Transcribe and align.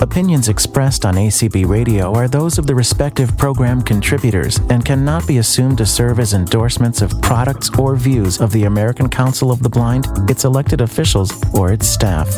Opinions 0.00 0.48
expressed 0.48 1.04
on 1.04 1.14
ACB 1.14 1.66
Radio 1.66 2.14
are 2.14 2.28
those 2.28 2.58
of 2.58 2.66
the 2.66 2.74
respective 2.74 3.36
program 3.36 3.82
contributors 3.82 4.58
and 4.70 4.84
cannot 4.84 5.26
be 5.26 5.38
assumed 5.38 5.78
to 5.78 5.86
serve 5.86 6.20
as 6.20 6.34
endorsements 6.34 7.02
of 7.02 7.20
products 7.22 7.70
or 7.78 7.96
views 7.96 8.40
of 8.40 8.52
the 8.52 8.64
American 8.64 9.08
Council 9.08 9.50
of 9.50 9.62
the 9.62 9.68
Blind, 9.68 10.06
its 10.28 10.44
elected 10.44 10.80
officials, 10.80 11.32
or 11.54 11.72
its 11.72 11.88
staff. 11.88 12.28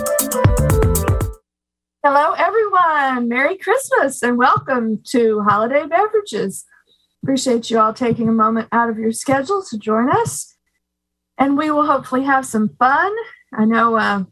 Hello, 2.05 2.33
everyone. 2.39 3.29
Merry 3.29 3.59
Christmas 3.59 4.23
and 4.23 4.39
welcome 4.39 5.03
to 5.09 5.43
Holiday 5.43 5.87
Beverages. 5.87 6.65
Appreciate 7.23 7.69
you 7.69 7.81
all 7.81 7.93
taking 7.93 8.29
a 8.29 8.33
moment 8.33 8.69
out 8.71 8.89
of 8.89 8.97
your 8.99 9.13
schedule 9.13 9.65
to 9.71 9.77
join 9.77 10.09
us. 10.09 10.57
And 11.37 11.59
we 11.59 11.71
will 11.71 11.87
hopefully 11.87 12.23
have 12.23 12.47
some 12.47 12.71
fun. 12.79 13.13
I 13.53 13.65
know 13.65 13.97
uh, 13.97 14.25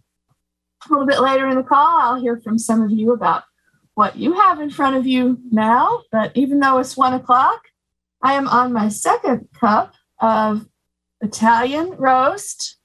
a 0.86 0.92
little 0.92 1.06
bit 1.06 1.20
later 1.20 1.48
in 1.48 1.56
the 1.56 1.62
call, 1.62 2.00
I'll 2.00 2.20
hear 2.20 2.40
from 2.40 2.58
some 2.58 2.82
of 2.82 2.90
you 2.90 3.12
about 3.12 3.44
what 3.94 4.16
you 4.16 4.34
have 4.34 4.60
in 4.60 4.70
front 4.70 4.96
of 4.96 5.06
you 5.06 5.38
now. 5.50 6.02
But 6.10 6.32
even 6.34 6.60
though 6.60 6.78
it's 6.78 6.96
one 6.96 7.14
o'clock, 7.14 7.62
I 8.22 8.34
am 8.34 8.48
on 8.48 8.72
my 8.72 8.88
second 8.88 9.48
cup 9.58 9.94
of 10.20 10.66
Italian 11.20 11.92
roast. 11.92 12.78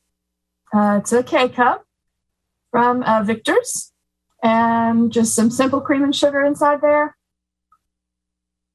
Uh, 0.74 1.00
it's 1.02 1.12
a 1.12 1.24
K 1.24 1.50
cup 1.50 1.86
from 2.72 3.04
uh, 3.04 3.24
Victor's 3.24 3.92
and 4.44 5.12
just 5.12 5.36
some 5.36 5.50
simple 5.50 5.82
cream 5.82 6.04
and 6.04 6.16
sugar 6.16 6.44
inside 6.44 6.82
there. 6.82 7.18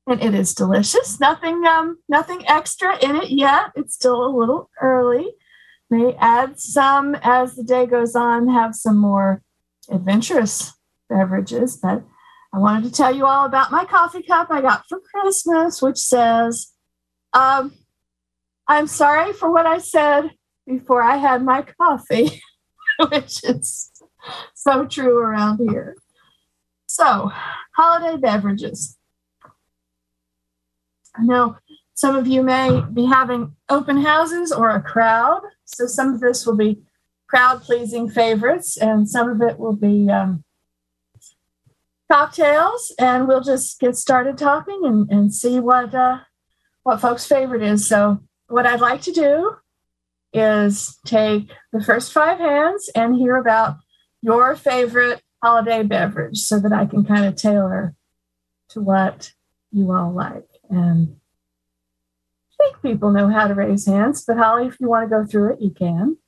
And 0.06 0.22
it 0.22 0.34
is 0.34 0.54
delicious. 0.54 1.18
Nothing, 1.18 1.64
um, 1.64 1.98
nothing 2.08 2.44
extra 2.46 2.98
in 2.98 3.16
it 3.16 3.30
yet. 3.30 3.72
It's 3.74 3.94
still 3.94 4.24
a 4.24 4.36
little 4.36 4.70
early. 4.80 5.32
May 5.90 6.14
add 6.18 6.58
some 6.58 7.14
as 7.22 7.54
the 7.54 7.62
day 7.62 7.86
goes 7.86 8.16
on, 8.16 8.48
have 8.48 8.74
some 8.74 8.96
more 8.96 9.42
adventurous 9.90 10.72
beverages. 11.08 11.76
But 11.76 12.02
I 12.52 12.58
wanted 12.58 12.84
to 12.84 12.92
tell 12.92 13.14
you 13.14 13.26
all 13.26 13.46
about 13.46 13.70
my 13.70 13.84
coffee 13.84 14.22
cup 14.22 14.48
I 14.50 14.60
got 14.60 14.84
for 14.88 15.00
Christmas, 15.00 15.82
which 15.82 15.98
says, 15.98 16.72
um, 17.32 17.72
I'm 18.66 18.86
sorry 18.86 19.32
for 19.32 19.52
what 19.52 19.66
I 19.66 19.78
said 19.78 20.30
before 20.66 21.02
I 21.02 21.16
had 21.16 21.44
my 21.44 21.62
coffee, 21.62 22.40
which 23.10 23.44
is 23.44 23.90
so 24.54 24.86
true 24.86 25.18
around 25.18 25.58
here. 25.58 25.96
So, 26.86 27.30
holiday 27.76 28.16
beverages. 28.16 28.96
I 31.16 31.24
know 31.24 31.56
some 31.94 32.16
of 32.16 32.26
you 32.26 32.42
may 32.42 32.82
be 32.92 33.04
having 33.04 33.54
open 33.68 34.02
houses 34.02 34.52
or 34.52 34.70
a 34.70 34.82
crowd. 34.82 35.42
So 35.64 35.86
some 35.86 36.14
of 36.14 36.20
this 36.20 36.46
will 36.46 36.56
be 36.56 36.82
crowd 37.26 37.62
pleasing 37.62 38.08
favorites, 38.08 38.76
and 38.76 39.08
some 39.08 39.28
of 39.28 39.42
it 39.42 39.58
will 39.58 39.76
be 39.76 40.10
um, 40.10 40.44
cocktails. 42.10 42.92
And 42.98 43.26
we'll 43.26 43.42
just 43.42 43.80
get 43.80 43.96
started 43.96 44.38
talking 44.38 44.82
and, 44.84 45.10
and 45.10 45.34
see 45.34 45.58
what 45.60 45.94
uh, 45.94 46.20
what 46.82 47.00
folks' 47.00 47.26
favorite 47.26 47.62
is. 47.62 47.86
So 47.86 48.20
what 48.48 48.66
I'd 48.66 48.80
like 48.80 49.02
to 49.02 49.12
do 49.12 49.56
is 50.32 50.98
take 51.06 51.50
the 51.72 51.82
first 51.82 52.12
five 52.12 52.38
hands 52.38 52.90
and 52.94 53.16
hear 53.16 53.36
about 53.36 53.76
your 54.20 54.56
favorite 54.56 55.22
holiday 55.42 55.82
beverage 55.82 56.38
so 56.38 56.58
that 56.58 56.72
I 56.72 56.86
can 56.86 57.04
kind 57.04 57.24
of 57.24 57.36
tailor 57.36 57.94
to 58.70 58.80
what 58.80 59.32
you 59.70 59.92
all 59.92 60.12
like. 60.12 60.48
And 60.70 61.16
I 62.60 62.64
think 62.64 62.82
people 62.82 63.10
know 63.10 63.28
how 63.28 63.48
to 63.48 63.54
raise 63.54 63.86
hands, 63.86 64.24
but 64.24 64.36
Holly, 64.36 64.66
if 64.66 64.78
you 64.80 64.88
want 64.88 65.08
to 65.08 65.10
go 65.10 65.26
through 65.26 65.54
it, 65.54 65.60
you 65.60 65.70
can. 65.70 66.18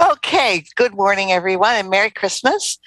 Okay, 0.00 0.64
good 0.74 0.94
morning, 0.94 1.32
everyone, 1.32 1.74
and 1.76 1.88
Merry 1.88 2.10
Christmas. 2.10 2.78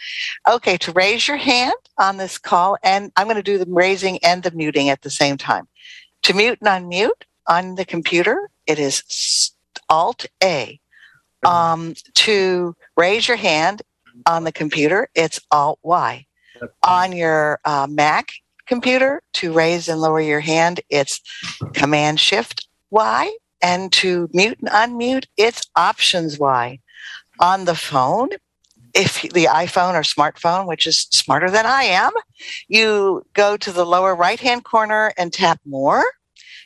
Okay, 0.47 0.77
to 0.77 0.91
raise 0.91 1.27
your 1.27 1.37
hand 1.37 1.73
on 1.97 2.17
this 2.17 2.37
call, 2.37 2.77
and 2.83 3.11
I'm 3.15 3.25
going 3.27 3.37
to 3.37 3.43
do 3.43 3.57
the 3.57 3.65
raising 3.67 4.19
and 4.23 4.43
the 4.43 4.52
muting 4.52 4.89
at 4.89 5.02
the 5.02 5.09
same 5.09 5.37
time. 5.37 5.67
To 6.23 6.33
mute 6.33 6.59
and 6.61 6.85
unmute 6.85 7.23
on 7.47 7.75
the 7.75 7.85
computer, 7.85 8.52
it 8.67 8.77
is 8.77 9.53
Alt 9.89 10.25
A. 10.43 10.80
Um, 11.45 11.93
to 12.15 12.75
raise 12.97 13.27
your 13.27 13.37
hand 13.37 13.81
on 14.25 14.43
the 14.43 14.52
computer, 14.52 15.09
it's 15.15 15.39
Alt 15.52 15.80
Y. 15.81 16.25
On 16.83 17.14
your 17.14 17.59
uh, 17.64 17.87
Mac 17.89 18.33
computer, 18.69 19.21
to 19.33 19.52
raise 19.52 19.89
and 19.89 19.99
lower 19.99 20.21
your 20.21 20.39
hand, 20.39 20.80
it's 20.89 21.19
Command 21.73 22.21
Shift 22.21 22.67
Y. 22.91 23.30
And 23.61 23.91
to 23.93 24.30
mute 24.31 24.59
and 24.59 24.69
unmute, 24.69 25.25
it's 25.35 25.67
Options 25.75 26.39
Y. 26.39 26.79
On 27.41 27.65
the 27.65 27.75
phone, 27.75 28.29
if 28.93 29.21
the 29.21 29.45
iPhone 29.45 29.95
or 29.95 30.03
smartphone, 30.03 30.65
which 30.65 30.87
is 30.87 31.02
smarter 31.11 31.49
than 31.49 31.65
I 31.65 31.83
am, 31.83 32.11
you 32.69 33.25
go 33.33 33.58
to 33.58 33.71
the 33.71 33.85
lower 33.85 34.15
right 34.15 34.39
hand 34.39 34.63
corner 34.63 35.11
and 35.17 35.33
tap 35.33 35.59
More. 35.65 36.05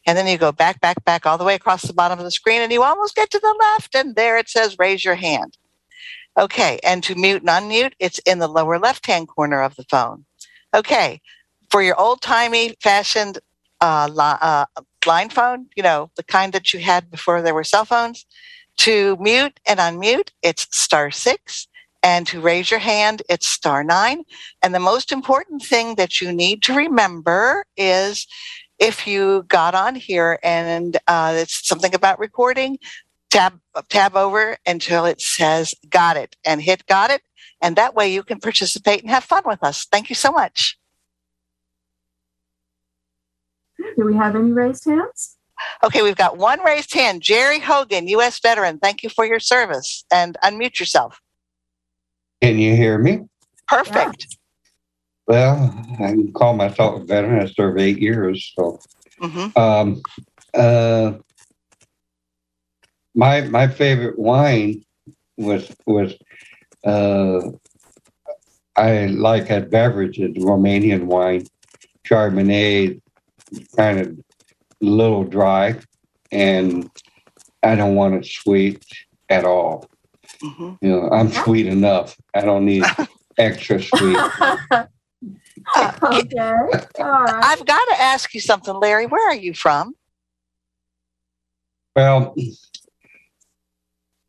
And 0.06 0.18
then 0.18 0.28
you 0.28 0.38
go 0.38 0.52
back, 0.52 0.82
back, 0.82 1.04
back 1.06 1.26
all 1.26 1.38
the 1.38 1.46
way 1.46 1.56
across 1.56 1.84
the 1.84 1.94
bottom 1.94 2.20
of 2.20 2.26
the 2.26 2.32
screen 2.32 2.62
and 2.62 2.72
you 2.72 2.84
almost 2.84 3.16
get 3.16 3.30
to 3.32 3.40
the 3.40 3.56
left. 3.60 3.96
And 3.96 4.16
there 4.16 4.38
it 4.38 4.50
says 4.50 4.78
raise 4.78 5.04
your 5.06 5.16
hand. 5.16 5.58
Okay. 6.38 6.80
And 6.84 7.02
to 7.04 7.16
mute 7.16 7.42
and 7.42 7.50
unmute, 7.50 7.94
it's 8.00 8.20
in 8.20 8.40
the 8.40 8.48
lower 8.48 8.78
left 8.78 9.08
hand 9.08 9.30
corner 9.30 9.62
of 9.62 9.76
the 9.76 9.86
phone. 9.90 10.26
Okay. 10.76 11.22
For 11.74 11.82
your 11.82 12.00
old 12.00 12.22
timey 12.22 12.76
fashioned 12.82 13.40
uh, 13.82 14.08
li- 14.12 14.38
uh, 14.42 14.66
line 15.08 15.30
phone, 15.32 15.70
you 15.76 15.82
know, 15.82 16.12
the 16.18 16.24
kind 16.24 16.54
that 16.54 16.72
you 16.72 16.80
had 16.80 17.10
before 17.10 17.42
there 17.42 17.56
were 17.56 17.64
cell 17.64 17.84
phones, 17.84 18.28
to 18.78 19.18
mute 19.20 19.60
and 19.66 19.80
unmute, 19.80 20.30
it's 20.44 20.68
star 20.72 21.10
six. 21.10 21.68
And 22.04 22.28
to 22.28 22.40
raise 22.42 22.70
your 22.70 22.80
hand, 22.80 23.24
it's 23.28 23.50
star 23.50 23.84
nine. 23.84 24.24
And 24.62 24.76
the 24.76 24.80
most 24.80 25.12
important 25.12 25.64
thing 25.64 25.96
that 25.96 26.22
you 26.22 26.32
need 26.32 26.62
to 26.62 26.76
remember 26.76 27.66
is 27.76 28.28
if 28.78 29.08
you 29.08 29.44
got 29.48 29.74
on 29.74 29.96
here 29.96 30.38
and 30.44 30.98
uh, 31.08 31.34
it's 31.36 31.68
something 31.68 31.96
about 31.96 32.20
recording, 32.20 32.78
tab 33.32 33.60
tab 33.90 34.16
over 34.16 34.58
until 34.68 35.06
it 35.06 35.22
says 35.22 35.74
"Got 35.90 36.18
it" 36.18 36.36
and 36.46 36.62
hit 36.62 36.86
"Got 36.86 37.10
it," 37.10 37.24
and 37.64 37.76
that 37.78 37.96
way 37.96 38.14
you 38.14 38.22
can 38.22 38.40
participate 38.40 39.02
and 39.02 39.10
have 39.10 39.24
fun 39.24 39.42
with 39.48 39.64
us. 39.64 39.88
Thank 39.92 40.10
you 40.10 40.16
so 40.16 40.32
much. 40.32 40.78
Do 43.98 44.06
we 44.06 44.16
have 44.16 44.36
any 44.36 44.52
raised 44.52 44.86
hands? 44.86 45.38
Okay, 45.84 46.02
we've 46.02 46.16
got 46.16 46.38
one 46.38 46.62
raised 46.64 46.94
hand. 46.94 47.22
Jerry 47.22 47.60
Hogan, 47.60 48.08
U.S. 48.08 48.40
veteran. 48.40 48.80
Thank 48.80 49.04
you 49.04 49.10
for 49.10 49.26
your 49.26 49.40
service. 49.40 50.04
And 50.12 50.38
unmute 50.44 50.80
yourself. 50.80 51.22
Can 52.42 52.58
you 52.58 52.76
hear 52.76 52.98
me? 52.98 53.22
Perfect. 53.68 54.38
Well, 55.28 55.74
I 55.96 56.10
can 56.10 56.34
call 56.34 56.54
myself 56.54 57.02
a 57.02 57.06
veteran. 57.06 57.42
I 57.42 57.50
served 57.52 57.80
eight 57.80 58.00
years. 58.00 58.52
So, 58.56 58.80
hmm 59.20 59.48
um, 59.56 60.02
uh, 60.54 61.14
my 63.16 63.42
my 63.42 63.68
favorite 63.68 64.20
wine 64.20 64.84
was 65.38 65.72
was 65.86 66.14
uh, 66.84 67.40
I 68.76 69.06
like 69.06 69.50
a 69.50 69.62
beverage, 69.62 70.20
it's 70.20 70.38
Romanian 70.38 71.04
wine, 71.04 71.46
Chardonnay, 72.06 73.00
kind 73.76 74.00
of 74.00 74.20
little 74.82 75.24
dry, 75.24 75.80
and 76.32 76.90
I 77.64 77.76
don't 77.76 77.96
want 77.96 78.16
it 78.16 78.26
sweet 78.26 78.84
at 79.30 79.46
all. 79.46 79.90
hmm 80.42 80.74
You 80.82 80.90
know, 80.90 81.10
I'm 81.10 81.30
sweet 81.32 81.68
enough. 81.68 82.16
I 82.36 82.42
don't 82.42 82.66
need 82.66 82.84
extra 83.38 83.82
sweet. 83.82 84.18
okay. 86.04 86.54
All 87.00 87.24
right. 87.24 87.44
I've 87.44 87.66
got 87.66 87.86
to 87.86 87.96
ask 88.02 88.34
you 88.34 88.42
something, 88.42 88.76
Larry. 88.76 89.06
Where 89.06 89.30
are 89.30 89.36
you 89.36 89.54
from? 89.54 89.96
Well, 91.96 92.36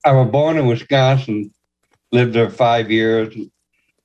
I 0.04 0.12
was 0.12 0.30
born 0.30 0.58
in 0.58 0.66
Wisconsin, 0.66 1.52
lived 2.12 2.34
there 2.34 2.50
five 2.50 2.90
years, 2.90 3.34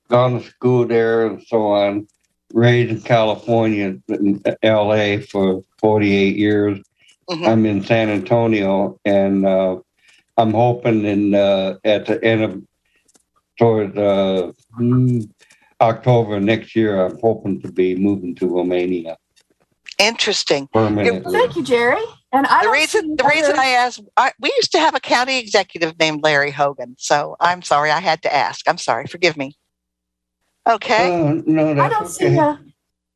gone 0.08 0.40
to 0.40 0.46
school 0.48 0.86
there 0.86 1.26
and 1.26 1.42
so 1.46 1.66
on. 1.66 2.08
Raised 2.52 2.90
in 2.90 3.00
California, 3.02 3.96
in 4.08 4.42
LA 4.62 5.18
for 5.18 5.62
48 5.78 6.36
years. 6.36 6.80
Mhm. 7.30 7.46
I'm 7.46 7.66
in 7.66 7.84
San 7.84 8.08
Antonio, 8.08 8.98
and 9.04 9.46
uh, 9.46 9.76
I'm 10.36 10.52
hoping 10.52 11.04
in 11.04 11.34
uh, 11.34 11.76
at 11.84 12.06
the 12.06 12.22
end 12.24 12.42
of 12.42 12.62
towards 13.58 13.96
uh, 13.96 14.50
hmm, 14.76 15.20
October 15.80 16.40
next 16.40 16.74
year, 16.74 17.06
I'm 17.06 17.18
hoping 17.20 17.60
to 17.62 17.70
be 17.70 17.94
moving 17.94 18.34
to 18.36 18.46
Romania 18.48 19.16
Interesting. 19.98 20.68
permanently. 20.72 21.38
Thank 21.38 21.56
you, 21.56 21.62
Jerry. 21.62 22.02
And 22.32 22.46
I 22.46 22.62
The 22.62 22.70
reason 22.70 23.02
see 23.02 23.14
the 23.16 23.24
reason 23.24 23.58
I 23.58 23.66
asked, 23.66 24.02
I, 24.16 24.32
we 24.40 24.52
used 24.56 24.72
to 24.72 24.78
have 24.78 24.94
a 24.94 25.00
county 25.00 25.38
executive 25.38 25.98
named 25.98 26.22
Larry 26.22 26.50
Hogan, 26.50 26.96
so 26.98 27.36
I'm 27.40 27.60
sorry 27.60 27.90
I 27.90 28.00
had 28.00 28.22
to 28.22 28.34
ask. 28.34 28.68
I'm 28.68 28.78
sorry. 28.78 29.06
Forgive 29.06 29.36
me. 29.36 29.56
Okay. 30.68 31.10
Oh, 31.10 31.42
no, 31.46 31.70
I 31.82 31.88
don't 31.88 32.02
okay. 32.02 32.08
see 32.08 32.38
uh, 32.38 32.56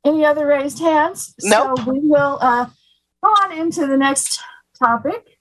any 0.05 0.25
other 0.25 0.47
raised 0.47 0.79
hands. 0.79 1.35
Nope. 1.43 1.79
So 1.79 1.91
we 1.91 2.01
will 2.01 2.39
uh, 2.41 2.67
go 3.23 3.31
on 3.31 3.53
into 3.53 3.87
the 3.87 3.97
next 3.97 4.41
topic, 4.79 5.39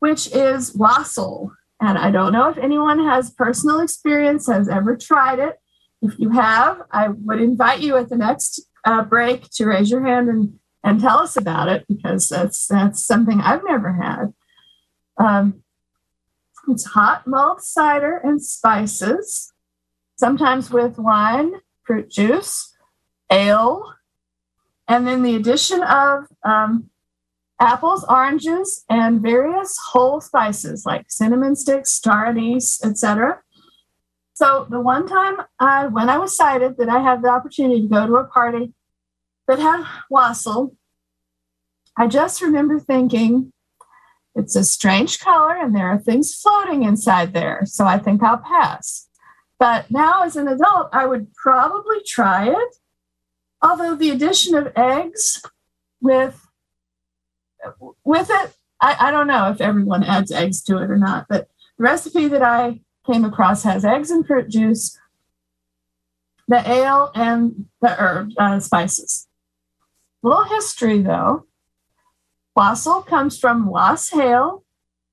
which 0.00 0.28
is 0.34 0.74
wassail. 0.74 1.52
And 1.80 1.98
I 1.98 2.10
don't 2.10 2.32
know 2.32 2.48
if 2.48 2.58
anyone 2.58 3.04
has 3.04 3.30
personal 3.30 3.80
experience, 3.80 4.46
has 4.46 4.68
ever 4.68 4.96
tried 4.96 5.38
it. 5.38 5.56
If 6.02 6.18
you 6.18 6.30
have, 6.30 6.82
I 6.90 7.08
would 7.08 7.40
invite 7.40 7.80
you 7.80 7.96
at 7.96 8.08
the 8.08 8.16
next 8.16 8.60
uh, 8.84 9.02
break 9.02 9.48
to 9.54 9.66
raise 9.66 9.90
your 9.90 10.04
hand 10.04 10.28
and, 10.28 10.58
and 10.82 11.00
tell 11.00 11.18
us 11.18 11.36
about 11.36 11.68
it 11.68 11.84
because 11.88 12.28
that's 12.28 12.66
that's 12.66 13.04
something 13.04 13.40
I've 13.40 13.64
never 13.64 13.94
had. 13.94 14.34
Um, 15.16 15.62
it's 16.68 16.84
hot 16.84 17.26
mulled 17.26 17.62
cider 17.62 18.18
and 18.18 18.42
spices, 18.42 19.52
sometimes 20.16 20.70
with 20.70 20.98
wine, 20.98 21.52
fruit 21.84 22.10
juice, 22.10 22.74
ale, 23.30 23.94
and 24.88 25.06
then 25.06 25.22
the 25.22 25.36
addition 25.36 25.82
of 25.82 26.24
um, 26.44 26.90
apples, 27.60 28.04
oranges, 28.08 28.84
and 28.88 29.22
various 29.22 29.76
whole 29.92 30.20
spices 30.20 30.84
like 30.84 31.10
cinnamon 31.10 31.56
sticks, 31.56 31.90
star 31.90 32.26
anise, 32.26 32.84
etc. 32.84 33.40
So 34.34 34.66
the 34.68 34.80
one 34.80 35.06
time 35.06 35.36
I, 35.60 35.86
when 35.86 36.10
I 36.10 36.18
was 36.18 36.36
sighted, 36.36 36.76
that 36.78 36.88
I 36.88 37.00
had 37.00 37.22
the 37.22 37.28
opportunity 37.28 37.82
to 37.82 37.88
go 37.88 38.06
to 38.06 38.16
a 38.16 38.24
party 38.24 38.72
that 39.46 39.58
had 39.58 39.84
wassail, 40.10 40.74
I 41.96 42.08
just 42.08 42.42
remember 42.42 42.80
thinking, 42.80 43.52
it's 44.34 44.56
a 44.56 44.64
strange 44.64 45.20
color 45.20 45.56
and 45.56 45.74
there 45.74 45.88
are 45.88 45.98
things 45.98 46.34
floating 46.34 46.82
inside 46.82 47.32
there. 47.32 47.62
So 47.66 47.86
I 47.86 47.98
think 47.98 48.22
I'll 48.22 48.38
pass. 48.38 49.08
But 49.58 49.90
now 49.90 50.22
as 50.22 50.36
an 50.36 50.48
adult, 50.48 50.88
I 50.92 51.06
would 51.06 51.32
probably 51.34 51.98
try 52.06 52.48
it. 52.48 52.76
Although 53.62 53.94
the 53.94 54.10
addition 54.10 54.54
of 54.54 54.72
eggs 54.76 55.42
with 56.00 56.40
with 58.04 58.28
it, 58.30 58.54
I, 58.80 58.96
I 59.00 59.10
don't 59.10 59.26
know 59.26 59.50
if 59.50 59.60
everyone 59.60 60.04
adds 60.04 60.30
eggs 60.30 60.62
to 60.64 60.76
it 60.82 60.90
or 60.90 60.98
not, 60.98 61.26
but 61.30 61.48
the 61.78 61.84
recipe 61.84 62.28
that 62.28 62.42
I 62.42 62.80
came 63.10 63.24
across 63.24 63.62
has 63.62 63.84
eggs 63.84 64.10
and 64.10 64.26
fruit 64.26 64.50
juice, 64.50 64.98
the 66.46 66.68
ale, 66.68 67.10
and 67.14 67.66
the 67.80 67.88
herb 67.88 68.30
uh, 68.36 68.60
spices. 68.60 69.28
Little 70.22 70.44
history 70.44 71.00
though. 71.00 71.46
Wassail 72.54 73.02
comes 73.02 73.38
from 73.38 73.66
was 73.66 74.10
hael, 74.10 74.64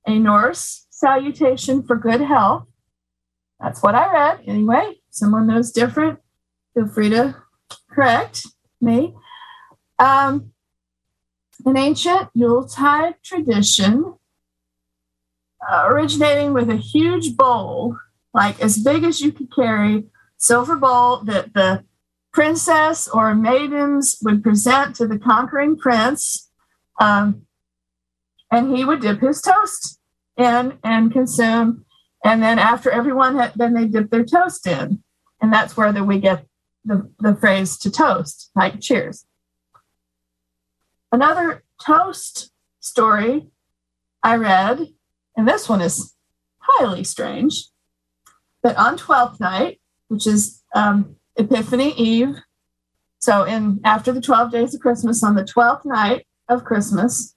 a 0.06 0.20
Norse 0.20 0.88
salutation 0.90 1.84
for 1.84 1.96
good 1.96 2.22
health. 2.22 2.68
That's 3.62 3.84
what 3.84 3.96
I 3.96 4.12
read. 4.12 4.42
Anyway, 4.48 5.02
someone 5.10 5.48
knows 5.48 5.72
different, 5.72 6.20
feel 6.74 6.88
free 6.88 7.10
to 7.10 7.36
correct 7.90 8.48
me. 8.80 9.16
Um, 10.00 10.52
an 11.66 11.78
ancient 11.78 12.30
Yuletide 12.34 13.16
tradition 13.24 14.16
uh, 15.70 15.86
originating 15.88 16.54
with 16.54 16.70
a 16.70 16.76
huge 16.76 17.38
bowl, 17.38 17.98
like 18.34 18.60
as 18.62 18.80
big 18.80 19.04
as 19.04 19.22
you 19.22 19.32
could 19.32 19.54
carry, 19.54 20.06
silver 20.38 20.76
bowl 20.76 21.18
that 21.26 21.54
the 21.54 21.84
princess 22.34 23.08
or 23.08 23.36
maidens 23.36 24.18
would 24.24 24.42
present 24.42 24.96
to 24.96 25.06
the 25.06 25.20
conquering 25.20 25.78
prince. 25.78 26.50
Um, 27.00 27.46
and 28.50 28.76
he 28.76 28.84
would 28.84 29.02
dip 29.02 29.22
his 29.22 29.42
toast 29.42 30.00
in 30.38 30.80
and 30.84 31.12
consume. 31.12 31.86
And 32.24 32.42
then 32.42 32.60
after 32.60 32.90
everyone 32.92 33.36
had, 33.36 33.54
then 33.56 33.74
they 33.74 33.86
dip 33.86 34.10
their 34.10 34.26
toast 34.26 34.68
in. 34.68 35.04
And 35.42 35.52
that's 35.52 35.76
where 35.76 35.92
the, 35.92 36.04
we 36.04 36.20
get 36.20 36.46
the, 36.86 37.10
the 37.20 37.36
phrase 37.36 37.78
to 37.80 37.92
toast, 37.92 38.52
like 38.56 38.80
cheers. 38.80 39.26
Another 41.12 41.64
toast 41.84 42.52
story 42.80 43.48
I 44.24 44.36
read, 44.36 44.88
and 45.36 45.48
this 45.48 45.68
one 45.68 45.82
is 45.82 46.16
highly 46.60 47.04
strange, 47.04 47.66
that 48.64 48.78
on 48.78 48.98
12th 48.98 49.40
night, 49.40 49.82
which 50.08 50.28
is 50.28 50.62
um, 50.76 51.16
Epiphany 51.36 51.94
Eve, 51.94 52.36
so 53.20 53.44
in 53.44 53.80
after 53.84 54.12
the 54.12 54.22
12 54.22 54.52
days 54.52 54.74
of 54.74 54.82
Christmas, 54.82 55.24
on 55.24 55.36
the 55.36 55.44
12th 55.44 55.86
night 55.86 56.26
of 56.50 56.64
Christmas, 56.64 57.36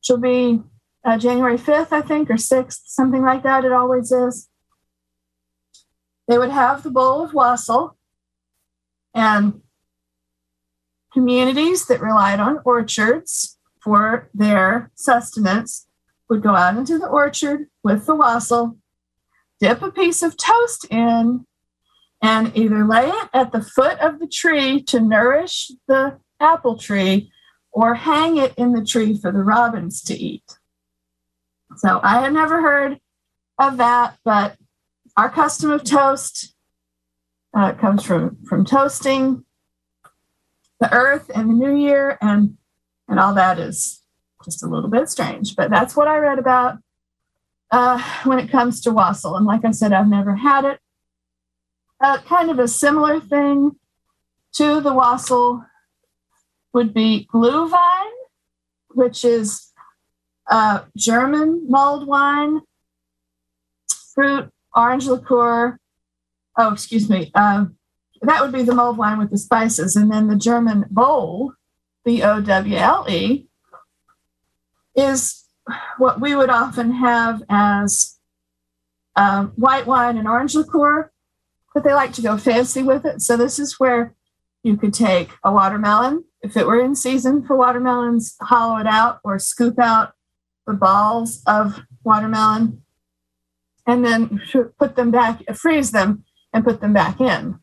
she'll 0.00 0.18
be 0.18 0.62
uh, 1.04 1.18
January 1.18 1.58
5th, 1.58 1.92
I 1.92 2.00
think, 2.00 2.30
or 2.30 2.34
6th, 2.34 2.82
something 2.86 3.22
like 3.22 3.42
that, 3.42 3.64
it 3.64 3.72
always 3.72 4.10
is. 4.10 4.48
They 6.26 6.38
would 6.38 6.50
have 6.50 6.82
the 6.82 6.90
bowl 6.90 7.22
of 7.22 7.34
wassail 7.34 7.96
and 9.14 9.60
Communities 11.14 11.86
that 11.86 12.00
relied 12.00 12.40
on 12.40 12.58
orchards 12.64 13.56
for 13.80 14.28
their 14.34 14.90
sustenance 14.96 15.86
would 16.28 16.42
go 16.42 16.56
out 16.56 16.76
into 16.76 16.98
the 16.98 17.06
orchard 17.06 17.68
with 17.84 18.04
the 18.06 18.16
wassail, 18.16 18.76
dip 19.60 19.80
a 19.80 19.92
piece 19.92 20.24
of 20.24 20.36
toast 20.36 20.86
in, 20.90 21.46
and 22.20 22.50
either 22.56 22.84
lay 22.84 23.08
it 23.10 23.28
at 23.32 23.52
the 23.52 23.62
foot 23.62 24.00
of 24.00 24.18
the 24.18 24.26
tree 24.26 24.82
to 24.82 24.98
nourish 24.98 25.70
the 25.86 26.18
apple 26.40 26.76
tree 26.76 27.30
or 27.70 27.94
hang 27.94 28.36
it 28.36 28.52
in 28.56 28.72
the 28.72 28.84
tree 28.84 29.16
for 29.16 29.30
the 29.30 29.44
robins 29.44 30.02
to 30.02 30.14
eat. 30.14 30.58
So 31.76 32.00
I 32.02 32.20
had 32.20 32.32
never 32.32 32.60
heard 32.60 32.98
of 33.58 33.76
that, 33.78 34.18
but 34.24 34.56
our 35.16 35.30
custom 35.30 35.70
of 35.70 35.84
toast 35.84 36.54
uh, 37.54 37.72
comes 37.72 38.02
from, 38.04 38.36
from 38.44 38.64
toasting 38.64 39.44
the 40.80 40.92
earth 40.92 41.30
and 41.34 41.48
the 41.48 41.54
new 41.54 41.76
year 41.76 42.18
and 42.20 42.56
and 43.08 43.20
all 43.20 43.34
that 43.34 43.58
is 43.58 44.02
just 44.44 44.62
a 44.62 44.66
little 44.66 44.90
bit 44.90 45.08
strange 45.08 45.54
but 45.56 45.70
that's 45.70 45.96
what 45.96 46.08
i 46.08 46.16
read 46.18 46.38
about 46.38 46.78
uh, 47.70 48.00
when 48.24 48.38
it 48.38 48.50
comes 48.50 48.80
to 48.82 48.92
wassail. 48.92 49.36
And 49.36 49.46
like 49.46 49.64
i 49.64 49.70
said 49.70 49.92
i've 49.92 50.08
never 50.08 50.36
had 50.36 50.64
it. 50.64 50.80
Uh, 52.00 52.18
kind 52.18 52.50
of 52.50 52.58
a 52.58 52.68
similar 52.68 53.20
thing 53.20 53.72
to 54.56 54.80
the 54.80 54.92
wassail 54.92 55.64
would 56.72 56.92
be 56.92 57.28
glühwein 57.32 58.10
which 58.90 59.24
is 59.24 59.72
uh, 60.50 60.82
german 60.96 61.66
mulled 61.68 62.06
wine 62.06 62.60
fruit 64.14 64.50
orange 64.74 65.06
liqueur 65.06 65.78
oh 66.56 66.72
excuse 66.72 67.08
me 67.08 67.30
um, 67.34 67.76
that 68.26 68.42
would 68.42 68.52
be 68.52 68.62
the 68.62 68.74
mulled 68.74 68.98
wine 68.98 69.18
with 69.18 69.30
the 69.30 69.38
spices. 69.38 69.96
And 69.96 70.10
then 70.10 70.28
the 70.28 70.36
German 70.36 70.86
bowl, 70.90 71.52
B 72.04 72.22
O 72.22 72.40
W 72.40 72.76
L 72.76 73.06
E, 73.08 73.46
is 74.94 75.44
what 75.98 76.20
we 76.20 76.34
would 76.34 76.50
often 76.50 76.92
have 76.92 77.42
as 77.48 78.18
um, 79.16 79.52
white 79.56 79.86
wine 79.86 80.16
and 80.16 80.28
orange 80.28 80.54
liqueur, 80.54 81.10
but 81.72 81.84
they 81.84 81.94
like 81.94 82.12
to 82.14 82.22
go 82.22 82.36
fancy 82.36 82.82
with 82.82 83.04
it. 83.04 83.22
So 83.22 83.36
this 83.36 83.58
is 83.58 83.78
where 83.78 84.14
you 84.62 84.76
could 84.76 84.94
take 84.94 85.30
a 85.42 85.52
watermelon, 85.52 86.24
if 86.42 86.56
it 86.56 86.66
were 86.66 86.80
in 86.80 86.94
season 86.94 87.44
for 87.44 87.56
watermelons, 87.56 88.36
hollow 88.40 88.78
it 88.78 88.86
out 88.86 89.20
or 89.22 89.38
scoop 89.38 89.78
out 89.78 90.14
the 90.66 90.72
balls 90.72 91.42
of 91.46 91.80
watermelon 92.02 92.82
and 93.86 94.04
then 94.04 94.40
put 94.78 94.96
them 94.96 95.10
back, 95.10 95.42
freeze 95.54 95.90
them 95.90 96.24
and 96.52 96.64
put 96.64 96.80
them 96.80 96.92
back 96.92 97.20
in 97.20 97.58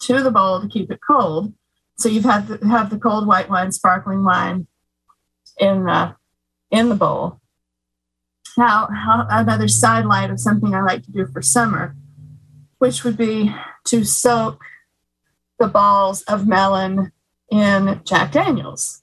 to 0.00 0.22
the 0.22 0.30
bowl 0.30 0.60
to 0.60 0.68
keep 0.68 0.90
it 0.90 1.00
cold. 1.06 1.52
So 1.96 2.08
you've 2.08 2.24
had 2.24 2.46
to 2.46 2.66
have 2.68 2.90
the 2.90 2.98
cold 2.98 3.26
white 3.26 3.50
wine, 3.50 3.72
sparkling 3.72 4.24
wine 4.24 4.66
in 5.58 5.84
the 5.84 6.14
in 6.70 6.88
the 6.88 6.94
bowl. 6.94 7.40
Now, 8.56 8.88
another 9.30 9.68
sidelight 9.68 10.30
of 10.30 10.40
something 10.40 10.74
I 10.74 10.82
like 10.82 11.04
to 11.04 11.12
do 11.12 11.26
for 11.26 11.42
summer, 11.42 11.96
which 12.78 13.04
would 13.04 13.16
be 13.16 13.54
to 13.84 14.04
soak 14.04 14.62
the 15.58 15.68
balls 15.68 16.22
of 16.22 16.46
melon 16.46 17.12
in 17.50 18.00
Jack 18.04 18.32
Daniels 18.32 19.02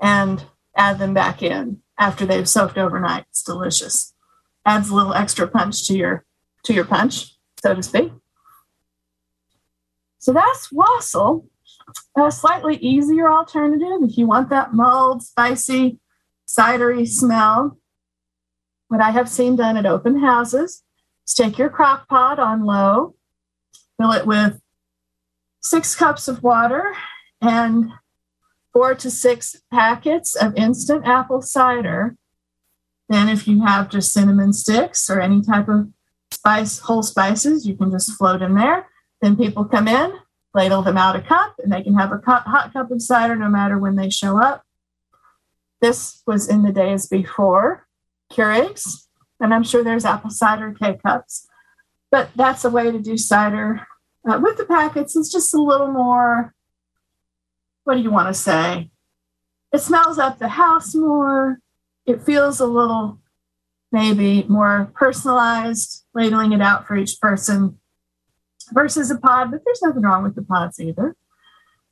and 0.00 0.44
add 0.76 0.98
them 0.98 1.14
back 1.14 1.42
in 1.42 1.82
after 1.98 2.24
they've 2.24 2.48
soaked 2.48 2.78
overnight. 2.78 3.24
It's 3.30 3.42
delicious. 3.42 4.14
Adds 4.64 4.90
a 4.90 4.94
little 4.94 5.14
extra 5.14 5.48
punch 5.48 5.86
to 5.88 5.96
your 5.96 6.24
to 6.64 6.74
your 6.74 6.84
punch, 6.84 7.36
so 7.62 7.74
to 7.74 7.82
speak. 7.82 8.12
So 10.18 10.32
that's 10.32 10.70
wassail, 10.72 11.46
a 12.16 12.30
slightly 12.30 12.76
easier 12.76 13.30
alternative 13.30 14.02
if 14.02 14.18
you 14.18 14.26
want 14.26 14.50
that 14.50 14.74
mulled, 14.74 15.22
spicy, 15.22 15.98
cidery 16.46 17.08
smell. 17.08 17.78
What 18.88 19.00
I 19.00 19.10
have 19.10 19.28
seen 19.28 19.56
done 19.56 19.76
at 19.76 19.86
open 19.86 20.20
houses 20.20 20.82
is 21.26 21.34
take 21.34 21.58
your 21.58 21.70
crock 21.70 22.08
pot 22.08 22.38
on 22.38 22.64
low, 22.64 23.14
fill 23.98 24.12
it 24.12 24.26
with 24.26 24.60
six 25.60 25.94
cups 25.94 26.28
of 26.28 26.42
water 26.42 26.94
and 27.40 27.90
four 28.78 28.94
to 28.94 29.10
six 29.10 29.56
packets 29.72 30.36
of 30.36 30.56
instant 30.56 31.04
apple 31.04 31.42
cider. 31.42 32.14
Then, 33.08 33.28
if 33.28 33.48
you 33.48 33.66
have 33.66 33.88
just 33.88 34.12
cinnamon 34.12 34.52
sticks 34.52 35.10
or 35.10 35.20
any 35.20 35.42
type 35.42 35.68
of 35.68 35.88
spice, 36.30 36.78
whole 36.78 37.02
spices, 37.02 37.66
you 37.66 37.74
can 37.74 37.90
just 37.90 38.12
float 38.12 38.40
in 38.40 38.54
there. 38.54 38.86
Then 39.20 39.34
people 39.34 39.64
come 39.64 39.88
in, 39.88 40.12
ladle 40.54 40.82
them 40.82 40.96
out 40.96 41.16
a 41.16 41.20
cup, 41.20 41.56
and 41.58 41.72
they 41.72 41.82
can 41.82 41.94
have 41.94 42.12
a 42.12 42.18
cup, 42.18 42.44
hot 42.44 42.72
cup 42.72 42.92
of 42.92 43.02
cider 43.02 43.34
no 43.34 43.48
matter 43.48 43.76
when 43.80 43.96
they 43.96 44.10
show 44.10 44.40
up. 44.40 44.62
This 45.80 46.22
was 46.24 46.48
in 46.48 46.62
the 46.62 46.70
days 46.70 47.08
before 47.08 47.84
Keurigs 48.32 49.08
and 49.40 49.52
I'm 49.52 49.64
sure 49.64 49.82
there's 49.82 50.04
apple 50.04 50.30
cider 50.30 50.72
K 50.72 50.96
cups. 51.04 51.48
But 52.12 52.30
that's 52.36 52.64
a 52.64 52.70
way 52.70 52.92
to 52.92 53.00
do 53.00 53.16
cider 53.16 53.88
uh, 54.28 54.38
with 54.40 54.56
the 54.56 54.66
packets. 54.66 55.16
It's 55.16 55.32
just 55.32 55.52
a 55.52 55.60
little 55.60 55.90
more. 55.90 56.54
What 57.88 57.96
do 57.96 58.02
you 58.02 58.10
want 58.10 58.28
to 58.28 58.34
say? 58.34 58.90
It 59.72 59.78
smells 59.78 60.18
up 60.18 60.38
the 60.38 60.48
house 60.48 60.94
more. 60.94 61.58
It 62.04 62.20
feels 62.20 62.60
a 62.60 62.66
little 62.66 63.18
maybe 63.90 64.42
more 64.46 64.92
personalized, 64.94 66.04
ladling 66.12 66.52
it 66.52 66.60
out 66.60 66.86
for 66.86 66.98
each 66.98 67.18
person 67.18 67.78
versus 68.74 69.10
a 69.10 69.16
pod, 69.16 69.50
but 69.50 69.62
there's 69.64 69.80
nothing 69.80 70.02
wrong 70.02 70.22
with 70.22 70.34
the 70.34 70.42
pods 70.42 70.78
either. 70.78 71.16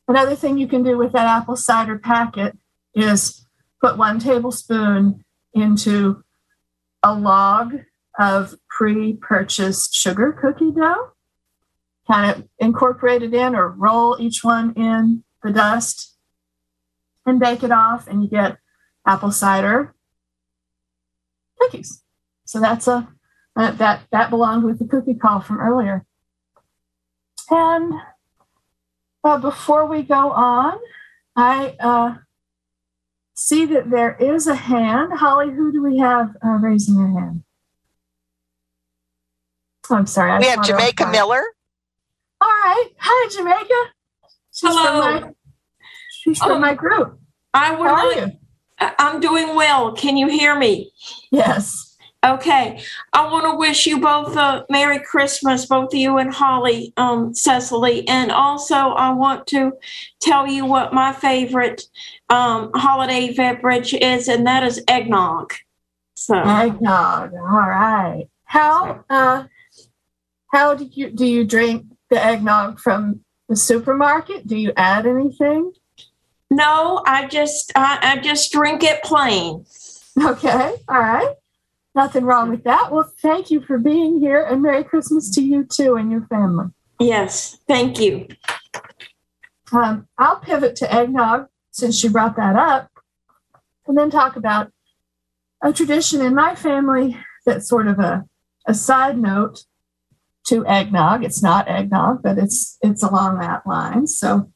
Another 0.07 0.37
thing 0.37 0.59
you 0.59 0.69
can 0.69 0.83
do 0.83 0.99
with 0.99 1.13
that 1.13 1.29
apple 1.29 1.57
cider 1.57 1.99
packet 1.99 2.59
is 2.95 3.47
put 3.81 3.97
one 3.97 4.19
tablespoon 4.19 5.25
into 5.55 6.23
a 7.03 7.15
log 7.15 7.73
of 8.19 8.55
pre 8.69 9.15
purchased 9.15 9.95
sugar 9.95 10.31
cookie 10.31 10.73
dough, 10.73 11.13
kind 12.07 12.31
of 12.31 12.47
incorporate 12.59 13.23
it 13.23 13.33
in 13.33 13.55
or 13.57 13.71
roll 13.71 14.19
each 14.21 14.45
one 14.45 14.75
in 14.75 15.23
the 15.47 15.53
dust 15.53 16.17
and 17.25 17.41
bake 17.41 17.63
it 17.63 17.71
off, 17.71 18.07
and 18.07 18.23
you 18.23 18.29
get 18.29 18.59
apple 19.07 19.31
cider 19.31 19.95
cookies. 21.59 22.03
So 22.45 22.61
that's 22.61 22.87
a 22.87 23.09
uh, 23.57 23.71
that 23.73 24.03
that 24.13 24.31
belonged 24.31 24.65
with 24.65 24.79
the 24.79 24.87
cookie 24.87 25.15
call 25.15 25.41
from 25.41 25.61
earlier. 25.61 26.05
And 27.51 27.95
uh, 29.25 29.39
before 29.39 29.87
we 29.87 30.03
go 30.03 30.31
on, 30.33 30.79
I 31.35 31.77
uh, 31.81 32.15
see 33.35 33.67
that 33.67 33.91
there 33.91 34.17
is 34.17 34.47
a 34.47 34.55
hand. 34.55 35.13
Holly, 35.15 35.53
who 35.53 35.73
do 35.73 35.83
we 35.83 35.99
have 35.99 36.37
uh, 36.45 36.59
raising 36.61 36.97
their 36.97 37.09
hand? 37.09 37.45
Oh, 39.89 39.97
I'm 39.97 40.07
sorry. 40.07 40.33
I 40.33 40.39
we 40.39 40.47
have 40.47 40.65
Jamaica 40.65 41.07
Miller. 41.11 41.43
All 42.41 42.49
right. 42.49 42.91
Hi, 42.99 43.29
Jamaica. 43.31 43.96
She's 44.57 44.71
Hello. 44.71 45.03
From 45.03 45.21
my, 45.21 45.31
she's 46.09 46.39
from 46.39 46.53
oh, 46.53 46.59
my 46.59 46.73
group. 46.73 47.21
I 47.53 47.75
would 47.75 47.87
How 47.87 48.11
like, 48.11 48.39
I'm 48.99 49.21
doing 49.21 49.55
well. 49.55 49.93
Can 49.93 50.17
you 50.17 50.29
hear 50.29 50.59
me? 50.59 50.93
Yes. 51.31 51.95
Okay. 52.25 52.83
I 53.13 53.31
want 53.31 53.45
to 53.45 53.59
wish 53.59 53.87
you 53.87 54.01
both 54.01 54.35
a 54.35 54.65
Merry 54.71 54.99
Christmas, 54.99 55.67
both 55.67 55.93
you 55.93 56.17
and 56.17 56.33
Holly, 56.33 56.95
um, 56.97 57.35
Cecily. 57.35 58.09
And 58.09 58.33
also, 58.33 58.75
I 58.75 59.13
want 59.13 59.47
to 59.49 59.73
tell 60.23 60.47
you 60.47 60.65
what 60.65 60.95
my 60.95 61.13
favorite 61.13 61.83
um, 62.31 62.71
holiday 62.75 63.35
beverage 63.35 63.93
is, 63.93 64.27
and 64.27 64.47
that 64.47 64.63
is 64.63 64.83
eggnog. 64.89 65.53
So 66.15 66.35
eggnog. 66.35 67.35
All 67.35 67.69
right. 67.69 68.25
How 68.45 69.05
uh, 69.11 69.45
how 70.51 70.75
do 70.75 70.89
you 70.91 71.11
do 71.11 71.27
you 71.27 71.45
drink 71.45 71.85
the 72.09 72.25
eggnog 72.25 72.81
from 72.81 73.21
the 73.49 73.57
supermarket? 73.57 74.47
Do 74.47 74.57
you 74.57 74.73
add 74.77 75.07
anything? 75.07 75.73
No, 76.51 77.03
I 77.07 77.27
just 77.27 77.73
I, 77.75 77.99
I 78.03 78.17
just 78.19 78.53
drink 78.53 78.83
it 78.83 79.03
plain. 79.03 79.65
Okay. 80.23 80.77
All 80.89 81.01
right. 81.01 81.35
Nothing 81.95 82.25
wrong 82.25 82.51
with 82.51 82.65
that. 82.65 82.93
Well, 82.93 83.11
thank 83.23 83.51
you 83.51 83.61
for 83.61 83.79
being 83.79 84.21
here 84.21 84.43
and 84.43 84.63
Merry 84.63 84.85
Christmas 84.85 85.31
to 85.35 85.43
you 85.43 85.65
too 85.65 85.97
and 85.97 86.11
your 86.11 86.27
family. 86.27 86.67
Yes, 86.99 87.59
thank 87.67 88.01
you. 88.01 88.29
Um, 89.73 90.07
I'll 90.17 90.39
pivot 90.39 90.77
to 90.77 90.93
eggnog 90.93 91.49
since 91.71 92.03
you 92.03 92.11
brought 92.11 92.37
that 92.37 92.57
up 92.57 92.91
and 93.87 93.97
then 93.97 94.11
talk 94.11 94.37
about 94.37 94.73
a 95.63 95.73
tradition 95.73 96.21
in 96.21 96.35
my 96.35 96.55
family 96.55 97.17
that's 97.45 97.69
sort 97.69 97.89
of 97.89 97.99
a, 97.99 98.25
a 98.67 98.75
side 98.75 99.19
note 99.19 99.65
to 100.47 100.67
eggnog. 100.67 101.25
It's 101.25 101.43
not 101.43 101.69
eggnog, 101.69 102.23
but 102.23 102.39
it's 102.39 102.79
it's 102.83 103.03
along 103.03 103.39
that 103.41 103.67
line. 103.67 104.07
So 104.07 104.53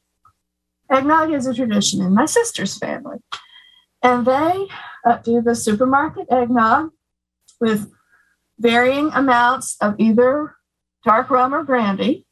eggnog 0.91 1.31
is 1.31 1.45
a 1.45 1.53
tradition 1.53 2.01
in 2.01 2.13
my 2.13 2.25
sister's 2.25 2.77
family. 2.77 3.17
And 4.03 4.25
they 4.25 4.67
uh, 5.05 5.17
do 5.17 5.41
the 5.41 5.55
supermarket 5.55 6.27
eggnog 6.31 6.91
with 7.59 7.91
varying 8.57 9.11
amounts 9.13 9.77
of 9.81 9.95
either 9.99 10.55
dark 11.05 11.29
rum 11.29 11.53
or 11.53 11.63
brandy. 11.63 12.25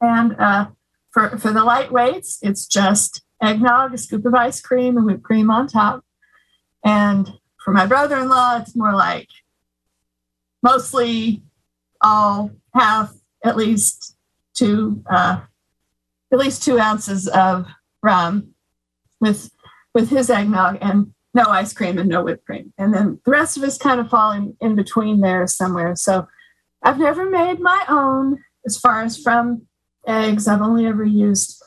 And 0.00 0.36
uh, 0.38 0.68
for, 1.10 1.38
for 1.38 1.52
the 1.52 1.60
lightweights, 1.60 2.38
it's 2.42 2.66
just 2.66 3.22
eggnog, 3.42 3.94
a 3.94 3.98
scoop 3.98 4.26
of 4.26 4.34
ice 4.34 4.60
cream, 4.60 4.96
and 4.96 5.06
whipped 5.06 5.22
cream 5.22 5.50
on 5.50 5.66
top. 5.66 6.04
And 6.84 7.32
for 7.64 7.72
my 7.72 7.86
brother 7.86 8.18
in 8.18 8.28
law, 8.28 8.58
it's 8.58 8.76
more 8.76 8.94
like 8.94 9.28
mostly 10.62 11.42
I'll 12.00 12.50
have 12.74 13.12
at 13.44 13.56
least 13.56 14.16
two 14.54 15.02
uh, 15.10 15.40
at 16.32 16.38
least 16.38 16.62
two 16.62 16.78
ounces 16.78 17.28
of 17.28 17.66
rum 18.02 18.54
with 19.20 19.50
with 19.94 20.10
his 20.10 20.30
eggnog 20.30 20.78
and 20.80 21.12
no 21.34 21.44
ice 21.44 21.72
cream 21.72 21.98
and 21.98 22.08
no 22.08 22.24
whipped 22.24 22.46
cream. 22.46 22.72
And 22.78 22.92
then 22.92 23.20
the 23.24 23.30
rest 23.30 23.56
of 23.56 23.62
us 23.62 23.78
kind 23.78 24.00
of 24.00 24.08
fall 24.08 24.32
in, 24.32 24.56
in 24.60 24.74
between 24.74 25.20
there 25.20 25.46
somewhere. 25.46 25.94
So 25.94 26.26
I've 26.82 26.98
never 26.98 27.28
made 27.28 27.60
my 27.60 27.84
own 27.88 28.42
as 28.64 28.78
far 28.78 29.02
as 29.02 29.18
from 29.18 29.66
eggs. 30.06 30.48
I've 30.48 30.62
only 30.62 30.86
ever 30.86 31.04
used 31.04 31.62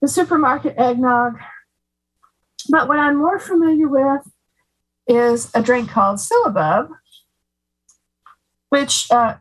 the 0.00 0.08
supermarket 0.08 0.74
eggnog. 0.78 1.38
But 2.68 2.88
what 2.88 2.98
I'm 2.98 3.16
more 3.16 3.38
familiar 3.38 3.88
with 3.88 4.22
is 5.06 5.50
a 5.54 5.62
drink 5.62 5.90
called 5.90 6.18
Syllabub, 6.18 6.88
which 8.70 9.10
uh, 9.10 9.36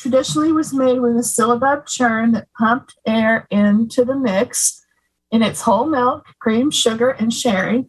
traditionally 0.00 0.50
was 0.50 0.72
made 0.72 0.98
with 0.98 1.16
a 1.16 1.22
Syllabub 1.22 1.86
churn 1.86 2.32
that 2.32 2.48
pumped 2.58 2.94
air 3.06 3.46
into 3.50 4.04
the 4.04 4.16
mix 4.16 4.84
in 5.30 5.42
its 5.42 5.60
whole 5.60 5.86
milk, 5.86 6.24
cream, 6.38 6.70
sugar, 6.70 7.10
and 7.10 7.32
sherry. 7.32 7.86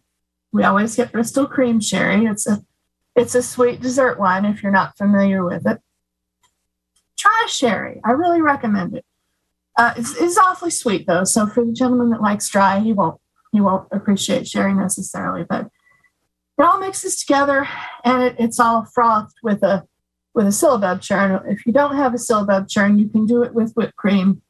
We 0.52 0.64
always 0.64 0.96
get 0.96 1.14
Bristol 1.14 1.48
cream 1.48 1.80
sherry. 1.80 2.26
It's 2.26 2.46
a 2.48 2.64
it's 3.16 3.36
a 3.36 3.42
sweet 3.42 3.82
dessert 3.82 4.20
wine 4.20 4.46
if 4.46 4.62
you're 4.62 4.72
not 4.72 4.98
familiar 4.98 5.44
with 5.44 5.66
it. 5.66 5.80
Try 7.18 7.46
sherry. 7.50 8.02
I 8.04 8.12
really 8.12 8.42
recommend 8.42 8.96
it. 8.96 9.06
Uh, 9.78 9.94
it's, 9.98 10.16
it's 10.16 10.38
awfully 10.38 10.72
sweet 10.72 11.08
though, 11.08 11.24
so 11.24 11.48
for 11.48 11.66
the 11.66 11.74
gentleman 11.74 12.10
that 12.10 12.22
likes 12.22 12.50
dry, 12.50 12.80
he 12.80 12.92
won't 12.92 13.20
he 13.54 13.62
won't 13.62 13.88
appreciate 13.92 14.48
sherry 14.48 14.74
necessarily. 14.74 15.46
But 15.48 15.68
it 16.58 16.64
all 16.64 16.78
mixes 16.78 17.18
together, 17.18 17.70
and 18.04 18.22
it, 18.22 18.36
it's 18.38 18.60
all 18.60 18.86
frothed 18.86 19.36
with 19.42 19.64
a 19.64 19.88
with 20.34 20.48
a 20.48 20.52
syllabub 20.52 21.02
churn. 21.02 21.42
If 21.48 21.66
you 21.66 21.74
don't 21.74 21.96
have 21.96 22.14
a 22.14 22.18
syllabub 22.18 22.70
churn, 22.70 22.98
you 22.98 23.10
can 23.10 23.26
do 23.26 23.44
it 23.44 23.54
with 23.54 23.74
whipped 23.74 23.96
cream, 23.96 24.42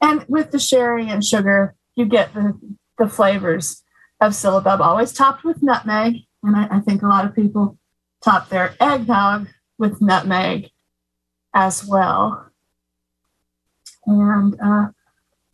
and 0.00 0.24
with 0.28 0.50
the 0.50 0.58
sherry 0.58 1.08
and 1.08 1.24
sugar, 1.24 1.74
you 1.94 2.04
get 2.04 2.34
the 2.34 2.58
the 2.98 3.08
flavors 3.08 3.82
of 4.20 4.32
syllabub, 4.32 4.80
always 4.80 5.12
topped 5.12 5.44
with 5.44 5.62
nutmeg. 5.62 6.22
And 6.42 6.56
I, 6.56 6.76
I 6.76 6.80
think 6.80 7.02
a 7.02 7.06
lot 7.06 7.24
of 7.24 7.34
people 7.34 7.78
top 8.24 8.48
their 8.48 8.74
eggnog 8.80 9.48
with 9.78 10.00
nutmeg 10.00 10.70
as 11.54 11.86
well. 11.86 12.50
And 14.06 14.56
uh, 14.62 14.88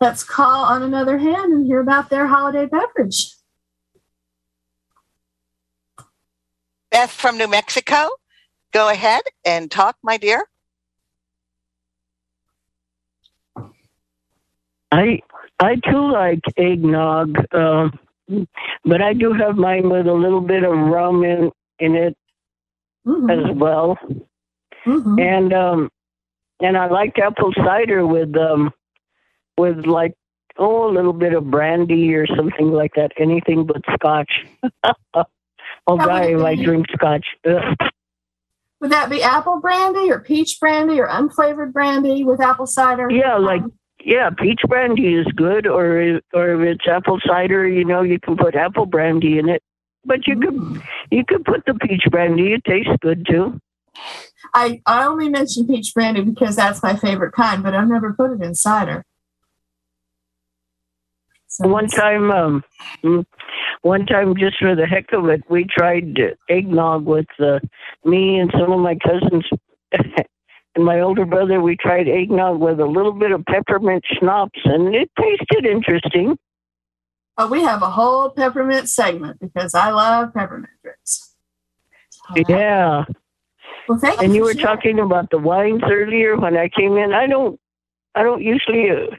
let's 0.01 0.23
call 0.23 0.65
on 0.65 0.83
another 0.83 1.19
hand 1.19 1.53
and 1.53 1.67
hear 1.67 1.81
about 1.81 2.11
their 2.11 2.27
holiday 2.27 2.67
beverage. 2.67 3.35
Beth 6.91 7.11
from 7.11 7.39
New 7.39 7.49
Mexico, 7.49 8.11
go 8.73 8.89
ahead 8.89 9.23
and 9.45 9.71
talk, 9.71 9.97
my 10.03 10.17
dear. 10.17 10.45
I 14.91 15.23
I 15.59 15.77
too 15.77 16.11
like 16.11 16.41
eggnog. 16.57 17.37
Uh, 17.53 17.91
but 18.85 19.03
I 19.03 19.13
do 19.15 19.33
have 19.33 19.57
mine 19.57 19.89
with 19.89 20.07
a 20.07 20.13
little 20.13 20.41
bit 20.41 20.65
of 20.65 20.73
rum 20.73 21.25
in 21.25 21.51
in 21.79 21.95
it 21.95 22.17
mm-hmm. 23.07 23.31
as 23.31 23.57
well. 23.57 23.99
Mm-hmm. 24.87 25.19
And 25.19 25.53
um 25.53 25.91
and 26.61 26.77
I 26.77 26.87
like 26.87 27.19
apple 27.19 27.53
cider 27.55 28.07
with 28.07 28.37
um 28.37 28.73
with 29.57 29.87
like 29.87 30.15
oh 30.59 30.91
a 30.91 30.93
little 30.93 31.13
bit 31.13 31.35
of 31.35 31.51
brandy 31.51 32.15
or 32.15 32.27
something 32.27 32.71
like 32.71 32.95
that. 32.97 33.13
Anything 33.17 33.67
but 33.67 33.83
scotch. 33.95 34.47
oh 35.15 35.97
God, 35.97 36.09
I 36.11 36.55
drink 36.55 36.87
scotch. 36.93 37.27
Would 38.83 38.91
that 38.91 39.09
be 39.09 39.23
apple 39.23 39.61
brandy 39.61 40.11
or 40.11 40.19
peach 40.19 40.59
brandy 40.59 40.99
or 40.99 41.07
unflavored 41.07 41.73
brandy 41.73 42.25
with 42.25 42.41
apple 42.41 42.67
cider? 42.67 43.09
Yeah, 43.09 43.37
like 43.37 43.63
yeah, 44.05 44.29
peach 44.37 44.61
brandy 44.67 45.15
is 45.15 45.27
good, 45.37 45.69
or 45.69 46.21
or 46.35 46.55
if 46.55 46.61
it's 46.81 46.89
apple 46.89 47.21
cider, 47.25 47.67
you 47.67 47.85
know, 47.85 48.03
you 48.03 48.19
can 48.19 48.37
put 48.37 48.57
apple 48.57 48.87
brandy 48.87 49.39
in 49.39 49.49
it. 49.49 49.63
But 50.05 50.27
you 50.27 50.35
could 50.37 50.55
mm. 50.55 50.83
you 51.13 51.25
could 51.25 51.45
put 51.45 51.65
the 51.65 51.75
peach 51.75 52.03
brandy; 52.11 52.55
it 52.55 52.65
tastes 52.65 52.91
good 53.01 53.25
too. 53.25 53.61
I 54.53 54.83
I 54.85 55.05
only 55.05 55.29
mention 55.29 55.69
peach 55.69 55.95
brandy 55.95 56.23
because 56.23 56.57
that's 56.57 56.83
my 56.83 56.97
favorite 56.97 57.35
kind, 57.35 57.63
but 57.63 57.77
I've 57.77 57.87
never 57.87 58.13
put 58.13 58.33
it 58.33 58.43
in 58.43 58.57
cider. 58.57 59.05
So 61.47 61.69
one 61.69 61.87
time, 61.87 62.31
um, 62.31 62.65
one 63.83 64.07
time, 64.07 64.35
just 64.37 64.57
for 64.59 64.75
the 64.75 64.87
heck 64.87 65.13
of 65.13 65.29
it, 65.29 65.43
we 65.51 65.67
tried 65.67 66.17
eggnog 66.49 67.05
with 67.05 67.27
uh, 67.39 67.59
me 68.05 68.39
and 68.39 68.51
some 68.59 68.73
of 68.73 68.81
my 68.81 68.97
cousins 68.97 69.45
and 69.93 70.85
my 70.85 71.01
older 71.01 71.25
brother. 71.25 71.61
We 71.61 71.77
tried 71.77 72.09
eggnog 72.09 72.61
with 72.61 72.81
a 72.81 72.87
little 72.87 73.13
bit 73.13 73.33
of 73.33 73.45
peppermint 73.47 74.05
schnapps, 74.19 74.61
and 74.65 74.95
it 74.95 75.11
tasted 75.19 75.67
interesting. 75.67 76.37
Oh, 77.39 77.49
we 77.49 77.63
have 77.63 77.83
a 77.83 77.91
whole 77.91 78.31
peppermint 78.31 78.89
segment 78.89 79.41
because 79.41 79.75
I 79.75 79.91
love 79.91 80.35
peppermint 80.35 80.73
drinks. 80.83 81.35
yeah. 82.49 83.05
Well, 83.89 83.99
thank 83.99 84.21
and 84.21 84.33
you. 84.33 84.41
you 84.41 84.45
were 84.45 84.53
sharing. 84.53 84.67
talking 84.67 84.99
about 85.01 85.31
the 85.31 85.39
wines 85.39 85.83
earlier 85.85 86.37
when 86.37 86.57
I 86.57 86.69
came 86.69 86.97
in. 86.97 87.13
I 87.13 87.27
don't, 87.27 87.59
I 88.15 88.23
don't 88.23 88.43
usually, 88.43 88.91
uh, 88.91 89.17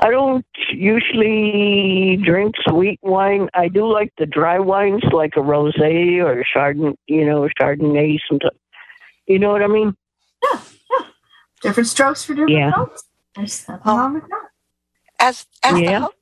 I 0.00 0.10
don't 0.10 0.44
usually 0.72 2.16
drink 2.16 2.54
sweet 2.68 2.98
wine. 3.02 3.48
I 3.54 3.68
do 3.68 3.86
like 3.90 4.12
the 4.18 4.26
dry 4.26 4.58
wines, 4.58 5.02
like 5.12 5.34
a 5.36 5.40
rosé 5.40 6.16
or 6.22 6.40
a 6.40 6.44
chardonnay, 6.44 6.96
you 7.06 7.24
know, 7.24 7.48
chardonnay. 7.60 8.18
Sometimes, 8.28 8.58
you 9.26 9.38
know 9.38 9.50
what 9.52 9.62
I 9.62 9.68
mean? 9.68 9.94
Yeah, 10.42 10.60
yeah. 10.90 11.06
different 11.62 11.88
strokes 11.88 12.24
for 12.24 12.32
different 12.34 12.50
Yeah. 12.50 12.72
folks. 12.74 13.04
There's 13.36 13.68
nothing 13.68 13.82
Oh. 13.86 13.96
wrong 13.98 14.14
with 14.14 14.24
that. 14.28 14.48
As 15.20 15.46
as 15.62 15.78
Yeah. 15.78 15.92
the 15.92 16.00
ho- 16.06 16.12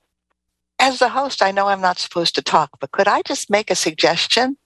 as 0.79 0.99
the 0.99 1.09
host, 1.11 1.43
I 1.43 1.51
know 1.51 1.69
I'm 1.69 1.81
not 1.81 1.99
supposed 1.99 2.35
to 2.35 2.43
talk, 2.43 2.71
but 2.81 2.91
could 2.93 3.09
I 3.09 3.23
just 3.23 3.49
make 3.51 3.71
a 3.71 3.75
suggestion 3.75 4.59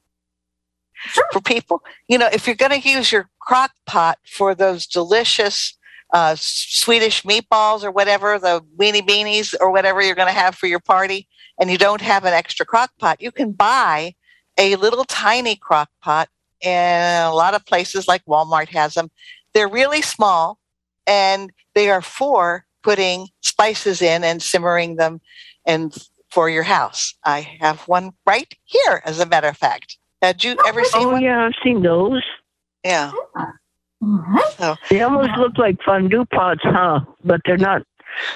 Sure. 0.94 1.24
for 1.32 1.40
people? 1.40 1.84
You 2.08 2.18
know, 2.18 2.28
if 2.32 2.46
you're 2.46 2.56
going 2.56 2.80
to 2.80 2.88
use 2.88 3.12
your 3.12 3.30
crock 3.40 3.72
pot 3.86 4.18
for 4.28 4.54
those 4.54 4.86
delicious 4.86 5.74
uh, 6.14 6.36
Swedish 6.38 7.24
meatballs 7.24 7.82
or 7.82 7.90
whatever, 7.90 8.38
the 8.38 8.62
weenie 8.78 9.06
beanies 9.06 9.54
or 9.60 9.70
whatever 9.70 10.00
you're 10.00 10.14
going 10.14 10.32
to 10.32 10.40
have 10.40 10.54
for 10.54 10.68
your 10.68 10.80
party, 10.80 11.28
and 11.60 11.70
you 11.70 11.76
don't 11.76 12.00
have 12.00 12.24
an 12.24 12.32
extra 12.32 12.64
crock 12.64 12.90
pot, 12.98 13.20
you 13.20 13.32
can 13.32 13.50
buy 13.52 14.14
a 14.56 14.76
little 14.76 15.04
tiny 15.04 15.56
crock 15.56 15.90
pot. 16.00 16.28
And 16.62 17.30
a 17.30 17.34
lot 17.34 17.54
of 17.54 17.66
places 17.66 18.08
like 18.08 18.24
Walmart 18.24 18.68
has 18.68 18.94
them. 18.94 19.10
They're 19.52 19.68
really 19.68 20.00
small 20.00 20.58
and 21.06 21.50
they 21.74 21.90
are 21.90 22.00
for 22.00 22.64
putting 22.82 23.28
spices 23.42 24.00
in 24.00 24.24
and 24.24 24.40
simmering 24.40 24.96
them 24.96 25.20
and 25.66 25.94
for 26.30 26.48
your 26.48 26.62
house. 26.62 27.14
I 27.24 27.40
have 27.60 27.80
one 27.82 28.12
right 28.26 28.52
here, 28.64 29.02
as 29.04 29.20
a 29.20 29.26
matter 29.26 29.48
of 29.48 29.56
fact. 29.56 29.98
Had 30.22 30.42
you 30.42 30.56
ever 30.66 30.84
seen 30.84 31.08
Oh 31.08 31.12
one? 31.12 31.22
yeah, 31.22 31.46
I've 31.46 31.52
seen 31.62 31.82
those. 31.82 32.22
Yeah. 32.84 33.12
All 34.04 34.24
right. 34.68 34.78
They 34.90 35.00
almost 35.00 35.30
look 35.38 35.56
like 35.58 35.76
fondue 35.84 36.24
pots, 36.26 36.60
huh? 36.62 37.00
But 37.24 37.40
they're 37.46 37.56
not. 37.56 37.82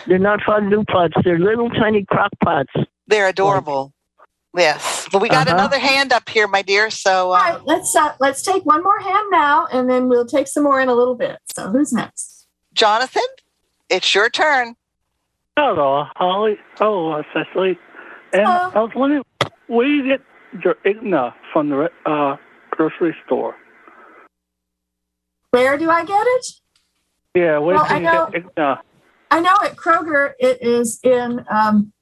They're 0.07 0.19
not 0.19 0.41
fondue 0.43 0.85
pots. 0.85 1.15
They're 1.25 1.39
little 1.39 1.71
tiny 1.71 2.05
crock 2.05 2.31
pots. 2.43 2.73
They're 3.07 3.29
adorable. 3.29 3.93
Yes. 4.57 5.07
But 5.13 5.21
we 5.23 5.29
got 5.29 5.47
Uh-huh. 5.47 5.57
another 5.57 5.79
hand 5.79 6.13
up 6.13 6.29
here, 6.29 6.49
my 6.49 6.63
dear. 6.63 6.91
So 6.91 7.31
uh, 7.33 7.35
right, 7.37 7.61
let's 7.67 7.95
uh, 7.95 8.15
let's 8.19 8.43
take 8.43 8.65
one 8.65 8.83
more 8.83 8.99
hand 8.99 9.27
now, 9.31 9.67
and 9.73 9.89
then 9.89 10.09
we'll 10.09 10.27
take 10.27 10.49
some 10.49 10.65
more 10.65 10.81
in 10.81 10.89
a 10.89 10.95
little 10.95 11.15
bit. 11.15 11.39
So 11.55 11.69
who's 11.71 11.93
next? 11.93 12.47
Jonathan, 12.75 13.23
it's 13.89 14.15
your 14.15 14.31
turn. 14.31 14.75
Hello, 15.57 16.05
Holly. 16.17 16.57
Hello, 16.77 17.23
Cecily. 17.35 17.79
And 18.33 18.43
Hello. 18.47 18.71
I 18.75 18.79
was 18.81 18.91
wondering, 18.95 19.23
where 19.67 19.87
do 19.87 19.93
you 19.93 20.05
get 20.07 20.21
your 20.65 20.75
igna 20.87 21.35
from 21.53 21.69
the 21.69 21.89
uh, 22.07 22.37
grocery 22.71 23.15
store? 23.27 23.55
Where 25.51 25.79
do 25.79 25.91
I 25.91 26.05
get 26.05 26.27
it? 26.27 26.47
Yeah, 27.35 27.59
where 27.59 27.77
Well, 27.77 27.85
can 27.87 27.97
I 27.97 27.99
you 27.99 28.05
know- 28.05 28.27
get 28.31 28.35
eggnog? 28.45 28.79
I 29.31 29.41
know 29.41 29.57
at 29.63 29.77
Kroger 29.77 30.33
it 30.39 30.63
is 30.63 31.01
in 31.03 31.45
um, 31.51 31.93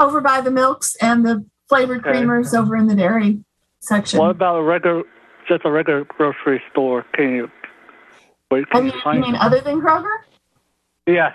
over 0.00 0.20
by 0.20 0.40
the 0.40 0.50
milks 0.50 0.96
and 1.00 1.24
the 1.24 1.44
flavored 1.68 2.00
Okay. 2.06 2.18
creamers 2.20 2.56
over 2.58 2.76
in 2.76 2.86
the 2.88 2.94
dairy 2.94 3.44
section. 3.80 4.18
What 4.18 4.30
about 4.30 4.56
a 4.58 4.62
regular, 4.62 5.04
just 5.48 5.64
a 5.64 5.70
regular 5.70 6.04
grocery 6.04 6.60
store? 6.72 7.04
Can 7.14 7.30
you, 7.36 7.50
where 8.48 8.62
I 8.62 8.64
can 8.64 8.84
mean, 8.84 8.92
you 8.92 8.96
you 8.98 9.02
find 9.04 9.20
mean 9.20 9.34
it? 9.36 9.40
other 9.40 9.60
than 9.60 9.80
Kroger? 9.80 10.16
Yes. 11.06 11.34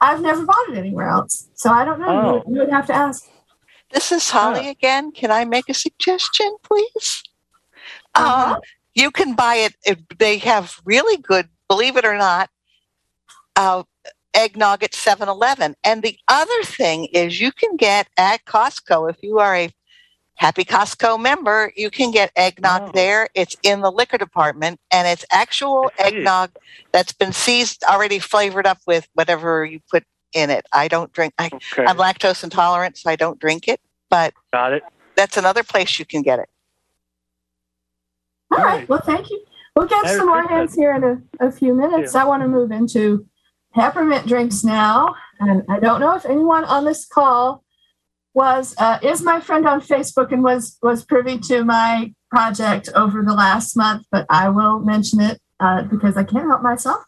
I've 0.00 0.20
never 0.20 0.44
bought 0.44 0.68
it 0.70 0.76
anywhere 0.76 1.08
else, 1.08 1.48
so 1.54 1.70
I 1.70 1.84
don't 1.84 1.98
know. 1.98 2.06
You, 2.12 2.18
Oh. 2.20 2.34
would, 2.34 2.54
you 2.54 2.60
would 2.60 2.70
have 2.70 2.86
to 2.86 2.94
ask. 2.94 3.24
This 3.92 4.12
is 4.12 4.30
Holly 4.30 4.64
Yeah. 4.66 4.70
again. 4.70 5.10
Can 5.12 5.30
I 5.30 5.44
make 5.44 5.68
a 5.68 5.74
suggestion, 5.74 6.56
please? 6.62 7.22
Uh-huh. 8.14 8.54
Um, 8.54 8.60
you 8.94 9.10
can 9.10 9.34
buy 9.34 9.56
it. 9.56 9.74
If 9.84 9.98
they 10.18 10.38
have 10.38 10.80
really 10.84 11.16
good, 11.16 11.48
believe 11.68 11.96
it 11.96 12.04
or 12.04 12.16
not, 12.16 12.50
uh, 13.56 13.82
eggnog 14.34 14.82
at 14.82 14.94
7 14.94 15.28
Eleven. 15.28 15.74
And 15.84 16.02
the 16.02 16.18
other 16.28 16.62
thing 16.64 17.06
is, 17.06 17.40
you 17.40 17.52
can 17.52 17.76
get 17.76 18.08
at 18.16 18.44
Costco, 18.44 19.10
if 19.10 19.16
you 19.22 19.38
are 19.38 19.54
a 19.54 19.70
happy 20.36 20.64
Costco 20.64 21.20
member, 21.20 21.72
you 21.76 21.90
can 21.90 22.10
get 22.10 22.32
eggnog 22.34 22.82
Oh. 22.88 22.90
there. 22.92 23.28
It's 23.34 23.56
in 23.62 23.80
the 23.80 23.90
liquor 23.92 24.18
department 24.18 24.80
and 24.90 25.06
it's 25.06 25.24
actual 25.30 25.90
I 25.98 26.10
see. 26.10 26.16
eggnog 26.18 26.50
that's 26.92 27.12
been 27.12 27.32
seized, 27.32 27.84
already 27.84 28.18
flavored 28.18 28.66
up 28.66 28.78
with 28.86 29.08
whatever 29.14 29.64
you 29.64 29.80
put 29.90 30.02
in 30.32 30.50
it. 30.50 30.66
I 30.72 30.88
don't 30.88 31.12
drink, 31.12 31.34
I, 31.38 31.46
Okay. 31.52 31.84
I'm 31.86 31.96
lactose 31.96 32.42
intolerant, 32.42 32.98
so 32.98 33.08
I 33.10 33.14
don't 33.16 33.38
drink 33.38 33.68
it, 33.68 33.80
but 34.10 34.34
Got 34.52 34.72
it. 34.72 34.82
that's 35.14 35.36
another 35.36 35.62
place 35.62 36.00
you 36.00 36.04
can 36.04 36.22
get 36.22 36.40
it. 36.40 36.48
All 38.50 38.58
right. 38.58 38.78
Right. 38.78 38.88
Well, 38.88 39.02
thank 39.04 39.30
you. 39.30 39.44
We'll 39.74 39.86
get 39.86 40.04
Merry 40.04 40.18
some 40.18 40.26
more 40.26 40.46
hands 40.46 40.74
here 40.74 40.94
in 40.94 41.04
a, 41.04 41.46
a 41.48 41.50
few 41.50 41.74
minutes. 41.74 42.14
I 42.14 42.24
want 42.24 42.42
to 42.42 42.48
move 42.48 42.70
into 42.70 43.26
peppermint 43.74 44.26
drinks 44.26 44.62
now. 44.62 45.14
And 45.40 45.64
I 45.68 45.80
don't 45.80 46.00
know 46.00 46.14
if 46.14 46.24
anyone 46.24 46.64
on 46.64 46.84
this 46.84 47.06
call 47.06 47.64
was 48.34 48.74
uh, 48.78 48.98
is 49.02 49.22
my 49.22 49.40
friend 49.40 49.66
on 49.66 49.80
Facebook 49.80 50.32
and 50.32 50.42
was 50.42 50.76
was 50.82 51.04
privy 51.04 51.38
to 51.38 51.64
my 51.64 52.12
project 52.30 52.88
over 52.94 53.22
the 53.22 53.34
last 53.34 53.76
month, 53.76 54.06
but 54.10 54.26
I 54.28 54.48
will 54.48 54.80
mention 54.80 55.20
it 55.20 55.40
uh, 55.60 55.82
because 55.82 56.16
I 56.16 56.24
can't 56.24 56.46
help 56.48 56.62
myself. 56.62 57.04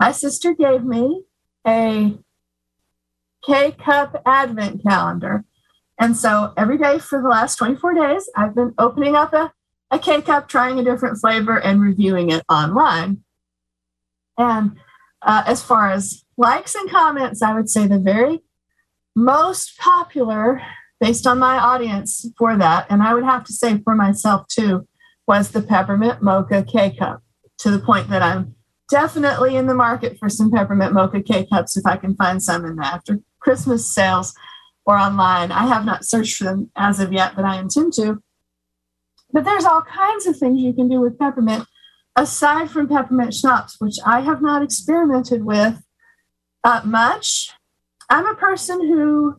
My 0.00 0.12
sister 0.12 0.54
gave 0.54 0.84
me 0.84 1.24
a 1.66 2.16
K 3.44 3.72
cup 3.72 4.22
advent 4.24 4.82
calendar. 4.82 5.44
And 5.98 6.16
so 6.16 6.52
every 6.56 6.78
day 6.78 6.98
for 6.98 7.22
the 7.22 7.28
last 7.28 7.56
24 7.56 7.94
days, 7.94 8.28
I've 8.36 8.54
been 8.54 8.74
opening 8.78 9.16
up 9.16 9.32
a 9.32 9.52
a 9.90 9.98
K 9.98 10.20
cup, 10.22 10.48
trying 10.48 10.78
a 10.78 10.84
different 10.84 11.18
flavor, 11.18 11.58
and 11.58 11.80
reviewing 11.80 12.30
it 12.30 12.42
online. 12.48 13.22
And 14.38 14.76
uh, 15.22 15.44
as 15.46 15.62
far 15.62 15.90
as 15.90 16.24
likes 16.36 16.74
and 16.74 16.90
comments, 16.90 17.42
I 17.42 17.54
would 17.54 17.70
say 17.70 17.86
the 17.86 17.98
very 17.98 18.40
most 19.14 19.78
popular, 19.78 20.60
based 21.00 21.26
on 21.26 21.38
my 21.38 21.56
audience 21.56 22.26
for 22.36 22.56
that, 22.56 22.86
and 22.90 23.02
I 23.02 23.14
would 23.14 23.24
have 23.24 23.44
to 23.44 23.52
say 23.52 23.78
for 23.82 23.94
myself 23.94 24.46
too, 24.48 24.86
was 25.26 25.50
the 25.50 25.62
peppermint 25.62 26.22
mocha 26.22 26.62
K 26.62 26.94
cup. 26.96 27.22
To 27.60 27.70
the 27.70 27.78
point 27.78 28.10
that 28.10 28.22
I'm 28.22 28.54
definitely 28.90 29.56
in 29.56 29.66
the 29.66 29.74
market 29.74 30.18
for 30.18 30.28
some 30.28 30.50
peppermint 30.50 30.92
mocha 30.92 31.22
K 31.22 31.46
cups 31.46 31.76
if 31.76 31.86
I 31.86 31.96
can 31.96 32.14
find 32.14 32.42
some 32.42 32.66
in 32.66 32.76
the 32.76 32.86
after 32.86 33.20
Christmas 33.40 33.90
sales 33.92 34.34
or 34.84 34.98
online. 34.98 35.50
I 35.50 35.66
have 35.66 35.84
not 35.84 36.04
searched 36.04 36.36
for 36.36 36.44
them 36.44 36.70
as 36.76 37.00
of 37.00 37.12
yet, 37.12 37.34
but 37.34 37.44
I 37.44 37.58
intend 37.58 37.94
to. 37.94 38.22
But 39.36 39.44
there's 39.44 39.66
all 39.66 39.82
kinds 39.82 40.26
of 40.26 40.38
things 40.38 40.62
you 40.62 40.72
can 40.72 40.88
do 40.88 40.98
with 40.98 41.18
peppermint 41.18 41.66
aside 42.16 42.70
from 42.70 42.88
peppermint 42.88 43.34
schnapps, 43.34 43.78
which 43.78 43.96
I 44.02 44.20
have 44.20 44.40
not 44.40 44.62
experimented 44.62 45.44
with 45.44 45.82
uh, 46.64 46.80
much. 46.86 47.50
I'm 48.08 48.26
a 48.26 48.34
person 48.34 48.80
who 48.80 49.38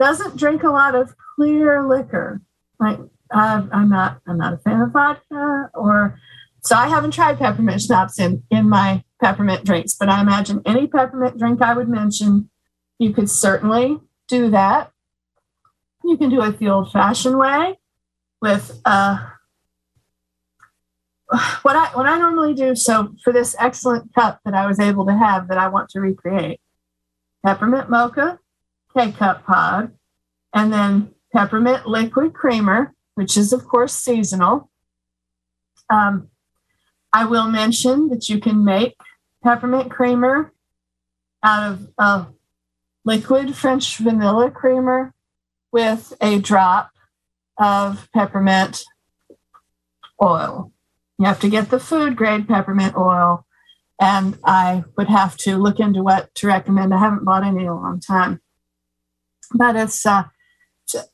doesn't 0.00 0.36
drink 0.36 0.64
a 0.64 0.70
lot 0.70 0.96
of 0.96 1.14
clear 1.36 1.86
liquor. 1.86 2.42
Like 2.80 2.98
uh, 3.32 3.62
I'm 3.70 3.88
not, 3.88 4.20
I'm 4.26 4.38
not 4.38 4.54
a 4.54 4.56
fan 4.56 4.80
of 4.80 4.90
vodka, 4.90 5.70
or 5.72 6.18
so 6.64 6.74
I 6.74 6.88
haven't 6.88 7.12
tried 7.12 7.38
peppermint 7.38 7.80
schnapps 7.80 8.18
in 8.18 8.42
in 8.50 8.68
my 8.68 9.04
peppermint 9.22 9.64
drinks. 9.64 9.94
But 9.94 10.08
I 10.08 10.20
imagine 10.20 10.62
any 10.66 10.88
peppermint 10.88 11.38
drink 11.38 11.62
I 11.62 11.74
would 11.74 11.88
mention, 11.88 12.50
you 12.98 13.12
could 13.12 13.30
certainly 13.30 14.00
do 14.26 14.50
that. 14.50 14.90
You 16.02 16.16
can 16.16 16.28
do 16.28 16.42
it 16.42 16.58
the 16.58 16.70
old-fashioned 16.70 17.38
way 17.38 17.78
with 18.42 18.80
uh, 18.84 19.18
what 21.62 21.76
I 21.76 21.86
what 21.94 22.06
I 22.06 22.18
normally 22.18 22.52
do. 22.52 22.74
So 22.74 23.14
for 23.24 23.32
this 23.32 23.56
excellent 23.58 24.12
cup 24.14 24.40
that 24.44 24.52
I 24.52 24.66
was 24.66 24.78
able 24.78 25.06
to 25.06 25.16
have 25.16 25.48
that 25.48 25.56
I 25.56 25.68
want 25.68 25.88
to 25.90 26.00
recreate, 26.00 26.60
peppermint 27.46 27.88
mocha, 27.88 28.38
K 28.94 29.12
cup 29.12 29.46
pod, 29.46 29.92
and 30.52 30.72
then 30.72 31.14
peppermint 31.32 31.86
liquid 31.86 32.34
creamer, 32.34 32.94
which 33.14 33.36
is 33.38 33.52
of 33.52 33.66
course 33.66 33.94
seasonal. 33.94 34.70
Um, 35.88 36.28
I 37.12 37.24
will 37.24 37.46
mention 37.46 38.08
that 38.08 38.28
you 38.28 38.40
can 38.40 38.64
make 38.64 38.96
peppermint 39.44 39.90
creamer 39.90 40.52
out 41.44 41.72
of 41.72 41.88
uh, 41.98 42.24
liquid 43.04 43.54
French 43.54 43.98
vanilla 43.98 44.50
creamer 44.50 45.14
with 45.70 46.12
a 46.20 46.38
drop 46.38 46.92
of 47.58 48.08
peppermint 48.14 48.84
oil. 50.20 50.72
You 51.18 51.26
have 51.26 51.40
to 51.40 51.48
get 51.48 51.70
the 51.70 51.78
food 51.78 52.16
grade 52.16 52.48
peppermint 52.48 52.96
oil, 52.96 53.46
and 54.00 54.38
I 54.44 54.84
would 54.96 55.08
have 55.08 55.36
to 55.38 55.56
look 55.56 55.78
into 55.78 56.02
what 56.02 56.34
to 56.36 56.46
recommend. 56.46 56.92
I 56.92 56.98
haven't 56.98 57.24
bought 57.24 57.44
any 57.44 57.62
in 57.62 57.68
a 57.68 57.74
long 57.74 58.00
time, 58.00 58.40
but 59.54 59.76
it's 59.76 60.04
uh, 60.04 60.24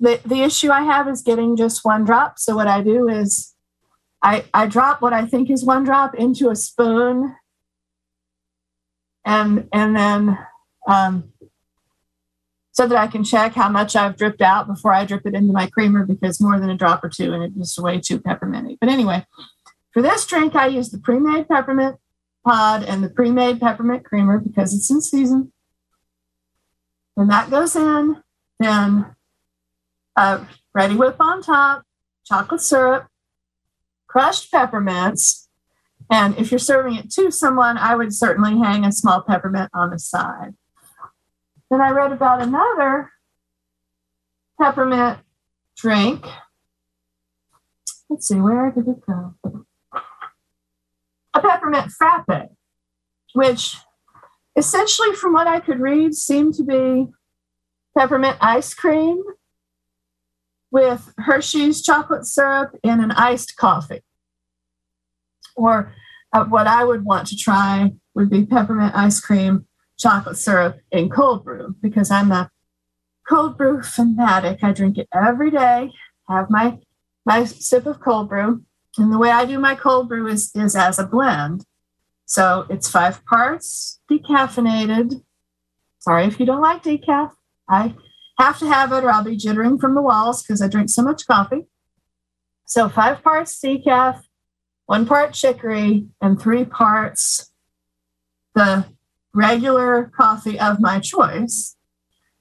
the, 0.01 0.21
the 0.25 0.43
issue 0.43 0.71
I 0.71 0.83
have 0.83 1.09
is 1.09 1.23
getting 1.23 1.57
just 1.57 1.85
one 1.85 2.05
drop. 2.05 2.39
So 2.39 2.57
what 2.57 2.67
I 2.67 2.83
do 2.83 3.09
is 3.09 3.55
I, 4.23 4.45
I 4.55 4.67
drop 4.67 5.01
what 5.03 5.13
I 5.13 5.27
think 5.27 5.51
is 5.51 5.65
one 5.65 5.85
drop 5.85 6.15
into 6.15 6.51
a 6.51 6.57
spoon 6.57 7.37
and 9.25 9.69
and 9.73 9.95
then 9.95 10.39
um, 10.89 11.33
so 12.79 12.87
that 12.87 12.97
I 12.97 13.09
can 13.09 13.25
check 13.25 13.55
how 13.55 13.69
much 13.69 13.97
I've 13.97 14.17
dripped 14.17 14.41
out 14.41 14.69
before 14.69 14.93
I 14.93 15.05
drip 15.05 15.27
it 15.27 15.35
into 15.35 15.53
my 15.53 15.67
creamer 15.67 16.07
because 16.07 16.41
more 16.41 16.61
than 16.61 16.71
a 16.71 16.77
drop 16.77 17.03
or 17.03 17.09
two 17.09 17.33
and 17.33 17.43
it's 17.43 17.57
just 17.57 17.79
way 17.81 17.99
too 17.99 18.21
pepperminty. 18.21 18.79
But 18.81 18.89
anyway, 18.89 19.27
for 19.91 20.01
this 20.01 20.25
drink, 20.25 20.55
I 20.55 20.69
use 20.69 20.91
the 20.91 21.01
pre-made 21.01 21.49
peppermint 21.49 21.97
pod 22.47 22.85
and 22.85 23.03
the 23.03 23.09
pre-made 23.09 23.59
peppermint 23.59 24.05
creamer 24.05 24.39
because 24.39 24.73
it's 24.73 24.89
in 24.93 25.01
season. 25.03 25.53
When 27.17 27.27
that 27.27 27.51
goes 27.51 27.75
in, 27.75 28.23
then 28.61 29.07
uh, 30.15 30.45
Reddi-wip 30.73 31.17
on 31.19 31.43
top, 31.43 31.83
chocolate 32.27 32.61
syrup, 32.61 33.09
crushed 34.07 34.53
peppermints, 34.53 35.49
and 36.13 36.39
if 36.39 36.53
you're 36.53 36.61
serving 36.61 36.95
it 36.95 37.11
to 37.15 37.33
someone, 37.33 37.77
I 37.77 37.97
would 37.97 38.15
certainly 38.15 38.57
hang 38.57 38.85
a 38.85 38.93
small 38.93 39.21
peppermint 39.21 39.71
on 39.75 39.91
the 39.91 39.99
side. 39.99 40.55
Then 41.71 41.81
I 41.81 41.91
read 41.91 42.13
about 42.13 42.43
another 42.43 43.11
peppermint 44.61 45.19
drink. 45.77 46.25
Let's 48.09 48.27
see, 48.27 48.41
where 48.41 48.71
did 48.71 48.89
it 48.89 49.07
go? 49.07 49.35
A 51.35 51.41
peppermint 51.41 51.93
frappe, 51.93 52.51
which 53.35 53.77
essentially, 54.57 55.15
from 55.15 55.35
what 55.35 55.47
I 55.47 55.61
could 55.61 55.79
read, 55.79 56.15
seemed 56.15 56.55
to 56.55 56.65
be 56.65 57.09
peppermint 57.97 58.39
ice 58.41 58.75
cream 58.75 59.23
with 60.71 61.13
Hershey's 61.19 61.83
chocolate 61.83 62.27
syrup 62.27 62.79
in 62.83 63.01
an 63.01 63.13
iced 63.13 63.57
coffee. 63.57 64.03
Or 65.55 65.95
uh, 66.33 66.45
what 66.45 66.67
I 66.67 66.85
would 66.85 67.05
want 67.05 67.29
to 67.29 67.37
try 67.37 67.93
would 68.15 68.31
be 68.31 68.45
peppermint 68.47 68.95
ice 68.95 69.21
cream, 69.21 69.67
chocolate 69.99 70.39
syrup 70.39 70.81
in 70.91 71.11
cold 71.11 71.45
brew 71.45 71.75
because 71.83 72.11
I'm 72.11 72.33
a 72.33 72.51
cold 73.29 73.59
brew 73.59 73.83
fanatic. 73.83 74.61
I 74.63 74.73
drink 74.73 74.97
it 74.99 75.09
every 75.13 75.51
day, 75.51 75.93
have 76.29 76.49
my 76.51 76.79
my 77.27 77.45
sip 77.45 77.87
of 77.87 78.01
cold 78.01 78.29
brew. 78.29 78.63
And 78.97 79.13
the 79.13 79.19
way 79.19 79.31
I 79.31 79.45
do 79.45 79.59
my 79.59 79.75
cold 79.75 80.09
brew 80.09 80.27
is, 80.27 80.51
is 80.55 80.75
as 80.75 80.99
a 80.99 81.07
blend. 81.07 81.65
So 82.25 82.67
it's 82.69 82.91
five 82.91 83.25
parts 83.27 84.01
decaffeinated. 84.11 85.23
Sorry 85.99 86.25
if 86.25 86.41
you 86.41 86.47
don't 86.47 86.63
like 86.63 86.83
decaf. 86.83 87.33
I 87.69 87.95
have 88.39 88.59
to 88.61 88.67
have 88.67 88.93
it 88.93 89.05
or 89.05 89.11
I'll 89.11 89.23
be 89.23 89.37
jittering 89.37 89.81
from 89.81 89.95
the 89.95 90.03
walls 90.03 90.43
because 90.43 90.63
I 90.63 90.69
drink 90.69 90.89
so 90.89 91.03
much 91.03 91.27
coffee. 91.27 91.67
So 92.65 92.89
five 92.89 93.23
parts 93.23 93.61
decaf, 93.63 94.23
one 94.87 95.07
part 95.07 95.35
chicory, 95.35 96.07
and 96.21 96.41
three 96.41 96.65
parts 96.65 97.51
the 98.55 98.87
regular 99.39 100.11
coffee 100.17 100.59
of 100.59 100.81
my 100.81 100.99
choice. 100.99 101.77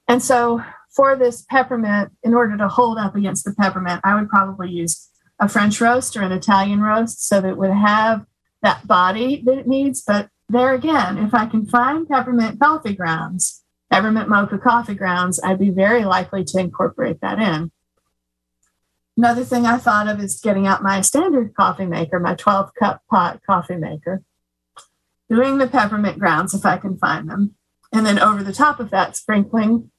And 0.08 0.22
so 0.22 0.62
for 0.90 1.14
this 1.14 1.42
peppermint, 1.48 2.10
in 2.24 2.34
order 2.34 2.56
to 2.56 2.68
hold 2.68 2.98
up 2.98 3.14
against 3.14 3.44
the 3.44 3.54
peppermint, 3.54 4.00
I 4.02 4.14
would 4.14 4.28
probably 4.28 4.70
use 4.70 5.08
a 5.38 5.48
French 5.48 5.80
roast 5.80 6.16
or 6.16 6.22
an 6.22 6.32
Italian 6.32 6.80
roast 6.80 7.26
so 7.28 7.40
that 7.40 7.50
it 7.50 7.56
would 7.56 7.70
have 7.70 8.26
that 8.62 8.86
body 8.86 9.42
that 9.46 9.58
it 9.58 9.66
needs. 9.68 10.02
But 10.02 10.28
there 10.48 10.74
again, 10.74 11.18
if 11.18 11.34
I 11.34 11.46
can 11.46 11.66
find 11.66 12.08
peppermint 12.08 12.58
coffee 12.58 12.94
grounds, 12.94 13.62
peppermint 13.90 14.28
mocha 14.28 14.58
coffee 14.58 14.94
grounds, 14.94 15.38
I'd 15.44 15.60
be 15.60 15.70
very 15.70 16.04
likely 16.04 16.42
to 16.44 16.58
incorporate 16.58 17.20
that 17.20 17.38
in. 17.38 17.70
Another 19.16 19.44
thing 19.44 19.66
I 19.66 19.78
thought 19.78 20.08
of 20.08 20.20
is 20.20 20.40
getting 20.40 20.66
out 20.66 20.82
my 20.82 21.00
standard 21.00 21.54
coffee 21.54 21.86
maker, 21.86 22.18
my 22.18 22.34
12 22.34 22.74
cup 22.74 23.02
pot 23.10 23.40
coffee 23.46 23.76
maker, 23.76 24.22
doing 25.28 25.58
the 25.58 25.66
peppermint 25.66 26.18
grounds 26.18 26.54
if 26.54 26.64
I 26.64 26.76
can 26.76 26.96
find 26.98 27.28
them, 27.28 27.54
and 27.92 28.06
then 28.06 28.18
over 28.18 28.42
the 28.42 28.52
top 28.52 28.80
of 28.80 28.90
that, 28.90 29.16
sprinkling 29.16 29.90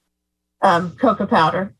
um, 0.61 0.91
cocoa 0.91 1.25
powder 1.25 1.75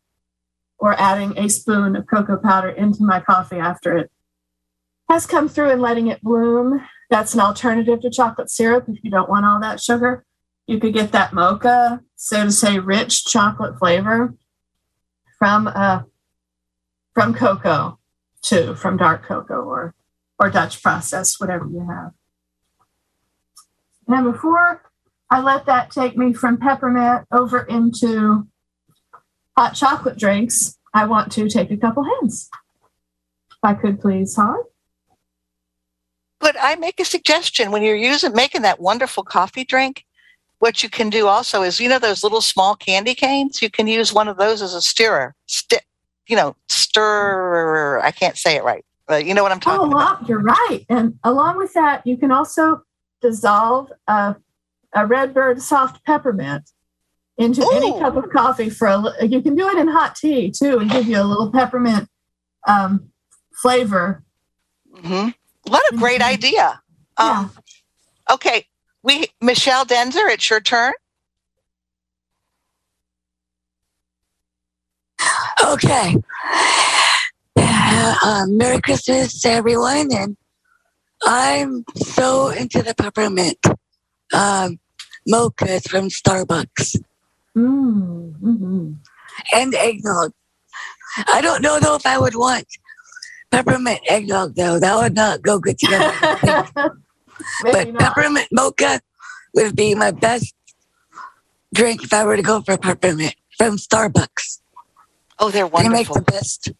or 0.78 0.94
adding 0.98 1.36
a 1.36 1.48
spoon 1.48 1.94
of 1.96 2.06
cocoa 2.06 2.38
powder 2.38 2.70
into 2.70 3.02
my 3.02 3.20
coffee 3.20 3.58
after 3.58 3.96
it 3.96 4.10
has 5.10 5.26
come 5.26 5.48
through 5.48 5.70
and 5.70 5.82
letting 5.82 6.06
it 6.06 6.22
bloom. 6.22 6.80
That's 7.10 7.34
an 7.34 7.40
alternative 7.40 8.00
to 8.00 8.10
chocolate 8.10 8.50
syrup 8.50 8.84
if 8.88 9.02
you 9.02 9.10
don't 9.10 9.28
want 9.28 9.44
all 9.44 9.60
that 9.60 9.80
sugar 9.80 10.24
you 10.70 10.78
could 10.78 10.94
get 10.94 11.10
that 11.10 11.32
mocha, 11.32 12.00
so 12.14 12.44
to 12.44 12.52
say, 12.52 12.78
rich 12.78 13.24
chocolate 13.24 13.76
flavor 13.76 14.34
from 15.36 15.66
uh, 15.66 16.02
from 17.12 17.34
cocoa 17.34 17.98
too, 18.40 18.76
from 18.76 18.96
dark 18.96 19.24
cocoa 19.24 19.62
or 19.62 19.96
or 20.38 20.48
Dutch 20.48 20.80
process, 20.80 21.40
whatever 21.40 21.66
you 21.66 21.88
have. 21.90 22.12
Now, 24.10 24.30
before 24.30 24.82
I 25.30 25.40
let 25.40 25.66
that 25.66 25.90
take 25.90 26.16
me 26.16 26.32
from 26.32 26.58
peppermint 26.58 27.26
over 27.32 27.62
into 27.62 28.46
hot 29.56 29.74
chocolate 29.74 30.18
drinks, 30.18 30.76
I 30.92 31.06
want 31.06 31.30
to 31.32 31.48
take 31.48 31.70
a 31.70 31.76
couple 31.76 32.02
hands. 32.02 32.50
If 33.50 33.58
I 33.62 33.74
could 33.74 34.00
please, 34.00 34.34
Holly. 34.34 34.62
But 36.40 36.56
I 36.60 36.74
make 36.74 36.98
a 36.98 37.04
suggestion 37.04 37.70
when 37.70 37.82
you're 37.82 37.96
using 37.96 38.32
making 38.32 38.62
that 38.62 38.80
wonderful 38.80 39.22
coffee 39.22 39.64
drink? 39.64 40.04
what 40.60 40.82
you 40.82 40.88
can 40.88 41.10
do 41.10 41.26
also 41.26 41.62
is, 41.62 41.80
you 41.80 41.88
know, 41.88 41.98
those 41.98 42.22
little 42.22 42.42
small 42.42 42.76
candy 42.76 43.14
canes. 43.14 43.60
You 43.60 43.70
can 43.70 43.86
use 43.86 44.12
one 44.12 44.28
of 44.28 44.36
those 44.36 44.62
as 44.62 44.74
a 44.74 44.80
stirrer. 44.80 45.34
Sti- 45.46 45.80
you 46.28 46.36
know, 46.36 46.54
stir. 46.68 47.98
I 48.00 48.12
can't 48.12 48.36
say 48.36 48.56
it 48.56 48.62
right, 48.62 48.84
but 49.08 49.24
you 49.24 49.34
know 49.34 49.42
what 49.42 49.52
I'm 49.52 49.60
talking 49.60 49.88
oh, 49.88 49.96
about. 49.96 50.28
You're 50.28 50.42
right. 50.42 50.84
And 50.88 51.18
along 51.24 51.56
with 51.56 51.72
that, 51.72 52.06
you 52.06 52.16
can 52.16 52.30
also 52.30 52.82
dissolve 53.20 53.92
a, 54.06 54.36
a 54.94 55.06
Redbird 55.06 55.62
soft 55.62 56.04
peppermint 56.04 56.70
into 57.38 57.62
Ooh. 57.62 57.72
any 57.72 57.98
cup 57.98 58.16
of 58.16 58.30
coffee 58.30 58.70
for 58.70 58.86
a. 58.86 59.26
You 59.26 59.40
can 59.40 59.54
do 59.54 59.68
it 59.68 59.78
in 59.78 59.88
hot 59.88 60.16
tea 60.16 60.50
too, 60.50 60.78
and 60.78 60.90
give 60.90 61.06
you 61.06 61.20
a 61.20 61.24
little 61.24 61.50
peppermint 61.50 62.08
um, 62.66 63.10
flavor. 63.62 64.22
Mm-hmm. 64.94 65.30
What 65.64 65.92
a 65.92 65.96
great 65.96 66.20
mm-hmm. 66.20 66.32
idea! 66.32 66.82
Um, 67.16 67.52
yeah. 67.54 68.34
Okay, 68.34 68.66
we 69.02 69.28
Michelle 69.40 69.84
Denzer, 69.84 70.30
it's 70.30 70.48
your 70.50 70.60
turn. 70.60 70.92
Okay. 75.64 76.16
Uh, 77.56 78.44
Merry 78.48 78.80
Christmas, 78.80 79.44
everyone, 79.44 80.08
and 80.12 80.36
I'm 81.24 81.84
so 81.96 82.48
into 82.48 82.82
the 82.82 82.94
peppermint 82.94 83.58
um, 84.32 84.78
mochas 85.28 85.88
from 85.88 86.08
Starbucks. 86.08 87.02
Mm-hmm. 87.56 88.92
And 89.52 89.74
eggnog. 89.74 90.32
I 91.32 91.40
don't 91.40 91.62
know 91.62 91.80
though 91.80 91.96
if 91.96 92.06
I 92.06 92.18
would 92.18 92.36
want 92.36 92.66
peppermint 93.50 94.00
eggnog 94.08 94.54
though. 94.54 94.78
That 94.78 94.96
would 94.96 95.14
not 95.14 95.42
go 95.42 95.58
good 95.58 95.78
together. 95.78 96.12
but 97.62 97.92
not. 97.92 97.98
peppermint 97.98 98.48
mocha 98.52 99.00
would 99.54 99.74
be 99.74 99.94
my 99.94 100.10
best 100.10 100.54
drink 101.74 102.02
if 102.02 102.12
I 102.12 102.24
were 102.24 102.36
to 102.36 102.42
go 102.42 102.60
for 102.60 102.76
peppermint 102.76 103.34
from 103.58 103.76
Starbucks. 103.76 104.60
Oh, 105.38 105.50
they're 105.50 105.66
wonderful. 105.66 105.92
They 105.92 105.98
make 105.98 106.08
the 106.08 106.32
best. 106.32 106.72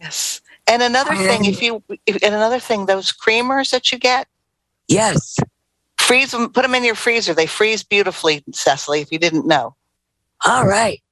Yes. 0.00 0.40
And 0.66 0.82
another 0.82 1.14
thing, 1.14 1.44
if 1.44 1.62
you, 1.62 1.82
if, 2.06 2.22
and 2.22 2.34
another 2.34 2.58
thing, 2.58 2.86
those 2.86 3.12
creamers 3.12 3.70
that 3.70 3.92
you 3.92 3.98
get. 3.98 4.26
Yes. 4.88 5.36
Freeze 5.98 6.30
them, 6.30 6.50
put 6.50 6.62
them 6.62 6.74
in 6.74 6.84
your 6.84 6.94
freezer. 6.94 7.34
They 7.34 7.46
freeze 7.46 7.82
beautifully, 7.82 8.42
Cecily, 8.52 9.00
if 9.00 9.12
you 9.12 9.18
didn't 9.18 9.46
know. 9.46 9.74
All 10.46 10.66
right. 10.66 11.02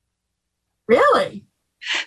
Really? 0.86 1.44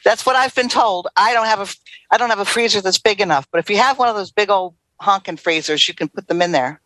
That's 0.03 0.25
what 0.25 0.36
I've 0.36 0.55
been 0.55 0.69
told. 0.69 1.08
I 1.15 1.34
don't 1.34 1.45
have 1.45 1.60
a, 1.60 1.67
I 2.12 2.17
don't 2.17 2.29
have 2.29 2.39
a 2.39 2.45
freezer 2.45 2.81
that's 2.81 2.99
big 2.99 3.21
enough, 3.21 3.47
but 3.51 3.60
if 3.60 3.69
you 3.69 3.77
have 3.77 3.99
one 3.99 4.10
of 4.10 4.15
those 4.15 4.31
big 4.31 4.49
old 4.49 4.75
honking 4.99 5.38
freezers, 5.38 5.88
you 5.88 5.93
can 5.93 6.08
put 6.08 6.27
them 6.27 6.41
in 6.41 6.51
there. 6.51 6.81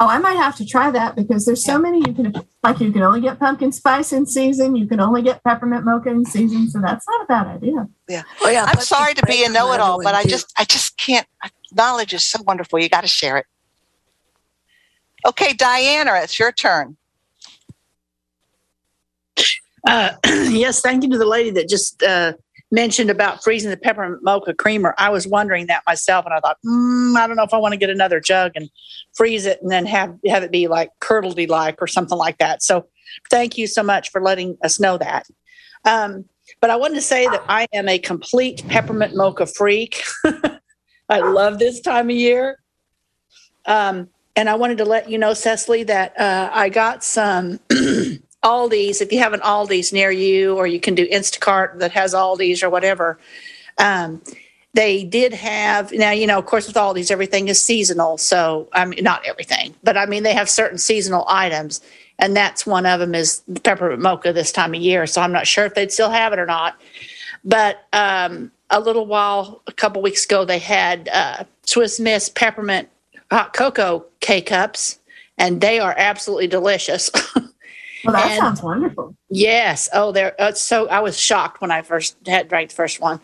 Oh, 0.00 0.08
I 0.08 0.18
might 0.18 0.34
have 0.34 0.56
to 0.56 0.66
try 0.66 0.90
that 0.90 1.14
because 1.14 1.46
there's 1.46 1.64
so 1.64 1.78
many 1.78 1.98
you 1.98 2.12
can 2.12 2.34
like 2.64 2.80
you 2.80 2.90
can 2.90 3.02
only 3.02 3.20
get 3.20 3.38
pumpkin 3.38 3.70
spice 3.70 4.12
in 4.12 4.26
season, 4.26 4.74
you 4.74 4.88
can 4.88 4.98
only 4.98 5.22
get 5.22 5.42
peppermint 5.44 5.84
mocha 5.84 6.10
in 6.10 6.24
season, 6.24 6.68
so 6.68 6.80
that's 6.80 7.06
not 7.08 7.22
a 7.22 7.26
bad 7.26 7.46
idea. 7.46 7.88
Yeah. 8.08 8.22
Oh 8.40 8.50
yeah. 8.50 8.64
I'm 8.66 8.80
sorry 8.80 9.14
to 9.14 9.22
be 9.26 9.44
a 9.44 9.48
know-it-all, 9.48 10.02
but 10.02 10.14
I 10.14 10.24
just 10.24 10.52
I 10.58 10.64
just 10.64 10.96
can't 10.96 11.26
knowledge 11.72 12.12
is 12.12 12.24
so 12.24 12.42
wonderful. 12.42 12.78
You 12.78 12.88
got 12.88 13.02
to 13.02 13.08
share 13.08 13.36
it. 13.38 13.46
Okay, 15.26 15.52
Diana, 15.52 16.12
it's 16.22 16.38
your 16.38 16.52
turn. 16.52 16.96
Uh, 19.86 20.12
yes, 20.26 20.80
thank 20.80 21.02
you 21.02 21.10
to 21.10 21.18
the 21.18 21.26
lady 21.26 21.50
that 21.50 21.68
just 21.68 22.02
uh, 22.02 22.32
mentioned 22.74 23.08
about 23.08 23.42
freezing 23.42 23.70
the 23.70 23.76
peppermint 23.76 24.22
mocha 24.22 24.52
creamer, 24.52 24.94
I 24.98 25.08
was 25.08 25.26
wondering 25.26 25.66
that 25.68 25.82
myself, 25.86 26.24
and 26.26 26.34
I 26.34 26.40
thought, 26.40 26.58
mm, 26.66 27.16
I 27.16 27.26
don't 27.26 27.36
know 27.36 27.44
if 27.44 27.54
I 27.54 27.58
want 27.58 27.72
to 27.72 27.78
get 27.78 27.88
another 27.88 28.20
jug 28.20 28.52
and 28.56 28.68
freeze 29.14 29.46
it 29.46 29.62
and 29.62 29.70
then 29.70 29.86
have 29.86 30.14
have 30.28 30.42
it 30.42 30.50
be 30.50 30.66
like 30.66 30.90
curdledy 31.00 31.48
like 31.48 31.80
or 31.80 31.86
something 31.86 32.18
like 32.18 32.38
that. 32.38 32.62
So, 32.62 32.88
thank 33.30 33.56
you 33.56 33.66
so 33.66 33.82
much 33.82 34.10
for 34.10 34.20
letting 34.20 34.58
us 34.62 34.80
know 34.80 34.98
that. 34.98 35.26
Um, 35.84 36.24
but 36.60 36.70
I 36.70 36.76
wanted 36.76 36.96
to 36.96 37.02
say 37.02 37.26
that 37.26 37.42
I 37.48 37.66
am 37.72 37.88
a 37.88 37.98
complete 37.98 38.66
peppermint 38.68 39.14
mocha 39.14 39.46
freak. 39.46 40.02
I 41.08 41.20
love 41.20 41.58
this 41.58 41.80
time 41.80 42.10
of 42.10 42.16
year. 42.16 42.58
Um, 43.66 44.08
and 44.36 44.48
I 44.48 44.54
wanted 44.56 44.78
to 44.78 44.84
let 44.84 45.08
you 45.08 45.16
know, 45.16 45.32
Cecily, 45.32 45.84
that 45.84 46.18
uh, 46.18 46.50
I 46.52 46.68
got 46.68 47.04
some 47.04 47.60
Aldi's. 48.44 49.00
If 49.02 49.12
you 49.12 49.20
have 49.20 49.34
an 49.34 49.40
Aldi's 49.40 49.92
near 49.92 50.12
you, 50.12 50.56
or 50.56 50.66
you 50.68 50.80
can 50.80 50.94
do 50.94 51.08
Instacart 51.08 51.80
that 51.80 51.92
has 51.92 52.14
Aldi's 52.14 52.62
or 52.62 52.70
whatever. 52.70 53.18
Um, 53.78 54.22
they 54.74 55.04
did 55.04 55.32
have 55.34 55.92
now 55.92 56.10
you 56.12 56.26
know 56.26 56.38
of 56.38 56.46
course 56.46 56.66
with 56.66 56.76
Aldi's 56.76 57.10
everything 57.10 57.48
is 57.48 57.62
seasonal 57.62 58.18
so 58.18 58.68
i 58.72 58.84
mean 58.84 59.04
not 59.04 59.24
everything 59.26 59.74
but 59.84 59.96
i 59.96 60.06
mean 60.06 60.22
they 60.22 60.34
have 60.34 60.50
certain 60.50 60.78
seasonal 60.78 61.24
items 61.28 61.80
and 62.18 62.36
that's 62.36 62.66
one 62.66 62.86
of 62.86 63.00
them 63.00 63.14
is 63.14 63.42
peppermint 63.64 64.02
mocha 64.02 64.32
this 64.32 64.52
time 64.52 64.74
of 64.74 64.80
year 64.80 65.06
so 65.06 65.22
i'm 65.22 65.32
not 65.32 65.46
sure 65.46 65.66
if 65.66 65.74
they'd 65.74 65.92
still 65.92 66.10
have 66.10 66.32
it 66.32 66.38
or 66.38 66.46
not 66.46 66.80
but 67.44 67.86
um, 67.92 68.52
a 68.70 68.80
little 68.80 69.06
while 69.06 69.62
a 69.66 69.72
couple 69.72 70.02
weeks 70.02 70.24
ago 70.26 70.44
they 70.44 70.60
had 70.60 71.08
uh, 71.12 71.44
swiss 71.64 72.00
miss 72.00 72.28
peppermint 72.30 72.88
hot 73.30 73.52
cocoa 73.54 74.04
k 74.20 74.40
cups 74.42 75.00
and 75.38 75.60
they 75.60 75.80
are 75.80 75.94
absolutely 75.98 76.48
delicious 76.48 77.10
well 78.04 78.14
that 78.14 78.30
and 78.30 78.38
sounds 78.38 78.62
wonderful 78.62 79.16
yes 79.28 79.88
oh 79.92 80.12
they're 80.12 80.40
uh, 80.40 80.52
so 80.52 80.88
i 80.88 81.00
was 81.00 81.18
shocked 81.18 81.60
when 81.60 81.70
i 81.70 81.82
first 81.82 82.16
had 82.26 82.48
drank 82.48 82.70
the 82.70 82.74
first 82.76 83.00
one 83.00 83.20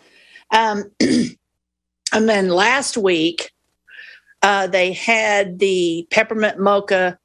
um, 0.53 0.91
and 1.01 2.29
then 2.29 2.49
last 2.49 2.97
week 2.97 3.51
uh, 4.43 4.67
they 4.67 4.93
had 4.93 5.59
the 5.59 6.07
peppermint 6.11 6.59
mocha 6.59 7.19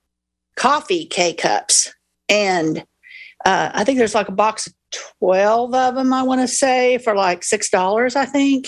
coffee 0.55 1.05
K 1.05 1.33
cups. 1.33 1.93
And 2.29 2.79
uh, 3.45 3.71
I 3.73 3.83
think 3.83 3.97
there's 3.97 4.15
like 4.15 4.29
a 4.29 4.33
box 4.33 4.67
of 4.67 4.73
12 5.19 5.73
of 5.73 5.95
them, 5.95 6.13
I 6.13 6.23
want 6.23 6.41
to 6.41 6.47
say, 6.47 6.97
for 6.97 7.15
like 7.15 7.41
$6, 7.41 8.15
I 8.15 8.25
think. 8.25 8.67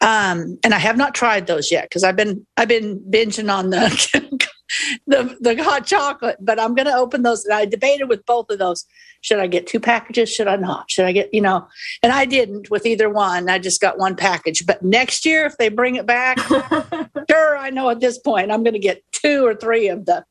Um, 0.00 0.58
and 0.62 0.74
I 0.74 0.78
have 0.78 0.96
not 0.96 1.14
tried 1.14 1.46
those 1.46 1.70
yet 1.70 1.84
because 1.84 2.04
I've 2.04 2.16
been 2.16 2.46
I've 2.58 2.68
been 2.68 3.00
binging 3.10 3.50
on 3.50 3.70
the 3.70 4.35
the 5.06 5.36
the 5.40 5.62
hot 5.62 5.86
chocolate, 5.86 6.36
but 6.40 6.60
I'm 6.60 6.74
going 6.74 6.86
to 6.86 6.94
open 6.94 7.22
those. 7.22 7.44
And 7.44 7.54
I 7.54 7.64
debated 7.64 8.08
with 8.08 8.24
both 8.26 8.50
of 8.50 8.58
those. 8.58 8.84
Should 9.20 9.38
I 9.38 9.46
get 9.46 9.66
two 9.66 9.80
packages? 9.80 10.32
Should 10.32 10.48
I 10.48 10.56
not? 10.56 10.90
Should 10.90 11.04
I 11.04 11.12
get 11.12 11.32
you 11.32 11.40
know? 11.40 11.66
And 12.02 12.12
I 12.12 12.24
didn't 12.24 12.70
with 12.70 12.86
either 12.86 13.10
one. 13.10 13.48
I 13.48 13.58
just 13.58 13.80
got 13.80 13.98
one 13.98 14.16
package. 14.16 14.66
But 14.66 14.82
next 14.82 15.24
year, 15.24 15.46
if 15.46 15.56
they 15.56 15.68
bring 15.68 15.96
it 15.96 16.06
back, 16.06 16.38
sure, 17.30 17.56
I 17.56 17.70
know 17.70 17.90
at 17.90 18.00
this 18.00 18.18
point 18.18 18.50
I'm 18.50 18.62
going 18.62 18.74
to 18.74 18.80
get 18.80 19.02
two 19.12 19.44
or 19.44 19.54
three 19.54 19.88
of 19.88 20.06
the 20.06 20.24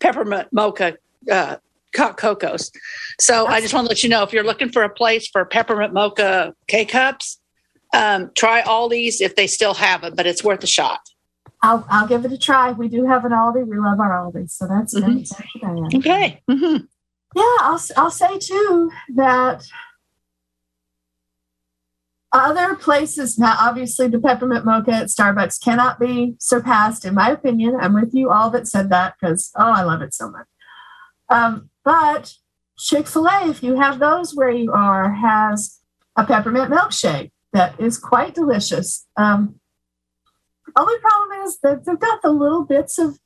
peppermint 0.00 0.48
mocha 0.52 0.96
uh, 1.30 1.56
cocos. 1.94 2.70
So 3.20 3.44
That's 3.44 3.54
I 3.54 3.60
just 3.60 3.74
want 3.74 3.86
to 3.86 3.88
let 3.88 4.02
you 4.02 4.08
know 4.08 4.22
if 4.22 4.32
you're 4.32 4.44
looking 4.44 4.70
for 4.70 4.82
a 4.82 4.90
place 4.90 5.28
for 5.28 5.44
peppermint 5.44 5.92
mocha 5.92 6.54
K 6.66 6.84
cups, 6.84 7.38
um, 7.94 8.30
try 8.34 8.62
Aldi's 8.62 9.20
if 9.20 9.36
they 9.36 9.46
still 9.46 9.74
have 9.74 10.02
it, 10.04 10.16
but 10.16 10.26
it's 10.26 10.42
worth 10.42 10.64
a 10.64 10.66
shot. 10.66 11.00
I'll, 11.62 11.86
I'll 11.88 12.08
give 12.08 12.24
it 12.24 12.32
a 12.32 12.38
try. 12.38 12.72
We 12.72 12.88
do 12.88 13.06
have 13.06 13.24
an 13.24 13.32
Aldi. 13.32 13.66
We 13.66 13.78
love 13.78 14.00
our 14.00 14.10
Aldi, 14.10 14.50
so 14.50 14.66
that's 14.66 14.94
mm-hmm. 14.94 15.18
good. 15.88 15.96
Okay. 15.96 16.42
Mm-hmm. 16.50 16.84
Yeah, 17.34 17.56
I'll 17.60 17.80
I'll 17.96 18.10
say 18.10 18.38
too 18.38 18.90
that 19.14 19.64
other 22.32 22.74
places 22.74 23.38
now 23.38 23.54
obviously 23.60 24.08
the 24.08 24.18
peppermint 24.18 24.64
mocha 24.64 24.92
at 24.92 25.08
starbucks 25.08 25.62
cannot 25.62 26.00
be 26.00 26.34
surpassed 26.38 27.04
in 27.04 27.14
my 27.14 27.30
opinion 27.30 27.76
i'm 27.78 27.92
with 27.92 28.14
you 28.14 28.30
all 28.30 28.48
that 28.48 28.66
said 28.66 28.88
that 28.88 29.14
because 29.20 29.50
oh 29.56 29.70
i 29.70 29.82
love 29.82 30.00
it 30.00 30.14
so 30.14 30.30
much 30.30 30.46
um, 31.28 31.68
but 31.84 32.34
chick-fil-a 32.78 33.48
if 33.48 33.62
you 33.62 33.76
have 33.76 33.98
those 33.98 34.34
where 34.34 34.50
you 34.50 34.72
are 34.72 35.12
has 35.12 35.80
a 36.16 36.24
peppermint 36.24 36.70
milkshake 36.70 37.30
that 37.52 37.78
is 37.78 37.98
quite 37.98 38.34
delicious 38.34 39.06
um, 39.18 39.60
only 40.76 40.98
problem 40.98 41.40
is 41.44 41.58
that 41.60 41.84
they've 41.84 41.98
got 41.98 42.22
the 42.22 42.30
little 42.30 42.64
bits 42.64 42.98
of 42.98 43.18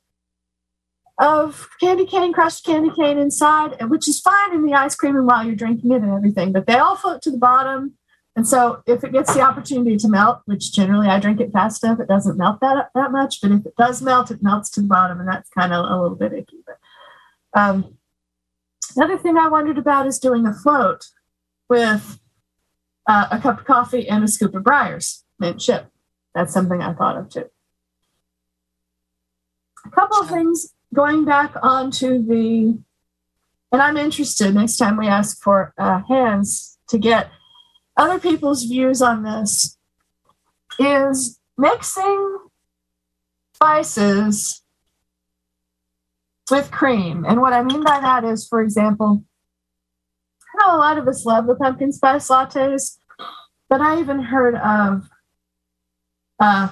of 1.19 1.67
candy 1.81 2.05
cane, 2.05 2.31
crushed 2.31 2.63
candy 2.63 2.91
cane 2.95 3.17
inside, 3.17 3.75
which 3.89 4.07
is 4.07 4.19
fine 4.19 4.53
in 4.53 4.63
the 4.63 4.73
ice 4.73 4.95
cream 4.95 5.15
and 5.15 5.25
while 5.25 5.43
you're 5.43 5.55
drinking 5.55 5.91
it 5.91 6.03
and 6.03 6.11
everything, 6.11 6.51
but 6.51 6.67
they 6.67 6.77
all 6.77 6.95
float 6.95 7.23
to 7.23 7.31
the 7.31 7.39
bottom 7.39 7.97
and 8.37 8.47
so 8.47 8.83
if 8.85 9.03
it 9.03 9.13
gets 9.13 9.33
the 9.33 9.41
opportunity 9.41 9.97
to 9.97 10.07
melt, 10.07 10.43
which 10.45 10.71
generally 10.71 11.07
I 11.07 11.19
drink 11.19 11.41
it 11.41 11.51
fast 11.51 11.83
enough, 11.83 11.99
it 11.99 12.07
doesn't 12.07 12.37
melt 12.37 12.59
that, 12.61 12.91
that 12.93 13.11
much. 13.11 13.41
But 13.41 13.51
if 13.51 13.65
it 13.65 13.75
does 13.75 13.99
melt, 13.99 14.29
it 14.29 14.43
melts 14.43 14.69
to 14.71 14.81
the 14.81 14.87
bottom, 14.87 15.19
and 15.19 15.27
that's 15.27 15.49
kind 15.49 15.73
of 15.73 15.83
a 15.83 15.99
little 15.99 16.15
bit 16.15 16.33
icky. 16.33 16.57
But 16.63 16.77
um, 17.59 17.97
another 18.95 19.17
thing 19.17 19.37
I 19.37 19.47
wondered 19.47 19.79
about 19.79 20.05
is 20.05 20.19
doing 20.19 20.45
a 20.45 20.53
float 20.53 21.05
with 21.67 22.19
uh, 23.07 23.29
a 23.31 23.39
cup 23.39 23.61
of 23.61 23.65
coffee 23.65 24.07
and 24.07 24.23
a 24.23 24.27
scoop 24.27 24.53
of 24.53 24.61
Breyers 24.61 25.23
mint 25.39 25.59
chip. 25.59 25.87
That's 26.37 26.53
something 26.53 26.83
I 26.83 26.93
thought 26.93 27.17
of 27.17 27.29
too. 27.29 27.45
A 29.87 29.89
couple 29.89 30.19
of 30.19 30.29
things 30.29 30.71
going 30.93 31.25
back 31.25 31.51
onto 31.63 32.23
the, 32.23 32.77
and 33.71 33.81
I'm 33.81 33.97
interested 33.97 34.53
next 34.53 34.77
time 34.77 34.97
we 34.97 35.07
ask 35.07 35.41
for 35.41 35.73
uh, 35.79 36.03
hands 36.07 36.77
to 36.89 36.99
get 36.99 37.31
other 37.97 38.19
people's 38.19 38.65
views 38.65 39.01
on 39.01 39.23
this 39.23 39.79
is 40.77 41.39
mixing 41.57 42.37
spices 43.55 44.61
with 46.51 46.69
cream. 46.69 47.25
And 47.27 47.41
what 47.41 47.53
I 47.53 47.63
mean 47.63 47.83
by 47.83 47.99
that 47.99 48.23
is, 48.23 48.47
for 48.47 48.61
example, 48.61 49.23
I 50.53 50.67
know 50.67 50.75
a 50.75 50.77
lot 50.77 50.99
of 50.99 51.07
us 51.07 51.25
love 51.25 51.47
the 51.47 51.55
pumpkin 51.55 51.91
spice 51.91 52.27
lattes, 52.27 52.99
but 53.67 53.81
I 53.81 53.99
even 53.99 54.19
heard 54.19 54.53
of 54.53 55.09
uh, 56.39 56.69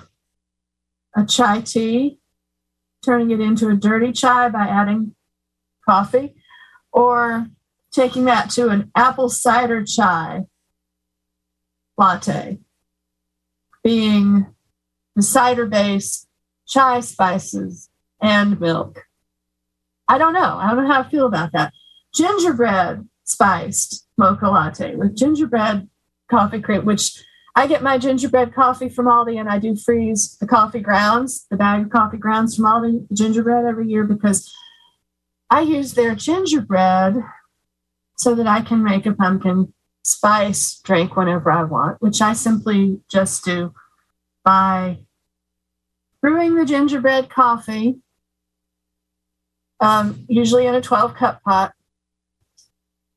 a 1.15 1.25
chai 1.25 1.61
tea, 1.61 2.19
turning 3.03 3.31
it 3.31 3.39
into 3.39 3.69
a 3.69 3.75
dirty 3.75 4.11
chai 4.11 4.49
by 4.49 4.67
adding 4.67 5.15
coffee, 5.87 6.35
or 6.91 7.47
taking 7.91 8.25
that 8.25 8.49
to 8.51 8.69
an 8.69 8.91
apple 8.95 9.29
cider 9.29 9.83
chai 9.83 10.45
latte 11.97 12.59
being 13.83 14.47
the 15.15 15.21
cider 15.21 15.65
base, 15.65 16.27
chai 16.67 16.99
spices, 16.99 17.89
and 18.19 18.59
milk. 18.59 19.05
I 20.07 20.17
don't 20.17 20.33
know. 20.33 20.57
I 20.59 20.73
don't 20.73 20.83
know 20.83 20.93
how 20.93 21.01
I 21.01 21.09
feel 21.09 21.27
about 21.27 21.51
that. 21.53 21.71
Gingerbread 22.13 23.07
spiced 23.23 24.07
mocha 24.17 24.47
latte 24.49 24.95
with 24.95 25.15
gingerbread 25.15 25.87
coffee 26.29 26.61
cream, 26.61 26.85
which 26.85 27.23
I 27.57 27.67
get 27.67 27.81
my 27.81 27.97
gingerbread 27.97 28.53
coffee 28.53 28.89
from 28.89 29.05
Aldi 29.05 29.39
and 29.39 29.47
I 29.47 29.59
do 29.59 29.77
freeze 29.77 30.37
the 30.39 30.47
coffee 30.47 30.81
grounds, 30.81 31.45
the 31.49 31.55
bag 31.55 31.83
of 31.83 31.89
coffee 31.89 32.17
grounds 32.17 32.55
from 32.55 32.65
Aldi, 32.65 33.07
gingerbread 33.13 33.65
every 33.65 33.87
year 33.87 34.03
because 34.03 34.53
I 35.49 35.61
use 35.61 35.93
their 35.93 36.15
gingerbread 36.15 37.15
so 38.17 38.35
that 38.35 38.47
I 38.47 38.61
can 38.61 38.83
make 38.83 39.05
a 39.05 39.13
pumpkin 39.13 39.73
spice 40.03 40.79
drink 40.83 41.15
whenever 41.15 41.49
I 41.49 41.63
want, 41.63 42.01
which 42.01 42.21
I 42.21 42.33
simply 42.33 42.99
just 43.09 43.45
do 43.45 43.73
by 44.43 44.99
brewing 46.21 46.55
the 46.55 46.65
gingerbread 46.65 47.29
coffee, 47.29 47.99
um, 49.79 50.25
usually 50.27 50.67
in 50.67 50.75
a 50.75 50.81
12 50.81 51.15
cup 51.15 51.41
pot, 51.43 51.73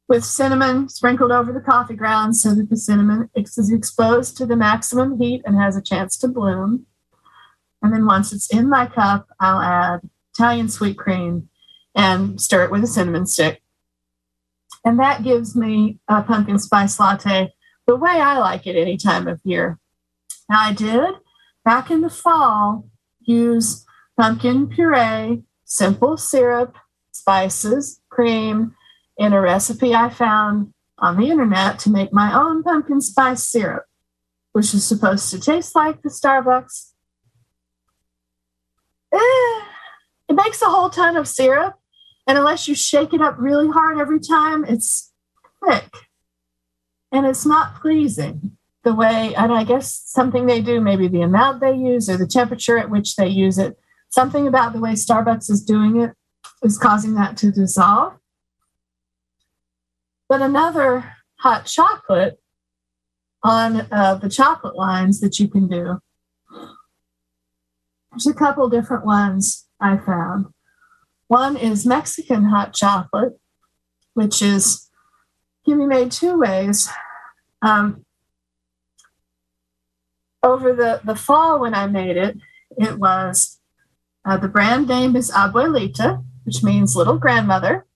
with 0.08 0.24
cinnamon 0.24 0.88
sprinkled 0.88 1.32
over 1.32 1.52
the 1.52 1.60
coffee 1.60 1.94
grounds 1.94 2.42
so 2.42 2.54
that 2.54 2.70
the 2.70 2.76
cinnamon 2.76 3.30
is 3.34 3.70
exposed 3.70 4.36
to 4.36 4.46
the 4.46 4.56
maximum 4.56 5.20
heat 5.20 5.42
and 5.44 5.56
has 5.56 5.76
a 5.76 5.82
chance 5.82 6.16
to 6.18 6.28
bloom. 6.28 6.86
And 7.82 7.92
then 7.92 8.06
once 8.06 8.32
it's 8.32 8.48
in 8.48 8.68
my 8.68 8.86
cup, 8.86 9.28
I'll 9.38 9.60
add 9.60 10.00
Italian 10.34 10.68
sweet 10.68 10.96
cream 10.96 11.48
and 11.94 12.40
stir 12.40 12.64
it 12.64 12.70
with 12.70 12.82
a 12.84 12.86
cinnamon 12.86 13.26
stick 13.26 13.62
and 14.84 14.98
that 14.98 15.22
gives 15.22 15.56
me 15.56 15.98
a 16.08 16.22
pumpkin 16.22 16.58
spice 16.58 16.98
latte 16.98 17.52
the 17.86 17.96
way 17.96 18.10
I 18.10 18.38
like 18.38 18.66
it 18.66 18.76
any 18.76 18.96
time 18.96 19.26
of 19.28 19.40
year. 19.44 19.78
Now, 20.48 20.60
I 20.60 20.72
did 20.72 21.14
back 21.64 21.90
in 21.90 22.00
the 22.00 22.10
fall 22.10 22.88
use 23.20 23.84
pumpkin 24.18 24.68
puree, 24.68 25.42
simple 25.64 26.16
syrup, 26.16 26.76
spices, 27.12 28.00
cream 28.08 28.74
in 29.18 29.32
a 29.32 29.40
recipe 29.40 29.94
I 29.94 30.08
found 30.08 30.72
on 30.98 31.16
the 31.16 31.28
internet 31.28 31.78
to 31.80 31.90
make 31.90 32.12
my 32.12 32.32
own 32.34 32.62
pumpkin 32.62 33.00
spice 33.00 33.46
syrup, 33.46 33.84
which 34.52 34.72
is 34.72 34.84
supposed 34.84 35.30
to 35.30 35.40
taste 35.40 35.74
like 35.74 36.02
the 36.02 36.08
Starbucks. 36.08 36.92
Eh, 39.12 39.60
it 40.28 40.34
makes 40.34 40.62
a 40.62 40.66
whole 40.66 40.90
ton 40.90 41.16
of 41.16 41.28
syrup, 41.28 41.74
and 42.26 42.38
unless 42.38 42.68
you 42.68 42.74
shake 42.74 43.12
it 43.12 43.20
up 43.20 43.36
really 43.38 43.68
hard 43.68 43.98
every 43.98 44.20
time, 44.20 44.64
it's 44.64 45.12
thick 45.66 45.88
and 47.12 47.26
it's 47.26 47.46
not 47.46 47.80
pleasing 47.80 48.56
the 48.84 48.94
way, 48.94 49.34
and 49.34 49.52
I 49.52 49.64
guess 49.64 50.02
something 50.06 50.46
they 50.46 50.60
do, 50.60 50.80
maybe 50.80 51.08
the 51.08 51.22
amount 51.22 51.60
they 51.60 51.74
use 51.74 52.08
or 52.08 52.16
the 52.16 52.26
temperature 52.26 52.78
at 52.78 52.90
which 52.90 53.16
they 53.16 53.28
use 53.28 53.58
it, 53.58 53.76
something 54.08 54.46
about 54.46 54.72
the 54.72 54.80
way 54.80 54.92
Starbucks 54.92 55.50
is 55.50 55.62
doing 55.64 56.00
it 56.00 56.12
is 56.62 56.78
causing 56.78 57.14
that 57.14 57.36
to 57.38 57.50
dissolve. 57.50 58.14
But 60.28 60.42
another 60.42 61.12
hot 61.36 61.66
chocolate 61.66 62.38
on 63.42 63.86
uh, 63.92 64.16
the 64.16 64.28
chocolate 64.28 64.76
lines 64.76 65.20
that 65.20 65.38
you 65.38 65.48
can 65.48 65.68
do. 65.68 66.00
There's 68.10 68.26
a 68.26 68.34
couple 68.34 68.68
different 68.68 69.06
ones 69.06 69.66
I 69.80 69.96
found. 69.96 70.46
One 71.28 71.56
is 71.56 71.86
Mexican 71.86 72.44
hot 72.44 72.74
chocolate, 72.74 73.38
which 74.14 74.42
is 74.42 74.88
can 75.64 75.78
be 75.78 75.86
made 75.86 76.10
two 76.10 76.38
ways. 76.38 76.88
Um, 77.62 78.04
over 80.42 80.72
the, 80.72 81.00
the 81.04 81.14
fall 81.14 81.60
when 81.60 81.74
I 81.74 81.86
made 81.86 82.16
it, 82.16 82.36
it 82.78 82.98
was 82.98 83.60
uh, 84.24 84.36
the 84.36 84.48
brand 84.48 84.88
name 84.88 85.16
is 85.16 85.30
Abuelita, 85.30 86.24
which 86.44 86.62
means 86.62 86.96
little 86.96 87.18
grandmother, 87.18 87.86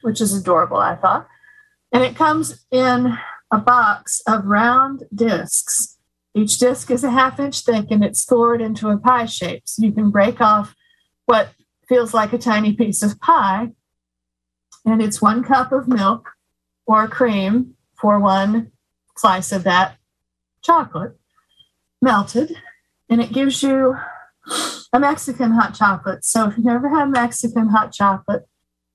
which 0.00 0.20
is 0.20 0.34
adorable, 0.34 0.78
I 0.78 0.96
thought. 0.96 1.28
And 1.96 2.04
it 2.04 2.14
comes 2.14 2.66
in 2.70 3.16
a 3.50 3.56
box 3.56 4.20
of 4.26 4.44
round 4.44 5.04
discs. 5.14 5.96
Each 6.34 6.58
disc 6.58 6.90
is 6.90 7.02
a 7.02 7.10
half 7.10 7.40
inch 7.40 7.62
thick 7.62 7.86
and 7.90 8.04
it's 8.04 8.20
scored 8.20 8.60
into 8.60 8.90
a 8.90 8.98
pie 8.98 9.24
shape. 9.24 9.62
So 9.64 9.82
you 9.82 9.92
can 9.92 10.10
break 10.10 10.38
off 10.42 10.74
what 11.24 11.54
feels 11.88 12.12
like 12.12 12.34
a 12.34 12.38
tiny 12.38 12.74
piece 12.74 13.02
of 13.02 13.18
pie. 13.18 13.70
And 14.84 15.00
it's 15.00 15.22
one 15.22 15.42
cup 15.42 15.72
of 15.72 15.88
milk 15.88 16.32
or 16.84 17.08
cream 17.08 17.76
for 17.98 18.20
one 18.20 18.72
slice 19.16 19.50
of 19.50 19.64
that 19.64 19.96
chocolate 20.60 21.16
melted. 22.02 22.58
And 23.08 23.22
it 23.22 23.32
gives 23.32 23.62
you 23.62 23.96
a 24.92 25.00
Mexican 25.00 25.52
hot 25.52 25.74
chocolate. 25.74 26.26
So 26.26 26.46
if 26.48 26.58
you've 26.58 26.66
never 26.66 26.90
had 26.90 27.08
Mexican 27.08 27.68
hot 27.68 27.94
chocolate, 27.94 28.46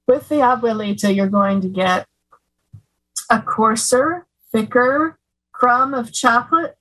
with 0.07 0.29
the 0.29 0.35
abuelita, 0.35 1.15
you're 1.15 1.29
going 1.29 1.61
to 1.61 1.67
get 1.67 2.05
a 3.31 3.41
coarser, 3.41 4.27
thicker 4.51 5.17
crumb 5.53 5.93
of 5.93 6.11
chocolate, 6.11 6.75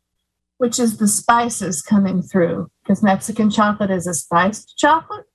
which 0.58 0.78
is 0.78 0.98
the 0.98 1.08
spices 1.08 1.80
coming 1.80 2.22
through, 2.22 2.68
because 2.82 3.02
Mexican 3.02 3.50
chocolate 3.50 3.90
is 3.90 4.06
a 4.06 4.12
spiced 4.12 4.76
chocolate. 4.76 5.26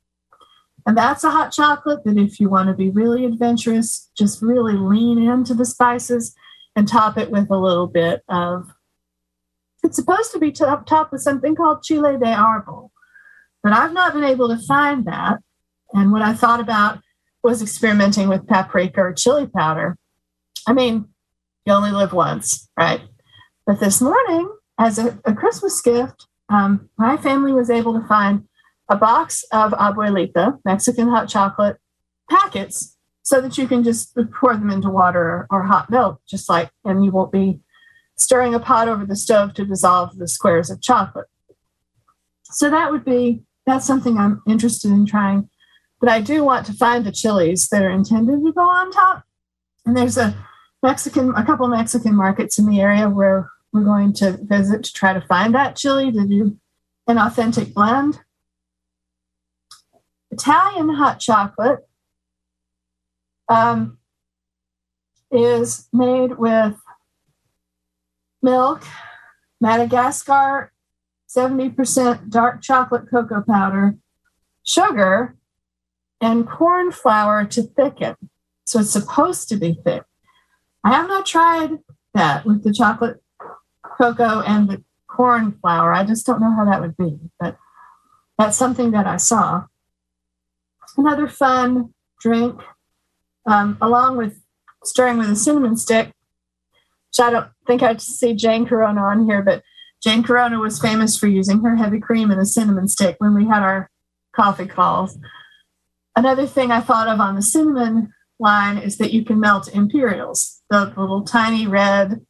And 0.86 0.96
that's 0.96 1.24
a 1.24 1.32
hot 1.32 1.52
chocolate 1.52 2.04
that, 2.04 2.18
if 2.18 2.40
you 2.40 2.50
want 2.50 2.68
to 2.68 2.76
be 2.76 2.90
really 2.90 3.26
adventurous, 3.26 4.12
just 4.16 4.42
really 4.42 4.74
lean 4.74 5.18
into 5.18 5.54
the 5.54 5.66
spices 5.66 6.36
and 6.76 6.88
top 6.88 7.18
it 7.18 7.32
with 7.32 7.50
a 7.50 7.58
little 7.58 7.88
bit 7.88 8.22
of. 8.28 8.70
It's 9.84 9.96
supposed 9.96 10.32
to 10.34 10.40
be 10.40 10.52
top, 10.52 10.86
topped 10.86 11.12
with 11.12 11.22
something 11.22 11.56
called 11.56 11.82
chile 11.82 12.18
de 12.18 12.26
árbol, 12.26 12.90
but 13.64 13.72
I've 13.72 13.94
not 13.94 14.14
been 14.14 14.24
able 14.24 14.50
to 14.50 14.58
find 14.68 15.06
that. 15.06 15.40
And 15.94 16.12
what 16.12 16.22
I 16.22 16.34
thought 16.34 16.60
about 16.60 17.00
was 17.42 17.62
experimenting 17.62 18.28
with 18.28 18.48
paprika 18.48 19.00
or 19.02 19.14
chili 19.14 19.48
powder. 19.48 19.98
I 20.68 20.74
mean, 20.74 21.10
you 21.66 21.74
only 21.74 21.92
live 21.92 22.14
once, 22.14 22.70
right? 22.78 23.02
But 23.66 23.80
this 23.80 24.02
morning, 24.02 24.50
as 24.80 25.00
a, 25.00 25.20
a 25.26 25.34
Christmas 25.34 25.82
gift, 25.82 26.28
um, 26.50 26.90
my 26.98 27.18
family 27.18 27.52
was 27.52 27.70
able 27.70 28.00
to 28.00 28.08
find 28.08 28.48
a 28.90 28.96
box 28.96 29.44
of 29.52 29.72
abuelita, 29.72 30.60
Mexican 30.64 31.08
hot 31.08 31.28
chocolate 31.28 31.78
packets, 32.30 32.98
so 33.24 33.42
that 33.42 33.58
you 33.58 33.68
can 33.68 33.84
just 33.84 34.16
pour 34.40 34.54
them 34.54 34.70
into 34.70 34.90
water 34.90 35.20
or, 35.20 35.48
or 35.50 35.64
hot 35.64 35.90
milk, 35.90 36.22
just 36.28 36.48
like, 36.48 36.70
and 36.84 37.04
you 37.04 37.12
won't 37.12 37.32
be 37.32 37.60
stirring 38.18 38.54
a 38.54 38.60
pot 38.60 38.88
over 38.88 39.06
the 39.06 39.16
stove 39.16 39.54
to 39.56 39.66
dissolve 39.66 40.18
the 40.18 40.28
squares 40.28 40.70
of 40.70 40.82
chocolate. 40.82 41.28
So 42.44 42.70
that 42.70 42.92
would 42.92 43.04
be 43.04 43.44
that's 43.66 43.86
something 43.86 44.18
I'm 44.18 44.42
interested 44.48 44.92
in 44.92 45.06
trying. 45.06 45.50
But 46.00 46.10
I 46.10 46.22
do 46.22 46.44
want 46.44 46.66
to 46.68 46.74
find 46.74 47.04
the 47.04 47.12
chilies 47.12 47.68
that 47.70 47.82
are 47.82 47.90
intended 47.90 48.44
to 48.44 48.54
go 48.54 48.62
on 48.62 48.92
top. 48.92 49.24
And 49.86 49.98
there's 49.98 50.18
a 50.18 50.36
Mexican, 50.84 51.34
a 51.36 51.46
couple 51.46 51.68
Mexican 51.68 52.16
markets 52.16 52.60
in 52.60 52.68
the 52.68 52.80
area 52.80 53.10
where 53.10 53.50
we're 53.72 53.84
going 53.84 54.14
to 54.14 54.38
visit 54.44 54.84
to 54.84 54.94
try 54.94 55.14
to 55.14 55.22
find 55.22 55.54
that 55.56 55.76
chili 55.76 56.12
to 56.12 56.26
do 56.26 56.58
an 57.08 57.18
authentic 57.18 57.74
blend. 57.74 58.20
Italian 60.32 60.90
hot 60.90 61.20
chocolate 61.20 61.88
um, 63.48 63.98
is 65.32 65.88
made 65.92 66.38
with 66.38 66.76
milk, 68.42 68.84
Madagascar 69.60 70.72
70% 71.36 72.30
dark 72.30 72.62
chocolate 72.62 73.10
cocoa 73.10 73.42
powder, 73.42 73.96
sugar, 74.64 75.36
and 76.22 76.48
corn 76.48 76.92
flour 76.92 77.46
to 77.46 77.64
thicken. 77.64 78.16
So 78.66 78.80
it's 78.80 78.92
supposed 78.92 79.50
to 79.50 79.58
be 79.58 79.78
thick. 79.84 80.04
I 80.86 80.90
have 80.92 81.08
not 81.08 81.26
tried 81.26 81.80
that 82.14 82.46
with 82.46 82.64
the 82.64 82.72
chocolate 82.72 83.22
cocoa 83.84 84.42
and 84.42 84.70
the 84.70 84.84
corn 85.08 85.58
flour. 85.60 85.92
I 85.92 86.04
just 86.04 86.28
don't 86.28 86.40
know 86.40 86.56
how 86.56 86.64
that 86.66 86.80
would 86.80 86.96
be, 86.96 87.18
but 87.40 87.58
that's 88.38 88.56
something 88.56 88.92
that 88.92 89.08
I 89.08 89.18
saw. 89.18 89.66
Another 90.96 91.28
fun 91.28 91.94
drink, 92.22 92.62
um, 93.48 93.80
along 93.82 94.18
with 94.18 94.40
stirring 94.84 95.18
with 95.18 95.30
a 95.32 95.36
cinnamon 95.36 95.76
stick, 95.76 96.08
which 96.08 97.20
I 97.20 97.32
don't 97.32 97.50
think 97.66 97.82
I 97.82 97.98
see 97.98 98.36
Jane 98.36 98.68
Corona 98.68 99.02
on 99.02 99.26
here, 99.26 99.42
but 99.42 99.64
Jane 100.04 100.22
Corona 100.22 100.60
was 100.60 100.80
famous 100.80 101.18
for 101.18 101.26
using 101.26 101.64
her 101.64 101.78
heavy 101.78 102.00
cream 102.00 102.30
and 102.30 102.40
a 102.40 102.46
cinnamon 102.46 102.88
stick 102.88 103.16
when 103.18 103.34
we 103.34 103.48
had 103.48 103.64
our 103.64 103.90
coffee 104.36 104.68
calls. 104.68 105.18
Another 106.16 106.46
thing 106.46 106.72
I 106.72 106.82
thought 106.82 107.08
of 107.08 107.20
on 107.20 107.34
the 107.34 107.42
cinnamon 107.42 108.14
line 108.40 108.78
is 108.78 108.98
that 109.00 109.14
you 109.14 109.26
can 109.26 109.40
melt 109.40 109.74
Imperials, 109.74 110.55
the 110.84 111.00
little 111.00 111.24
tiny 111.24 111.68
red 111.68 112.26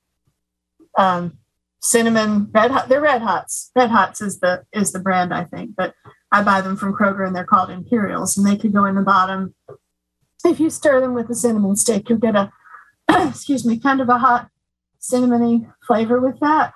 um, 0.97 1.39
cinnamon 1.81 2.49
red 2.53 2.71
hot. 2.71 2.89
They're 2.89 3.01
red 3.01 3.21
hots. 3.21 3.71
Red 3.75 3.89
hots 3.89 4.21
is 4.21 4.39
the 4.39 4.65
is 4.71 4.91
the 4.91 4.99
brand 4.99 5.33
I 5.33 5.45
think, 5.45 5.75
but 5.75 5.95
I 6.31 6.43
buy 6.43 6.61
them 6.61 6.77
from 6.77 6.93
Kroger 6.93 7.25
and 7.25 7.35
they're 7.35 7.43
called 7.45 7.69
Imperials, 7.69 8.37
and 8.37 8.45
they 8.45 8.57
could 8.57 8.73
go 8.73 8.85
in 8.85 8.95
the 8.95 9.01
bottom. 9.01 9.55
If 10.43 10.59
you 10.59 10.69
stir 10.69 11.01
them 11.01 11.15
with 11.15 11.29
a 11.29 11.35
cinnamon 11.35 11.75
stick, 11.75 12.09
you'll 12.09 12.19
get 12.19 12.35
a 12.35 12.51
excuse 13.09 13.65
me, 13.65 13.79
kind 13.79 14.01
of 14.01 14.09
a 14.09 14.19
hot 14.19 14.49
cinnamony 14.99 15.71
flavor 15.85 16.19
with 16.19 16.39
that. 16.39 16.73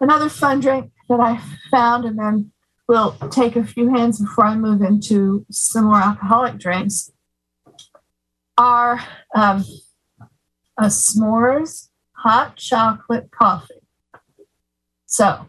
Another 0.00 0.28
fun 0.28 0.60
drink 0.60 0.90
that 1.08 1.20
I 1.20 1.40
found, 1.70 2.04
and 2.04 2.18
then 2.18 2.52
we'll 2.88 3.12
take 3.30 3.54
a 3.54 3.64
few 3.64 3.94
hands 3.94 4.20
before 4.20 4.46
I 4.46 4.56
move 4.56 4.82
into 4.82 5.46
some 5.50 5.84
more 5.84 5.96
alcoholic 5.96 6.58
drinks, 6.58 7.12
are 8.56 9.00
um, 9.34 9.64
a 10.78 10.84
s'mores 10.86 11.88
hot 12.12 12.56
chocolate 12.56 13.30
coffee. 13.30 13.82
So 15.06 15.46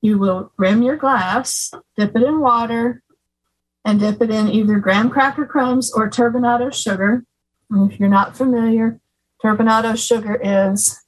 you 0.00 0.18
will 0.18 0.52
rim 0.56 0.82
your 0.82 0.96
glass, 0.96 1.72
dip 1.96 2.14
it 2.14 2.22
in 2.22 2.40
water, 2.40 3.02
and 3.84 4.00
dip 4.00 4.22
it 4.22 4.30
in 4.30 4.48
either 4.48 4.78
graham 4.78 5.10
cracker 5.10 5.46
crumbs 5.46 5.92
or 5.92 6.08
turbinado 6.08 6.72
sugar. 6.72 7.24
And 7.70 7.90
if 7.90 7.98
you're 7.98 8.08
not 8.08 8.36
familiar, 8.36 9.00
turbinado 9.42 9.96
sugar 9.96 10.40
is 10.42 11.04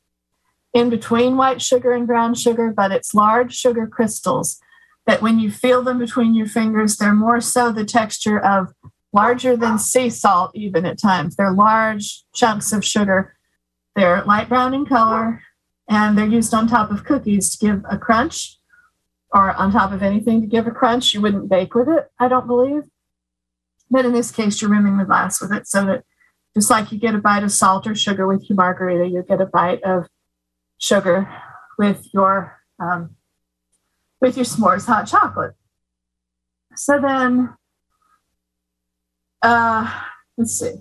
in 0.73 0.91
between 0.91 1.37
white 1.37 1.63
sugar 1.63 1.93
and 1.93 2.07
brown 2.07 2.35
sugar, 2.35 2.73
but 2.73 2.93
it's 2.93 3.15
large 3.15 3.55
sugar 3.55 3.87
crystals 3.87 4.61
that 5.07 5.23
when 5.23 5.39
you 5.39 5.51
feel 5.51 5.83
them 5.83 5.99
between 5.99 6.35
your 6.35 6.47
fingers, 6.47 6.97
they're 6.97 7.15
more 7.15 7.41
so 7.41 7.73
the 7.73 7.85
texture 7.85 8.39
of 8.39 8.75
larger 9.12 9.57
than 9.57 9.79
sea 9.79 10.11
salt, 10.11 10.53
even 10.55 10.87
at 10.87 10.99
times. 10.99 11.37
They're 11.37 11.53
large 11.53 12.25
chunks 12.35 12.73
of 12.73 12.85
sugar. 12.85 13.37
They're 13.96 14.23
light 14.25 14.49
brown 14.49 14.73
in 14.75 14.87
color, 14.87 15.42
and 15.88 16.16
they're 16.16 16.27
used 16.27 16.55
on 16.55 16.68
top 16.68 16.90
of 16.90 17.05
cookies 17.05 17.57
to 17.57 17.66
give 17.66 17.85
a 17.90 17.99
crunch 17.99 18.59
or 19.33 19.53
on 19.53 19.73
top 19.73 19.92
of 19.92 20.03
anything 20.03 20.40
to 20.40 20.46
give 20.46 20.66
a 20.66 20.70
crunch. 20.70 21.14
You 21.14 21.20
wouldn't 21.20 21.49
bake 21.49 21.75
with 21.75 21.88
it, 21.88 22.11
I 22.18 22.29
don't 22.29 22.46
believe. 22.46 22.85
But 23.90 24.05
in 24.05 24.12
this 24.12 24.31
case, 24.31 24.61
you're 24.62 24.70
rimming 24.70 24.99
the 24.99 25.05
glass 25.05 25.40
with 25.40 25.53
it 25.53 25.66
so 25.66 25.85
that 25.87 26.05
just 26.55 26.70
like 26.70 26.93
you 26.93 26.99
get 26.99 27.14
a 27.14 27.18
bite 27.18 27.43
of 27.43 27.53
salt 27.53 27.87
or 27.87 27.95
sugar 27.95 28.26
with 28.26 28.49
your 28.49 28.57
margarita, 28.57 29.09
you 29.09 29.24
get 29.26 29.41
a 29.41 29.47
bite 29.47 29.82
of 29.82 30.09
sugar 30.78 31.28
with 31.78 32.09
your 32.12 32.61
um, 32.78 33.16
with 34.20 34.37
your 34.37 34.45
s'mores 34.45 34.87
hot 34.87 35.07
chocolate. 35.07 35.55
So 36.76 37.01
then, 37.01 37.55
uh, 39.43 40.03
let's 40.36 40.59
see. 40.59 40.74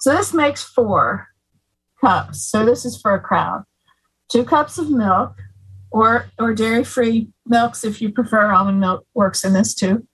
So 0.00 0.14
this 0.14 0.34
makes 0.34 0.62
four 0.62 1.28
cups. 2.00 2.44
So 2.44 2.64
this 2.64 2.84
is 2.84 3.00
for 3.00 3.14
a 3.14 3.20
crowd. 3.20 3.64
Two 4.30 4.44
cups 4.44 4.78
of 4.78 4.90
milk, 4.90 5.34
or 5.90 6.26
or 6.38 6.54
dairy 6.54 6.84
free 6.84 7.28
milks 7.46 7.84
if 7.84 8.00
you 8.00 8.10
prefer. 8.10 8.50
Almond 8.52 8.80
milk 8.80 9.06
works 9.14 9.44
in 9.44 9.52
this 9.52 9.74
too. 9.74 10.06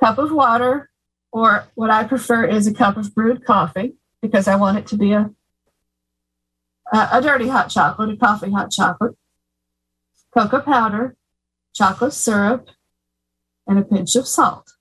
Cup 0.00 0.18
of 0.18 0.32
water, 0.32 0.90
or 1.30 1.66
what 1.74 1.90
I 1.90 2.04
prefer 2.04 2.44
is 2.44 2.66
a 2.66 2.74
cup 2.74 2.96
of 2.96 3.14
brewed 3.14 3.44
coffee 3.44 3.94
because 4.20 4.48
I 4.48 4.56
want 4.56 4.78
it 4.78 4.86
to 4.88 4.96
be 4.96 5.12
a 5.12 5.30
uh, 6.92 7.08
a 7.12 7.20
dirty 7.20 7.48
hot 7.48 7.70
chocolate, 7.70 8.10
a 8.10 8.16
coffee 8.16 8.50
hot 8.50 8.70
chocolate, 8.70 9.16
cocoa 10.32 10.60
powder, 10.60 11.16
chocolate 11.74 12.12
syrup, 12.12 12.68
and 13.66 13.78
a 13.78 13.82
pinch 13.82 14.16
of 14.16 14.26
salt. 14.26 14.73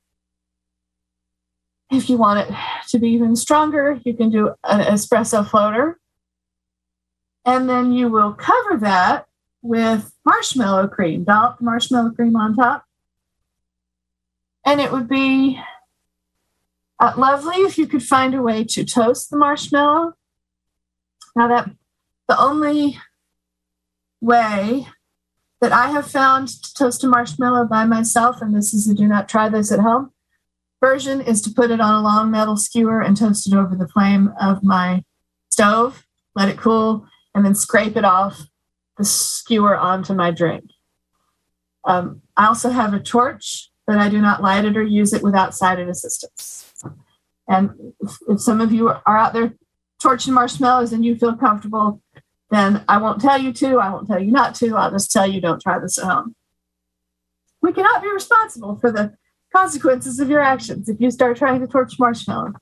If 1.93 2.09
you 2.09 2.17
want 2.17 2.49
it 2.49 2.55
to 2.89 2.99
be 2.99 3.09
even 3.09 3.35
stronger, 3.35 3.99
you 4.03 4.13
can 4.13 4.29
do 4.29 4.53
an 4.63 4.81
espresso 4.81 5.47
floater. 5.47 5.99
And 7.45 7.69
then 7.69 7.91
you 7.91 8.09
will 8.09 8.33
cover 8.33 8.77
that 8.77 9.27
with 9.61 10.11
marshmallow 10.25 10.87
cream, 10.87 11.23
dollop 11.23 11.61
marshmallow 11.61 12.11
cream 12.11 12.35
on 12.35 12.55
top. 12.55 12.85
And 14.65 14.79
it 14.79 14.91
would 14.91 15.07
be 15.07 15.59
uh, 16.99 17.13
lovely 17.17 17.57
if 17.57 17.77
you 17.77 17.85
could 17.85 18.03
find 18.03 18.33
a 18.33 18.41
way 18.41 18.63
to 18.63 18.85
toast 18.85 19.29
the 19.29 19.37
marshmallow. 19.37 20.13
Now, 21.35 21.47
that 21.47 21.69
the 22.29 22.39
only 22.39 22.99
way 24.21 24.87
that 25.59 25.73
I 25.73 25.91
have 25.91 26.09
found 26.09 26.47
to 26.47 26.73
toast 26.73 27.03
a 27.03 27.07
marshmallow 27.07 27.65
by 27.65 27.85
myself, 27.85 28.41
and 28.41 28.55
this 28.55 28.73
is 28.73 28.87
a 28.87 28.93
do 28.93 29.07
not 29.07 29.27
try 29.27 29.49
this 29.49 29.71
at 29.71 29.79
home 29.79 30.12
version, 30.83 31.21
is 31.21 31.41
to 31.41 31.49
put 31.49 31.71
it 31.71 31.79
on 31.79 31.93
a 31.93 32.01
long 32.01 32.29
metal 32.29 32.57
skewer 32.57 33.01
and 33.01 33.15
toast 33.15 33.47
it 33.47 33.55
over 33.55 33.73
the 33.73 33.87
flame 33.87 34.33
of 34.41 34.61
my 34.63 35.01
stove, 35.49 36.05
let 36.35 36.49
it 36.49 36.57
cool, 36.57 37.07
and 37.33 37.45
then 37.45 37.55
scrape 37.55 37.95
it 37.95 38.03
off 38.03 38.41
the 38.97 39.05
skewer 39.05 39.77
onto 39.77 40.13
my 40.13 40.29
drink. 40.29 40.65
Um, 41.85 42.21
I 42.35 42.47
also 42.47 42.69
have 42.69 42.93
a 42.93 42.99
torch, 42.99 43.69
but 43.87 43.97
I 43.97 44.09
do 44.09 44.21
not 44.21 44.41
light 44.41 44.65
it 44.65 44.75
or 44.75 44.83
use 44.83 45.13
it 45.13 45.23
without 45.23 45.55
sighted 45.55 45.87
assistance. 45.87 46.73
And 47.47 47.93
if, 48.01 48.17
if 48.27 48.41
some 48.41 48.59
of 48.59 48.73
you 48.73 48.89
are 48.89 49.17
out 49.17 49.31
there 49.31 49.53
torching 50.01 50.33
marshmallows 50.33 50.91
and 50.91 51.05
you 51.05 51.15
feel 51.15 51.35
comfortable, 51.37 52.01
then 52.51 52.83
I 52.89 52.97
won't 52.97 53.21
tell 53.21 53.39
you 53.39 53.53
to. 53.53 53.79
I 53.79 53.89
won't 53.89 54.07
tell 54.07 54.21
you 54.21 54.31
not 54.31 54.53
to. 54.55 54.75
I'll 54.75 54.91
just 54.91 55.11
tell 55.11 55.25
you 55.25 55.39
don't 55.39 55.61
try 55.61 55.79
this 55.79 55.97
at 55.97 56.05
home. 56.05 56.35
We 57.61 57.71
cannot 57.71 58.01
be 58.01 58.11
responsible 58.11 58.75
for 58.75 58.91
the 58.91 59.13
consequences 59.55 60.19
of 60.19 60.29
your 60.29 60.41
actions 60.41 60.89
if 60.89 60.99
you 60.99 61.11
start 61.11 61.37
trying 61.37 61.59
to 61.61 61.67
torch 61.67 61.99
marshmallow. 61.99 62.53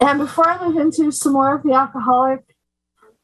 And 0.00 0.18
before 0.18 0.48
I 0.48 0.64
move 0.66 0.76
into 0.76 1.10
some 1.10 1.32
more 1.32 1.54
of 1.54 1.62
the 1.62 1.72
alcoholic 1.72 2.44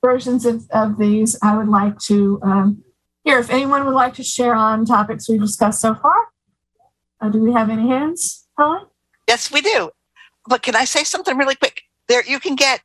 versions 0.03 0.47
of, 0.47 0.69
of 0.71 0.99
these, 0.99 1.39
I 1.43 1.57
would 1.57 1.69
like 1.69 1.99
to 2.01 2.41
um, 2.43 2.85
hear 3.25 3.39
if 3.39 3.51
anyone 3.51 3.85
would 3.85 3.95
like 3.95 4.15
to 4.15 4.23
share 4.23 4.55
on 4.55 4.85
topics 4.85 5.29
we've 5.29 5.41
discussed 5.41 5.81
so 5.81 5.95
far. 5.95 6.29
Uh, 7.21 7.29
do 7.29 7.39
we 7.39 7.53
have 7.53 7.69
any 7.69 7.87
hands, 7.87 8.47
Helen? 8.57 8.87
Yes, 9.29 9.53
we 9.53 9.61
do. 9.61 9.91
But 10.49 10.63
can 10.63 10.75
I 10.75 10.85
say 10.85 11.05
something 11.05 11.37
really 11.37 11.55
quick? 11.55 11.83
There, 12.09 12.25
you 12.27 12.41
can 12.41 12.57
get 12.57 12.81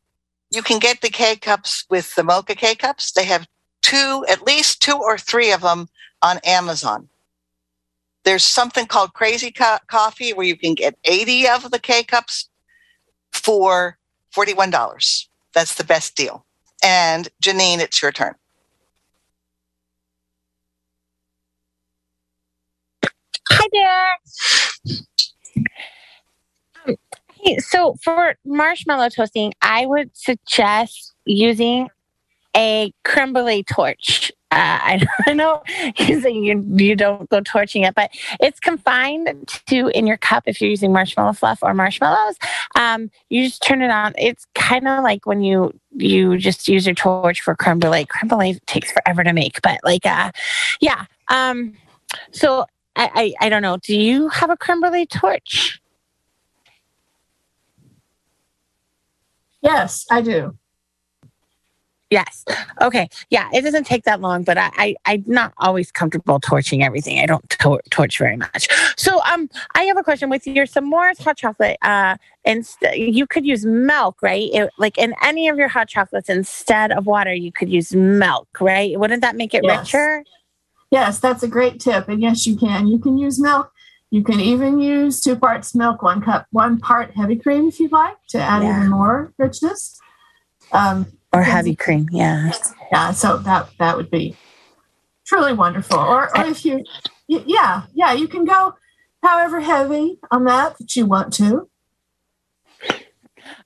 you 0.51 0.61
can 0.61 0.79
get 0.79 1.01
the 1.01 1.09
K 1.09 1.35
cups 1.35 1.85
with 1.89 2.13
the 2.15 2.23
mocha 2.23 2.55
K 2.55 2.75
cups. 2.75 3.11
They 3.11 3.25
have 3.25 3.47
two, 3.81 4.25
at 4.29 4.45
least 4.45 4.81
two 4.81 4.95
or 4.95 5.17
three 5.17 5.51
of 5.51 5.61
them 5.61 5.87
on 6.21 6.39
Amazon. 6.45 7.09
There's 8.25 8.43
something 8.43 8.87
called 8.87 9.13
Crazy 9.13 9.51
Co- 9.51 9.77
Coffee 9.87 10.33
where 10.33 10.45
you 10.45 10.57
can 10.57 10.73
get 10.73 10.97
80 11.05 11.47
of 11.47 11.71
the 11.71 11.79
K 11.79 12.03
cups 12.03 12.49
for 13.31 13.97
$41. 14.35 15.27
That's 15.53 15.75
the 15.75 15.83
best 15.83 16.15
deal. 16.15 16.45
And 16.83 17.29
Janine, 17.41 17.79
it's 17.79 18.01
your 18.01 18.11
turn. 18.11 18.33
Hi 23.51 23.67
there. 23.71 24.17
Hey, 27.41 27.59
so 27.59 27.95
for 28.03 28.35
marshmallow 28.43 29.09
toasting, 29.09 29.53
I 29.61 29.85
would 29.85 30.09
suggest 30.13 31.13
using 31.25 31.89
a 32.57 32.91
brulee 33.03 33.63
torch. 33.63 34.31
Uh, 34.55 34.79
I, 35.27 35.33
know 35.33 35.61
you 35.97 36.21
say 36.21 36.31
you, 36.31 36.65
you 36.75 36.95
don't 36.95 37.29
go 37.29 37.41
torching 37.41 37.83
it, 37.83 37.93
but 37.93 38.09
it's 38.39 38.59
confined 38.59 39.61
to 39.67 39.89
in 39.89 40.07
your 40.07 40.17
cup 40.17 40.43
if 40.47 40.61
you're 40.61 40.69
using 40.69 40.93
marshmallow 40.93 41.33
fluff 41.33 41.59
or 41.61 41.73
marshmallows. 41.73 42.37
Um, 42.75 43.11
you 43.29 43.43
just 43.43 43.61
turn 43.61 43.81
it 43.81 43.91
on. 43.91 44.13
It's 44.17 44.47
kind 44.55 44.87
of 44.87 45.03
like 45.03 45.25
when 45.25 45.41
you 45.41 45.77
you 45.91 46.37
just 46.37 46.67
use 46.67 46.85
your 46.85 46.95
torch 46.95 47.41
for 47.41 47.55
creme 47.55 47.79
brulee. 47.79 48.05
Creme 48.05 48.29
brulee 48.29 48.59
takes 48.65 48.91
forever 48.91 49.23
to 49.23 49.33
make, 49.33 49.61
but 49.61 49.79
like, 49.83 50.05
uh, 50.05 50.31
yeah. 50.79 51.05
Um, 51.27 51.73
so 52.31 52.65
I, 52.95 53.33
I 53.41 53.47
I 53.47 53.49
don't 53.49 53.61
know. 53.61 53.77
Do 53.77 53.97
you 53.97 54.29
have 54.29 54.49
a 54.49 54.57
creme 54.57 54.79
brulee 54.79 55.05
torch? 55.05 55.81
Yes, 59.61 60.05
I 60.09 60.21
do. 60.21 60.55
Yes. 62.11 62.45
Okay. 62.81 63.09
Yeah, 63.31 63.49
it 63.51 63.61
doesn't 63.63 63.85
take 63.85 64.03
that 64.03 64.21
long, 64.21 64.43
but 64.43 64.57
I, 64.57 64.69
I 64.77 64.95
I'm 65.05 65.23
not 65.25 65.53
always 65.57 65.91
comfortable 65.91 66.39
torching 66.39 66.83
everything. 66.83 67.19
I 67.19 67.25
don't 67.25 67.49
tor- 67.49 67.81
torch 67.89 68.19
very 68.19 68.37
much. 68.37 68.67
So 68.95 69.21
um, 69.23 69.49
I 69.73 69.83
have 69.83 69.97
a 69.97 70.03
question 70.03 70.29
with 70.29 70.45
your 70.45 70.65
s'mores 70.67 71.21
hot 71.21 71.37
chocolate. 71.37 71.77
Uh, 71.81 72.17
instead 72.43 72.95
you 72.95 73.25
could 73.25 73.45
use 73.45 73.65
milk, 73.65 74.21
right? 74.21 74.49
It, 74.53 74.69
like 74.77 74.97
in 74.99 75.15
any 75.23 75.47
of 75.49 75.57
your 75.57 75.67
hot 75.67 75.87
chocolates, 75.89 76.29
instead 76.29 76.91
of 76.91 77.07
water, 77.07 77.33
you 77.33 77.51
could 77.51 77.69
use 77.69 77.93
milk, 77.95 78.47
right? 78.61 78.97
Wouldn't 78.99 79.21
that 79.21 79.35
make 79.35 79.53
it 79.55 79.63
Yes. 79.63 79.79
richer? 79.93 80.23
Yes, 80.91 81.19
that's 81.19 81.41
a 81.41 81.47
great 81.47 81.79
tip. 81.79 82.07
And 82.07 82.21
yes, 82.21 82.45
you 82.45 82.55
can. 82.55 82.87
You 82.87 82.99
can 82.99 83.17
use 83.17 83.39
milk. 83.41 83.71
You 84.11 84.23
can 84.23 84.39
even 84.39 84.79
use 84.79 85.19
two 85.21 85.35
parts 85.35 85.73
milk, 85.73 86.03
one 86.03 86.21
cup, 86.21 86.45
one 86.51 86.79
part 86.79 87.11
heavy 87.15 87.35
cream 87.35 87.67
if 87.67 87.79
you'd 87.79 87.91
like 87.91 88.17
to 88.29 88.39
add 88.39 88.61
Yeah. 88.61 88.77
even 88.77 88.91
more 88.91 89.33
richness. 89.39 89.99
Um, 90.71 91.07
Or 91.35 91.43
heavy 91.43 91.75
cream? 91.75 92.07
Yeah. 92.11 92.51
yeah, 92.91 93.11
so 93.11 93.37
that 93.39 93.69
that 93.79 93.97
would 93.97 94.09
be 94.09 94.35
truly 95.25 95.53
wonderful. 95.53 95.97
Or, 95.97 96.35
or 96.37 96.45
if 96.45 96.65
you, 96.65 96.83
yeah, 97.27 97.83
yeah, 97.93 98.13
you 98.13 98.27
can 98.27 98.45
go 98.45 98.75
however 99.23 99.59
heavy 99.59 100.19
on 100.31 100.45
that 100.45 100.77
that 100.77 100.95
you 100.95 101.05
want 101.05 101.33
to. 101.33 101.69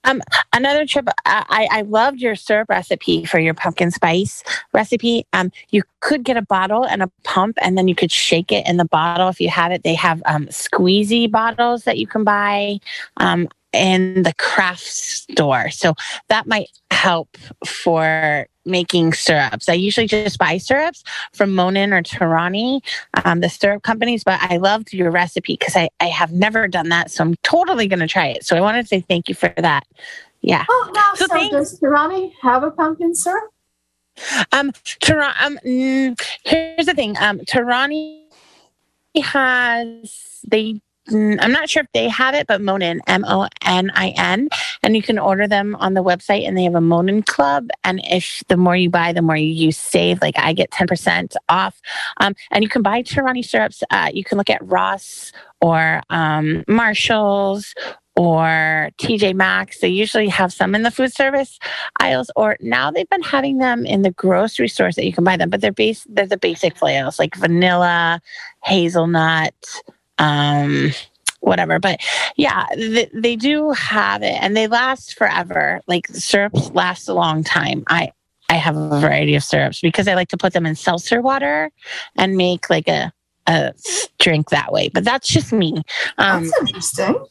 Um, 0.03 0.21
another 0.53 0.85
trip. 0.85 1.07
I, 1.25 1.67
I 1.71 1.81
loved 1.81 2.19
your 2.19 2.35
syrup 2.35 2.69
recipe 2.69 3.25
for 3.25 3.39
your 3.39 3.53
pumpkin 3.53 3.91
spice 3.91 4.43
recipe. 4.73 5.25
Um, 5.33 5.51
you 5.69 5.83
could 5.99 6.23
get 6.23 6.37
a 6.37 6.41
bottle 6.41 6.85
and 6.85 7.01
a 7.01 7.11
pump, 7.23 7.57
and 7.61 7.77
then 7.77 7.87
you 7.87 7.95
could 7.95 8.11
shake 8.11 8.51
it 8.51 8.67
in 8.67 8.77
the 8.77 8.85
bottle 8.85 9.29
if 9.29 9.39
you 9.39 9.49
have 9.49 9.71
it. 9.71 9.83
They 9.83 9.95
have 9.95 10.21
um, 10.25 10.47
squeezy 10.47 11.29
bottles 11.29 11.83
that 11.83 11.97
you 11.97 12.07
can 12.07 12.23
buy 12.23 12.79
um, 13.17 13.47
in 13.73 14.23
the 14.23 14.33
craft 14.37 14.85
store, 14.85 15.69
so 15.69 15.93
that 16.27 16.47
might 16.47 16.69
help 16.91 17.37
for 17.65 18.47
making 18.65 19.13
syrups. 19.13 19.67
I 19.69 19.73
usually 19.73 20.07
just 20.07 20.37
buy 20.37 20.57
syrups 20.57 21.03
from 21.33 21.55
Monin 21.55 21.93
or 21.93 22.03
Torani, 22.03 22.81
um, 23.25 23.39
the 23.39 23.49
syrup 23.49 23.83
companies, 23.83 24.23
but 24.23 24.39
I 24.41 24.57
loved 24.57 24.93
your 24.93 25.11
recipe 25.11 25.53
because 25.53 25.75
I, 25.75 25.89
I 25.99 26.05
have 26.05 26.31
never 26.31 26.67
done 26.67 26.89
that. 26.89 27.11
So 27.11 27.23
I'm 27.23 27.35
totally 27.43 27.87
going 27.87 27.99
to 27.99 28.07
try 28.07 28.27
it. 28.27 28.45
So 28.45 28.55
I 28.55 28.61
wanted 28.61 28.83
to 28.83 28.87
say 28.87 29.01
thank 29.01 29.27
you 29.29 29.35
for 29.35 29.53
that. 29.57 29.85
Yeah. 30.41 30.65
Oh, 30.69 30.91
now, 30.93 31.11
So 31.15 31.25
so, 31.25 31.33
thanks. 31.33 31.51
does 31.53 31.79
Torani 31.79 32.31
have 32.41 32.63
a 32.63 32.71
pumpkin 32.71 33.15
syrup? 33.15 33.51
Um, 34.51 34.71
Tar- 34.99 35.33
um 35.41 35.57
mm, 35.65 36.19
here's 36.43 36.85
the 36.85 36.93
thing. 36.93 37.15
Um, 37.19 37.39
Torani 37.39 38.23
has 39.23 40.41
they. 40.47 40.81
I'm 41.11 41.51
not 41.51 41.69
sure 41.69 41.83
if 41.83 41.91
they 41.93 42.07
have 42.09 42.35
it, 42.35 42.47
but 42.47 42.61
Monin, 42.61 43.01
M 43.07 43.25
O 43.25 43.47
N 43.63 43.91
I 43.93 44.09
N, 44.17 44.49
and 44.83 44.95
you 44.95 45.01
can 45.01 45.19
order 45.19 45.47
them 45.47 45.75
on 45.75 45.93
the 45.93 46.03
website. 46.03 46.47
And 46.47 46.57
they 46.57 46.63
have 46.63 46.75
a 46.75 46.81
Monin 46.81 47.23
Club. 47.23 47.69
And 47.83 48.01
if 48.03 48.43
the 48.47 48.57
more 48.57 48.75
you 48.75 48.89
buy, 48.89 49.13
the 49.13 49.21
more 49.21 49.35
you, 49.37 49.51
you 49.51 49.71
save. 49.71 50.21
Like 50.21 50.37
I 50.37 50.53
get 50.53 50.71
10% 50.71 51.35
off. 51.49 51.79
Um, 52.17 52.35
and 52.51 52.63
you 52.63 52.69
can 52.69 52.81
buy 52.81 53.03
Torani 53.03 53.45
syrups. 53.45 53.83
Uh, 53.89 54.09
you 54.13 54.23
can 54.23 54.37
look 54.37 54.49
at 54.49 54.65
Ross 54.65 55.31
or 55.61 56.01
um, 56.09 56.63
Marshalls 56.67 57.73
or 58.19 58.89
TJ 58.97 59.33
Maxx. 59.33 59.79
They 59.79 59.87
usually 59.87 60.27
have 60.27 60.51
some 60.51 60.75
in 60.75 60.83
the 60.83 60.91
food 60.91 61.13
service 61.13 61.57
aisles, 62.01 62.29
or 62.35 62.57
now 62.59 62.91
they've 62.91 63.09
been 63.09 63.21
having 63.21 63.59
them 63.59 63.85
in 63.85 64.01
the 64.01 64.11
grocery 64.11 64.67
stores 64.67 64.95
that 64.95 65.05
you 65.05 65.13
can 65.13 65.23
buy 65.23 65.37
them. 65.37 65.49
But 65.49 65.61
they're 65.61 65.71
base 65.71 66.05
they're 66.09 66.27
the 66.27 66.37
basic 66.37 66.75
flavors 66.75 67.17
like 67.17 67.35
vanilla, 67.35 68.21
hazelnut, 68.65 69.55
um, 70.19 70.91
whatever. 71.39 71.79
But 71.79 72.01
yeah, 72.35 72.65
th- 72.73 73.09
they 73.13 73.35
do 73.35 73.71
have 73.71 74.21
it, 74.21 74.37
and 74.41 74.55
they 74.55 74.67
last 74.67 75.17
forever. 75.17 75.81
Like 75.87 76.07
syrups 76.07 76.69
last 76.71 77.09
a 77.09 77.13
long 77.13 77.43
time. 77.43 77.83
I 77.87 78.11
I 78.49 78.55
have 78.55 78.75
a 78.75 78.99
variety 78.99 79.35
of 79.35 79.43
syrups 79.43 79.81
because 79.81 80.07
I 80.07 80.15
like 80.15 80.29
to 80.29 80.37
put 80.37 80.53
them 80.53 80.65
in 80.65 80.75
seltzer 80.75 81.21
water 81.21 81.71
and 82.15 82.35
make 82.37 82.69
like 82.69 82.87
a 82.87 83.11
a 83.47 83.73
drink 84.19 84.49
that 84.49 84.71
way. 84.71 84.89
But 84.89 85.03
that's 85.03 85.27
just 85.27 85.51
me. 85.51 85.81
Um, 86.17 86.43
That's 86.43 86.61
interesting. 86.61 87.25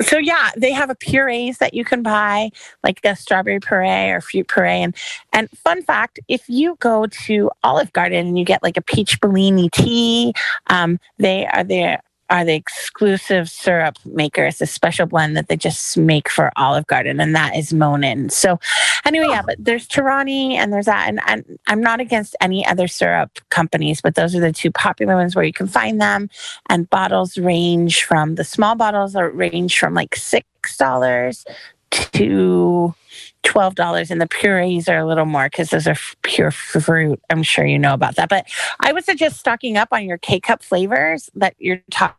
so 0.00 0.16
yeah, 0.18 0.50
they 0.56 0.70
have 0.72 0.88
a 0.90 0.94
purees 0.94 1.58
that 1.58 1.74
you 1.74 1.84
can 1.84 2.02
buy, 2.02 2.50
like 2.84 3.00
a 3.04 3.16
strawberry 3.16 3.58
puree 3.58 4.10
or 4.10 4.20
fruit 4.20 4.46
puree. 4.46 4.82
And 4.82 4.96
and 5.32 5.50
fun 5.50 5.82
fact, 5.82 6.20
if 6.28 6.48
you 6.48 6.76
go 6.80 7.06
to 7.06 7.50
Olive 7.64 7.92
Garden 7.92 8.28
and 8.28 8.38
you 8.38 8.44
get 8.44 8.62
like 8.62 8.76
a 8.76 8.82
peach 8.82 9.20
Bellini 9.20 9.68
tea, 9.70 10.32
um, 10.68 11.00
they 11.18 11.46
are 11.46 11.64
there 11.64 12.00
are 12.30 12.44
the 12.44 12.54
exclusive 12.54 13.48
syrup 13.48 13.98
maker. 14.04 14.44
It's 14.44 14.60
a 14.60 14.66
special 14.66 15.06
blend 15.06 15.36
that 15.36 15.48
they 15.48 15.56
just 15.56 15.96
make 15.96 16.28
for 16.28 16.52
Olive 16.56 16.86
Garden, 16.86 17.20
and 17.20 17.34
that 17.34 17.56
is 17.56 17.72
Monin. 17.72 18.30
So, 18.30 18.58
anyway, 19.04 19.28
yeah, 19.28 19.42
but 19.42 19.56
there's 19.58 19.88
Torani 19.88 20.52
and 20.52 20.72
there's 20.72 20.86
that. 20.86 21.08
And, 21.08 21.20
and 21.26 21.58
I'm 21.66 21.80
not 21.80 22.00
against 22.00 22.36
any 22.40 22.66
other 22.66 22.88
syrup 22.88 23.38
companies, 23.50 24.00
but 24.00 24.14
those 24.14 24.34
are 24.34 24.40
the 24.40 24.52
two 24.52 24.70
popular 24.70 25.16
ones 25.16 25.34
where 25.34 25.44
you 25.44 25.52
can 25.52 25.66
find 25.66 26.00
them. 26.00 26.28
And 26.68 26.88
bottles 26.90 27.38
range 27.38 28.04
from 28.04 28.34
the 28.34 28.44
small 28.44 28.74
bottles 28.74 29.16
are 29.16 29.30
range 29.30 29.78
from 29.78 29.94
like 29.94 30.10
$6 30.10 31.44
to 31.90 32.94
twelve 33.42 33.74
dollars, 33.74 34.10
and 34.10 34.20
the 34.20 34.26
purees 34.26 34.88
are 34.88 34.98
a 34.98 35.06
little 35.06 35.24
more 35.24 35.46
because 35.46 35.70
those 35.70 35.86
are 35.86 35.96
pure 36.22 36.50
fruit. 36.50 37.20
I'm 37.30 37.42
sure 37.42 37.64
you 37.64 37.78
know 37.78 37.94
about 37.94 38.16
that, 38.16 38.28
but 38.28 38.46
I 38.80 38.92
would 38.92 39.04
suggest 39.04 39.38
stocking 39.38 39.76
up 39.76 39.88
on 39.90 40.04
your 40.04 40.18
K 40.18 40.38
cup 40.40 40.62
flavors 40.62 41.30
that 41.34 41.54
you're 41.58 41.82
talking 41.90 42.17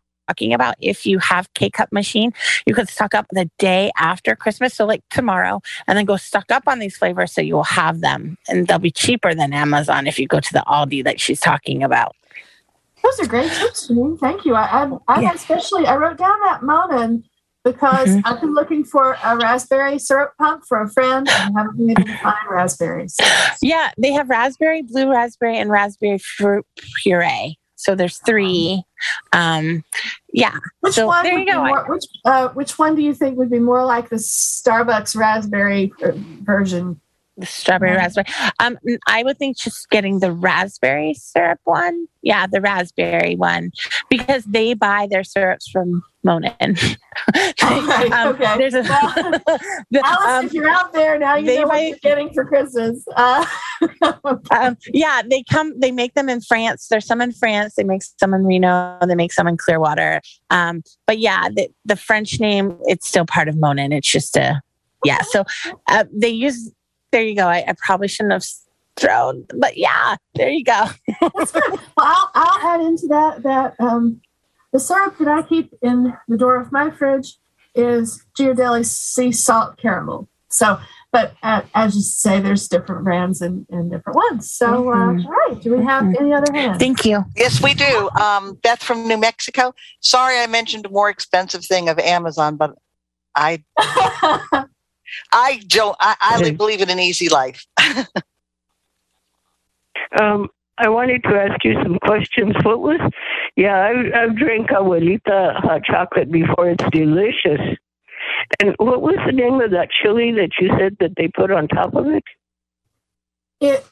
about. 0.54 0.76
If 0.80 1.06
you 1.06 1.20
have 1.20 1.52
K 1.54 1.70
cup 1.70 1.92
machine, 1.92 2.34
you 2.66 2.74
could 2.74 2.90
stock 2.90 3.14
up 3.14 3.28
the 3.32 3.50
day 3.58 3.92
after 3.98 4.36
Christmas, 4.36 4.74
so 4.74 4.86
like 4.86 5.04
tomorrow, 5.10 5.62
and 5.88 5.98
then 5.98 6.06
go 6.06 6.18
stock 6.18 6.52
up 6.52 6.64
on 6.68 6.80
these 6.80 6.98
flavors 6.98 7.32
so 7.32 7.42
you 7.42 7.56
will 7.56 7.64
have 7.64 8.02
them, 8.02 8.38
and 8.48 8.68
they'll 8.68 8.80
be 8.80 8.92
cheaper 8.92 9.34
than 9.34 9.54
Amazon 9.54 10.08
if 10.08 10.20
you 10.20 10.28
go 10.28 10.40
to 10.40 10.54
the 10.54 10.64
Aldi 10.68 11.04
that 11.04 11.20
she's 11.20 11.40
talking 11.40 11.84
about. 11.84 12.16
Those 13.04 13.20
are 13.22 13.28
great 13.28 13.52
tips, 13.52 13.88
Janine. 13.88 14.20
Thank 14.20 14.46
you. 14.46 14.56
I, 14.56 14.84
I, 14.84 14.98
I 15.08 15.22
yeah. 15.22 15.34
especially 15.34 15.86
I 15.86 15.96
wrote 15.96 16.18
down 16.18 16.40
that 16.42 16.64
Monin 16.64 17.24
because 17.64 18.10
mm-hmm. 18.10 18.22
I've 18.26 18.42
been 18.42 18.54
looking 18.54 18.84
for 18.84 19.18
a 19.24 19.38
raspberry 19.38 20.00
syrup 20.00 20.34
pump 20.38 20.64
for 20.68 20.82
a 20.82 20.90
friend 20.90 21.28
and 21.30 21.58
haven't 21.58 21.78
been 21.78 21.92
able 21.92 22.04
to 22.04 22.18
find 22.18 22.38
raspberries. 22.50 23.18
Yeah, 23.62 23.92
they 23.98 24.12
have 24.14 24.30
raspberry, 24.30 24.82
blue 24.82 25.12
raspberry, 25.12 25.58
and 25.58 25.70
raspberry 25.70 26.18
fruit 26.18 26.66
puree. 27.04 27.58
So 27.80 27.96
there's 27.96 28.18
three. 28.18 28.84
Um, 29.32 29.86
yeah. 30.34 30.58
Which 30.82 30.96
so 30.96 31.08
one? 31.08 31.24
There 31.24 31.40
you 31.40 31.46
go. 31.46 31.64
More, 31.64 31.86
which 31.88 32.04
uh, 32.26 32.50
which 32.50 32.78
one 32.78 32.94
do 32.94 33.02
you 33.02 33.14
think 33.14 33.38
would 33.38 33.50
be 33.50 33.58
more 33.58 33.86
like 33.86 34.10
the 34.10 34.18
Starbucks 34.18 35.16
raspberry 35.16 35.94
uh, 36.04 36.12
version? 36.42 37.00
The 37.40 37.46
strawberry 37.46 37.96
raspberry. 37.96 38.28
Um, 38.60 38.78
I 39.08 39.24
would 39.24 39.38
think 39.38 39.58
just 39.58 39.90
getting 39.90 40.20
the 40.20 40.32
raspberry 40.32 41.14
syrup 41.14 41.60
one. 41.64 42.08
Yeah, 42.22 42.48
the 42.48 42.62
raspberry 42.62 43.36
one 43.36 43.72
because 44.10 44.44
they 44.46 44.74
buy 44.74 45.08
their 45.10 45.24
syrups 45.24 45.70
from 45.70 46.04
Monin. 46.24 46.54
right, 47.36 48.12
um, 48.12 48.36
okay. 48.36 48.58
There's 48.58 48.74
a, 48.74 48.82
well, 48.82 49.14
the, 49.92 50.02
Alice, 50.04 50.28
um, 50.28 50.46
if 50.46 50.54
you're 50.54 50.70
out 50.70 50.92
there 50.92 51.18
now, 51.18 51.36
you 51.36 51.62
know 51.62 51.68
what 51.68 51.82
you're 51.82 51.98
getting 52.02 52.34
for 52.34 52.46
Christmas. 52.46 53.06
Uh, 53.16 53.46
um, 54.52 54.78
yeah, 54.94 55.22
they 55.26 55.44
come. 55.50 55.80
They 55.80 55.92
make 55.92 56.14
them 56.14 56.28
in 56.28 56.42
France. 56.42 56.88
There's 56.90 57.06
some 57.06 57.22
in 57.22 57.32
France. 57.32 57.76
They 57.76 57.84
make 57.84 58.02
some 58.04 58.34
in 58.34 58.46
Reno. 58.46 58.98
They 59.08 59.16
make 59.16 59.32
some 59.32 59.48
in 59.48 59.56
Clearwater. 59.56 60.22
Um, 60.50 60.84
but 61.08 61.20
yeah, 61.20 61.48
the, 61.50 61.70
the 61.86 61.96
French 61.96 62.40
name 62.40 62.78
it's 62.84 63.08
still 63.08 63.26
part 63.26 63.48
of 63.48 63.58
Monin. 63.58 63.94
It's 63.94 64.12
just 64.12 64.36
a 64.36 64.62
yeah. 65.06 65.22
So 65.22 65.46
uh, 65.88 66.06
they 66.12 66.30
use 66.30 66.72
there 67.12 67.24
you 67.24 67.36
go. 67.36 67.47
I, 67.47 67.64
I 67.68 67.74
probably 67.78 68.07
shouldn't 68.07 68.34
have 68.34 68.45
thrown, 68.95 69.45
but 69.57 69.78
yeah, 69.78 70.16
there 70.36 70.49
you 70.49 70.64
go. 70.64 70.88
well, 71.22 71.32
I'll, 71.97 72.32
I'll 72.36 72.68
add 72.68 72.82
into 72.82 73.07
that 73.07 73.43
that 73.43 73.76
um, 73.80 74.22
the 74.72 74.80
syrup 74.80 75.18
that 75.20 75.28
I 75.28 75.41
keep 75.41 75.74
in 75.82 76.14
the 76.28 76.38
door 76.38 76.60
of 76.60 76.72
my 76.72 76.91
fridge 76.91 77.38
is 77.76 78.24
Ghirardelli 78.38 78.86
sea 78.86 79.32
salt 79.32 79.78
caramel. 79.78 80.28
So, 80.51 80.80
but 81.12 81.34
uh, 81.43 81.62
as 81.76 81.95
you 81.95 82.01
say, 82.01 82.39
there's 82.39 82.68
different 82.68 83.03
brands 83.03 83.41
and, 83.41 83.66
and 83.70 83.91
different 83.91 84.16
ones. 84.16 84.49
So, 84.49 84.91
uh, 84.91 84.95
mm-hmm. 84.95 85.26
all 85.26 85.32
right, 85.32 85.62
do 85.62 85.76
we 85.76 85.84
have 85.84 86.03
mm-hmm. 86.03 86.24
any 86.24 86.34
other 86.34 86.51
hands? 86.51 86.80
Thank 86.80 87.05
you. 87.05 87.24
Yes, 87.36 87.62
we 87.62 87.74
do. 87.74 88.10
Um, 88.20 88.55
Beth 88.55 88.82
from 88.82 89.07
New 89.07 89.18
Mexico. 89.18 89.74
Sorry, 90.01 90.39
I 90.39 90.47
mentioned 90.47 90.86
a 90.86 90.89
more 90.89 91.10
expensive 91.10 91.64
thing 91.64 91.88
of 91.88 91.99
Amazon, 91.99 92.57
but 92.57 92.76
I 93.36 93.64
I 95.32 95.62
don't. 95.68 95.95
I, 95.99 96.16
I 96.22 96.51
believe 96.51 96.82
in 96.82 96.89
an 96.89 96.99
easy 96.99 97.30
life. 97.30 97.66
um, 100.20 100.49
I 100.78 100.88
wanted 100.89 101.24
to 101.24 101.30
ask 101.30 101.64
you 101.64 101.74
some 101.84 101.99
questions. 101.99 102.55
What 102.64 102.80
was? 102.80 102.99
Yeah, 103.55 103.76
I, 103.76 104.24
I've 104.24 104.38
drank 104.38 104.70
Abuelita 104.70 105.62
hot 105.62 105.84
chocolate 105.84 106.32
before. 106.32 106.70
It's 106.70 106.86
delicious. 106.91 107.60
And 108.62 108.76
what 108.78 109.01
was 109.01 109.18
the 109.26 109.34
name 109.34 109.60
of 109.62 109.72
that 109.72 109.89
chili 109.91 110.32
that 110.34 110.51
you 110.60 110.70
said 110.80 110.97
that 110.99 111.16
they 111.18 111.28
put 111.28 111.51
on 111.51 111.68
top 111.68 111.95
of 111.95 112.07
it? 112.07 112.24
It 113.60 113.86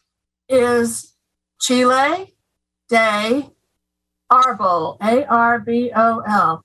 is 0.48 1.14
Chile 1.60 2.34
de 2.90 3.50
Arbol, 4.32 4.98
A 5.02 5.26
R 5.26 5.60
B 5.60 5.92
O 5.96 6.20
L. 6.26 6.64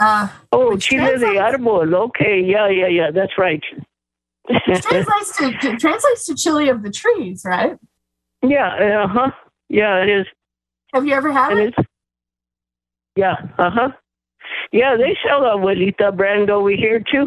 Uh, 0.00 0.28
oh, 0.52 0.76
Chile 0.78 1.18
de 1.18 1.38
Arbol. 1.38 1.94
Okay, 1.94 2.40
yeah, 2.40 2.68
yeah, 2.68 2.86
yeah. 2.86 3.10
That's 3.10 3.36
right. 3.36 3.62
translates 4.48 5.36
to 5.36 5.76
translates 5.76 6.26
to 6.26 6.34
chili 6.34 6.70
of 6.70 6.82
the 6.82 6.90
trees, 6.90 7.42
right? 7.44 7.76
Yeah. 8.42 9.04
Uh 9.04 9.08
huh. 9.08 9.30
Yeah, 9.68 10.02
it 10.02 10.08
is. 10.08 10.26
Have 10.94 11.06
you 11.06 11.14
ever 11.14 11.30
had 11.30 11.56
it? 11.58 11.74
it? 11.76 11.86
Yeah. 13.14 13.36
Uh 13.58 13.70
huh. 13.70 13.90
Yeah, 14.72 14.96
they 14.96 15.16
sell 15.26 15.44
a 15.44 15.56
Abuelita 15.56 16.16
brand 16.16 16.48
over 16.50 16.70
here 16.70 17.00
too. 17.00 17.26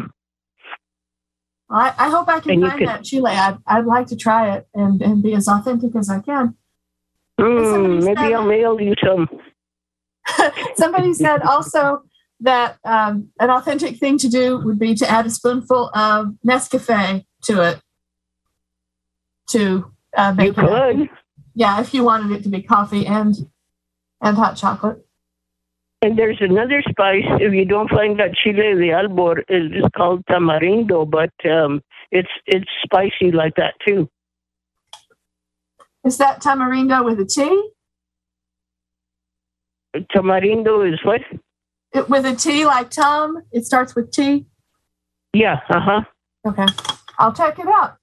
I, 1.70 1.94
I 1.98 2.10
hope 2.10 2.28
I 2.28 2.40
can 2.40 2.52
and 2.52 2.62
find 2.62 2.78
can, 2.78 2.86
that 2.86 3.04
chile. 3.04 3.32
I'd, 3.32 3.56
I'd 3.66 3.86
like 3.86 4.08
to 4.08 4.16
try 4.16 4.54
it 4.56 4.66
and, 4.74 5.00
and 5.00 5.22
be 5.22 5.34
as 5.34 5.48
authentic 5.48 5.96
as 5.96 6.10
I 6.10 6.20
can. 6.20 6.56
Mm, 7.40 8.04
maybe 8.04 8.20
said, 8.20 8.32
I'll 8.32 8.46
mail 8.46 8.80
you 8.80 8.94
some. 9.02 9.28
somebody 10.76 11.14
said 11.14 11.42
also 11.42 12.02
that 12.44 12.78
um, 12.84 13.30
an 13.40 13.50
authentic 13.50 13.98
thing 13.98 14.18
to 14.18 14.28
do 14.28 14.58
would 14.58 14.78
be 14.78 14.94
to 14.94 15.10
add 15.10 15.26
a 15.26 15.30
spoonful 15.30 15.90
of 15.94 16.34
Nescafe 16.46 17.24
to 17.44 17.62
it 17.62 17.80
to 19.48 19.90
uh, 20.16 20.32
make 20.32 20.56
you 20.56 20.62
it. 20.62 20.96
Could. 20.96 21.10
Yeah, 21.54 21.80
if 21.80 21.94
you 21.94 22.04
wanted 22.04 22.36
it 22.36 22.42
to 22.44 22.48
be 22.48 22.62
coffee 22.62 23.06
and 23.06 23.34
and 24.20 24.36
hot 24.36 24.56
chocolate. 24.56 25.04
And 26.02 26.18
there's 26.18 26.38
another 26.40 26.82
spice. 26.88 27.24
If 27.40 27.54
you 27.54 27.64
don't 27.64 27.88
find 27.88 28.18
that 28.18 28.34
chile 28.34 28.74
de 28.74 28.90
albor, 28.92 29.42
it's 29.48 29.88
called 29.96 30.24
tamarindo, 30.26 31.08
but 31.10 31.32
um, 31.50 31.82
it's 32.10 32.28
it's 32.46 32.68
spicy 32.82 33.30
like 33.32 33.54
that 33.56 33.74
too. 33.86 34.08
Is 36.04 36.18
that 36.18 36.42
tamarindo 36.42 37.04
with 37.04 37.20
a 37.20 37.24
T? 37.24 37.70
Tamarindo 40.14 40.92
is 40.92 40.98
what? 41.04 41.22
It, 41.94 42.10
with 42.10 42.26
a 42.26 42.34
T 42.34 42.66
like 42.66 42.90
Tom, 42.90 43.42
it 43.52 43.64
starts 43.64 43.94
with 43.94 44.10
T. 44.10 44.46
Yeah. 45.32 45.60
Uh 45.70 45.80
huh. 45.80 46.00
Okay, 46.46 46.66
I'll 47.18 47.32
check 47.32 47.58
it 47.58 47.68
out. 47.68 47.96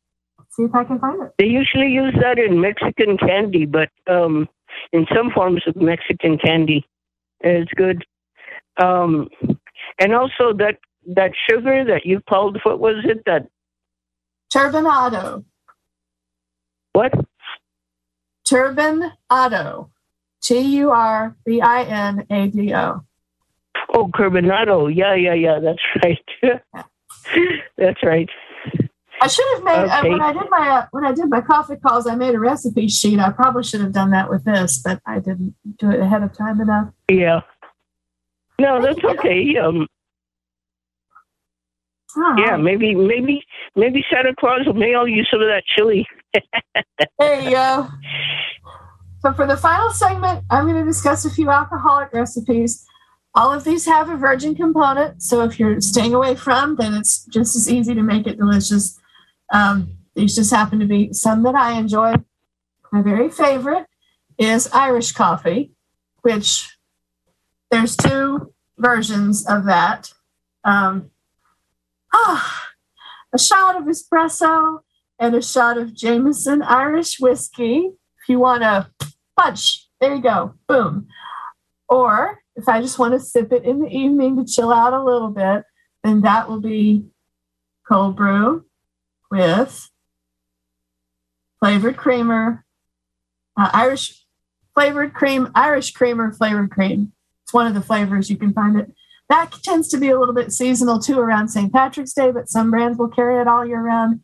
See 0.51 0.63
if 0.63 0.73
I 0.73 0.83
can 0.83 0.99
find 0.99 1.21
it. 1.21 1.33
They 1.37 1.45
usually 1.45 1.89
use 1.89 2.13
that 2.21 2.39
in 2.39 2.59
Mexican 2.59 3.17
candy, 3.17 3.65
but 3.65 3.89
um, 4.07 4.49
in 4.91 5.05
some 5.15 5.29
forms 5.31 5.61
of 5.67 5.75
Mexican 5.75 6.37
candy, 6.37 6.85
it's 7.41 7.71
good. 7.75 8.05
Um, 8.81 9.29
and 9.99 10.13
also 10.13 10.53
that 10.53 10.77
that 11.15 11.31
sugar 11.49 11.83
that 11.85 12.05
you 12.05 12.21
called, 12.29 12.59
what 12.63 12.79
was 12.79 13.03
it? 13.05 13.23
That 13.25 13.47
turbinado. 14.53 15.43
What? 16.93 17.13
Turbinado. 18.45 19.89
T 20.41 20.59
U 20.59 20.91
R 20.91 21.35
B 21.45 21.61
I 21.61 21.83
N 21.83 22.25
A 22.29 22.47
D 22.47 22.73
O. 22.73 23.03
Oh, 23.93 24.07
Carbonado. 24.07 24.93
Yeah, 24.93 25.15
yeah, 25.15 25.33
yeah. 25.33 25.59
That's 25.59 26.03
right. 26.03 26.63
that's 27.77 28.03
right. 28.03 28.29
I 29.21 29.27
should 29.27 29.45
have 29.53 29.63
made 29.63 29.71
uh, 29.71 29.99
okay. 29.99 30.09
uh, 30.09 30.11
when 30.11 30.21
I 30.21 30.33
did 30.33 30.49
my 30.49 30.69
uh, 30.69 30.85
when 30.91 31.05
I 31.05 31.11
did 31.11 31.29
my 31.29 31.41
coffee 31.41 31.75
calls. 31.75 32.07
I 32.07 32.15
made 32.15 32.33
a 32.33 32.39
recipe 32.39 32.87
sheet. 32.87 33.19
I 33.19 33.29
probably 33.29 33.63
should 33.63 33.81
have 33.81 33.91
done 33.91 34.09
that 34.11 34.29
with 34.29 34.45
this, 34.45 34.81
but 34.83 34.99
I 35.05 35.19
didn't 35.19 35.55
do 35.77 35.91
it 35.91 35.99
ahead 35.99 36.23
of 36.23 36.35
time 36.35 36.59
enough. 36.59 36.89
Yeah. 37.09 37.41
No, 38.59 38.81
that's 38.81 39.03
okay. 39.03 39.55
Um, 39.57 39.87
oh. 42.17 42.35
Yeah, 42.37 42.57
maybe 42.57 42.95
maybe 42.95 43.43
maybe 43.75 44.03
Santa 44.11 44.33
Claus 44.39 44.65
will 44.65 44.73
mail 44.73 45.07
you 45.07 45.23
some 45.29 45.41
of 45.41 45.47
that 45.47 45.63
chili. 45.75 46.07
there 47.19 47.41
you 47.41 47.51
go. 47.51 47.87
So 49.19 49.33
for 49.33 49.45
the 49.45 49.57
final 49.57 49.91
segment, 49.91 50.43
I'm 50.49 50.65
going 50.65 50.83
to 50.83 50.85
discuss 50.85 51.25
a 51.25 51.29
few 51.29 51.51
alcoholic 51.51 52.11
recipes. 52.11 52.87
All 53.33 53.51
of 53.51 53.63
these 53.63 53.85
have 53.85 54.09
a 54.09 54.17
virgin 54.17 54.55
component, 54.55 55.23
so 55.23 55.41
if 55.43 55.59
you're 55.59 55.79
staying 55.79 56.13
away 56.13 56.35
from, 56.35 56.75
then 56.75 56.93
it's 56.93 57.25
just 57.25 57.55
as 57.55 57.69
easy 57.69 57.95
to 57.95 58.03
make 58.03 58.27
it 58.27 58.37
delicious. 58.37 58.99
Um, 59.53 59.97
these 60.15 60.35
just 60.35 60.51
happen 60.51 60.79
to 60.79 60.85
be 60.85 61.13
some 61.13 61.43
that 61.43 61.55
I 61.55 61.73
enjoy. 61.73 62.15
My 62.91 63.01
very 63.01 63.29
favorite 63.29 63.85
is 64.37 64.69
Irish 64.73 65.13
coffee, 65.13 65.71
which 66.23 66.77
there's 67.69 67.95
two 67.95 68.53
versions 68.77 69.47
of 69.47 69.63
that. 69.65 70.11
Um, 70.65 71.11
ah, 72.13 72.67
a 73.33 73.39
shot 73.39 73.77
of 73.77 73.83
espresso 73.83 74.79
and 75.19 75.35
a 75.35 75.41
shot 75.41 75.77
of 75.77 75.93
Jameson 75.93 76.61
Irish 76.63 77.19
whiskey. 77.19 77.91
If 78.21 78.27
you 78.29 78.39
want 78.39 78.63
to 78.63 78.89
punch, 79.39 79.87
there 80.01 80.15
you 80.15 80.21
go, 80.21 80.55
boom. 80.67 81.07
Or 81.87 82.40
if 82.55 82.67
I 82.67 82.81
just 82.81 82.99
want 82.99 83.13
to 83.13 83.19
sip 83.19 83.51
it 83.51 83.63
in 83.63 83.79
the 83.79 83.89
evening 83.89 84.37
to 84.37 84.51
chill 84.51 84.71
out 84.71 84.93
a 84.93 85.03
little 85.03 85.29
bit, 85.29 85.63
then 86.03 86.21
that 86.21 86.49
will 86.49 86.61
be 86.61 87.05
cold 87.87 88.15
brew 88.15 88.65
with 89.29 89.89
flavored 91.59 91.97
creamer, 91.97 92.65
uh, 93.57 93.69
Irish 93.73 94.25
flavored 94.73 95.13
cream, 95.13 95.49
Irish 95.55 95.91
creamer 95.91 96.31
flavored 96.33 96.71
cream. 96.71 97.13
It's 97.43 97.53
one 97.53 97.67
of 97.67 97.73
the 97.73 97.81
flavors 97.81 98.29
you 98.29 98.37
can 98.37 98.53
find 98.53 98.77
it. 98.77 98.91
That 99.29 99.51
tends 99.63 99.87
to 99.89 99.97
be 99.97 100.09
a 100.09 100.19
little 100.19 100.35
bit 100.35 100.51
seasonal 100.51 100.99
too 100.99 101.19
around 101.19 101.49
St. 101.49 101.71
Patrick's 101.71 102.13
Day, 102.13 102.31
but 102.31 102.49
some 102.49 102.69
brands 102.69 102.97
will 102.97 103.07
carry 103.07 103.39
it 103.39 103.47
all 103.47 103.65
year 103.65 103.81
round. 103.81 104.21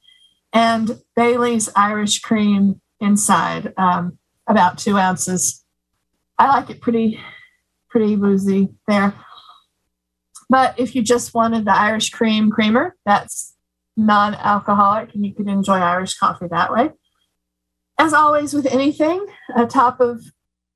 And 0.51 0.99
Bailey's 1.15 1.69
Irish 1.75 2.19
cream 2.19 2.81
inside, 2.99 3.73
um, 3.77 4.17
about 4.47 4.77
two 4.77 4.97
ounces. 4.97 5.63
I 6.37 6.47
like 6.47 6.69
it 6.69 6.81
pretty, 6.81 7.19
pretty 7.89 8.15
boozy 8.15 8.69
there. 8.87 9.13
But 10.49 10.79
if 10.79 10.95
you 10.95 11.01
just 11.01 11.33
wanted 11.33 11.65
the 11.65 11.75
Irish 11.75 12.09
cream 12.09 12.49
creamer, 12.49 12.95
that's 13.05 13.55
non 13.95 14.35
alcoholic 14.35 15.13
and 15.13 15.25
you 15.25 15.33
could 15.33 15.47
enjoy 15.47 15.75
Irish 15.75 16.15
coffee 16.15 16.47
that 16.49 16.71
way. 16.71 16.91
As 17.97 18.13
always, 18.13 18.53
with 18.53 18.67
anything, 18.67 19.25
a 19.55 19.65
top 19.65 19.99
of, 19.99 20.21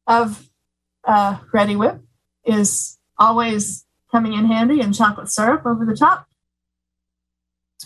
of 0.07 0.49
uh, 1.05 1.37
Reddi-wip 1.53 2.01
is 2.45 2.97
always 3.17 3.85
coming 4.11 4.33
in 4.33 4.45
handy 4.45 4.81
and 4.81 4.93
chocolate 4.93 5.29
syrup 5.29 5.65
over 5.65 5.85
the 5.85 5.95
top 5.95 6.27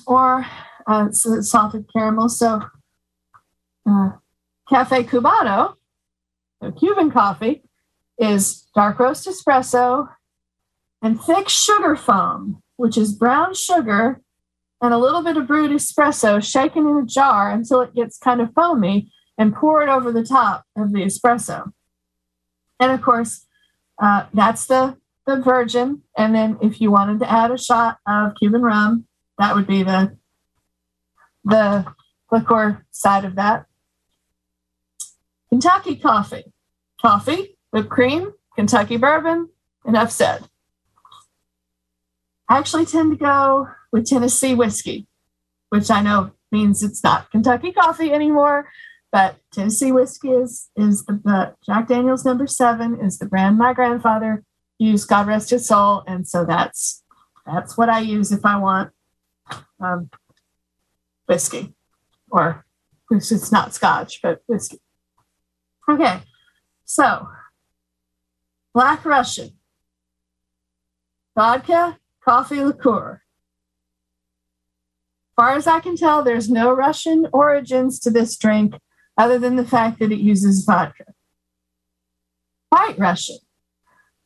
or 0.07 0.45
uh, 0.87 1.11
salted 1.11 1.85
caramel. 1.93 2.29
So, 2.29 2.61
uh, 3.87 4.11
Cafe 4.69 5.03
Cubano, 5.03 5.75
so 6.61 6.71
Cuban 6.71 7.11
coffee, 7.11 7.63
is 8.17 8.67
dark 8.75 8.99
roast 8.99 9.27
espresso 9.27 10.09
and 11.01 11.21
thick 11.21 11.49
sugar 11.49 11.95
foam, 11.95 12.61
which 12.77 12.97
is 12.97 13.13
brown 13.13 13.53
sugar 13.53 14.21
and 14.81 14.93
a 14.93 14.97
little 14.97 15.23
bit 15.23 15.37
of 15.37 15.47
brewed 15.47 15.71
espresso 15.71 16.43
shaken 16.43 16.87
in 16.87 16.97
a 16.97 17.05
jar 17.05 17.51
until 17.51 17.81
it 17.81 17.95
gets 17.95 18.17
kind 18.17 18.41
of 18.41 18.53
foamy 18.53 19.11
and 19.37 19.53
pour 19.53 19.81
it 19.81 19.89
over 19.89 20.11
the 20.11 20.23
top 20.23 20.63
of 20.77 20.91
the 20.91 20.99
espresso. 20.99 21.71
And 22.79 22.91
of 22.91 23.01
course, 23.01 23.45
uh, 24.01 24.25
that's 24.33 24.67
the, 24.67 24.97
the 25.25 25.41
virgin. 25.41 26.03
And 26.17 26.35
then 26.35 26.57
if 26.61 26.81
you 26.81 26.91
wanted 26.91 27.19
to 27.19 27.31
add 27.31 27.51
a 27.51 27.57
shot 27.57 27.97
of 28.07 28.33
Cuban 28.39 28.61
rum, 28.61 29.07
that 29.37 29.55
would 29.55 29.67
be 29.67 29.83
the, 29.83 30.17
the 31.43 31.85
liqueur 32.31 32.85
side 32.91 33.25
of 33.25 33.35
that. 33.35 33.65
Kentucky 35.49 35.95
coffee. 35.95 36.53
Coffee, 37.01 37.54
whipped 37.75 37.89
cream, 37.89 38.31
Kentucky 38.55 38.95
bourbon, 38.95 39.49
enough 39.85 40.09
said. 40.09 40.45
I 42.47 42.57
actually 42.57 42.85
tend 42.85 43.11
to 43.11 43.17
go 43.17 43.67
with 43.91 44.07
Tennessee 44.07 44.55
whiskey, 44.55 45.07
which 45.71 45.91
I 45.91 46.01
know 46.01 46.31
means 46.53 46.81
it's 46.81 47.03
not 47.03 47.29
Kentucky 47.31 47.73
coffee 47.73 48.13
anymore, 48.13 48.69
but 49.11 49.35
Tennessee 49.51 49.91
whiskey 49.91 50.29
is, 50.29 50.69
is 50.77 51.03
the, 51.05 51.19
the 51.25 51.55
Jack 51.65 51.89
Daniels 51.89 52.23
number 52.23 52.47
seven 52.47 52.97
is 53.01 53.19
the 53.19 53.25
brand 53.25 53.57
my 53.57 53.73
grandfather 53.73 54.45
used, 54.79 55.09
God 55.09 55.27
rest 55.27 55.49
his 55.49 55.67
soul. 55.67 56.01
And 56.07 56.25
so 56.25 56.45
that's 56.45 57.03
that's 57.45 57.77
what 57.77 57.89
I 57.89 57.99
use 57.99 58.31
if 58.31 58.45
I 58.45 58.55
want 58.55 58.91
um, 59.81 60.09
whiskey 61.27 61.75
or 62.31 62.65
it's 63.11 63.51
not 63.51 63.73
scotch, 63.73 64.21
but 64.21 64.43
whiskey. 64.47 64.79
Okay, 65.89 66.21
so 66.85 67.27
Black 68.75 69.05
Russian, 69.05 69.51
vodka, 71.33 71.97
coffee 72.21 72.61
liqueur. 72.61 73.21
Far 75.37 75.55
as 75.55 75.65
I 75.65 75.79
can 75.79 75.95
tell, 75.95 76.21
there's 76.21 76.49
no 76.49 76.73
Russian 76.73 77.27
origins 77.31 78.01
to 78.01 78.09
this 78.09 78.35
drink 78.35 78.75
other 79.17 79.39
than 79.39 79.55
the 79.55 79.63
fact 79.63 79.99
that 79.99 80.11
it 80.11 80.19
uses 80.19 80.65
vodka. 80.65 81.05
White 82.67 82.99
Russian, 82.99 83.37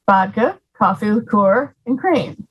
vodka, 0.10 0.60
coffee 0.76 1.12
liqueur, 1.12 1.76
and 1.86 2.00
cream. 2.00 2.48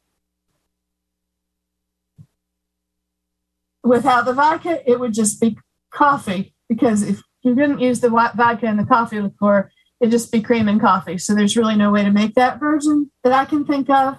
Without 3.83 4.25
the 4.25 4.35
vodka, 4.35 4.89
it 4.89 5.01
would 5.01 5.15
just 5.15 5.41
be 5.41 5.59
coffee 5.91 6.55
because 6.69 7.03
if 7.03 7.23
you 7.43 7.57
didn't 7.57 7.81
use 7.81 7.99
the 7.99 8.09
vodka 8.09 8.67
and 8.67 8.79
the 8.79 8.87
coffee 8.87 9.21
liqueur, 9.21 9.73
it'd 10.01 10.13
just 10.13 10.31
be 10.31 10.41
cream 10.41 10.69
and 10.69 10.81
coffee. 10.81 11.19
So 11.19 11.35
there's 11.35 11.57
really 11.57 11.77
no 11.77 11.91
way 11.91 12.05
to 12.05 12.11
make 12.11 12.35
that 12.35 12.61
version 12.61 13.11
that 13.25 13.33
I 13.33 13.45
can 13.45 13.65
think 13.65 13.91
of. 13.91 14.19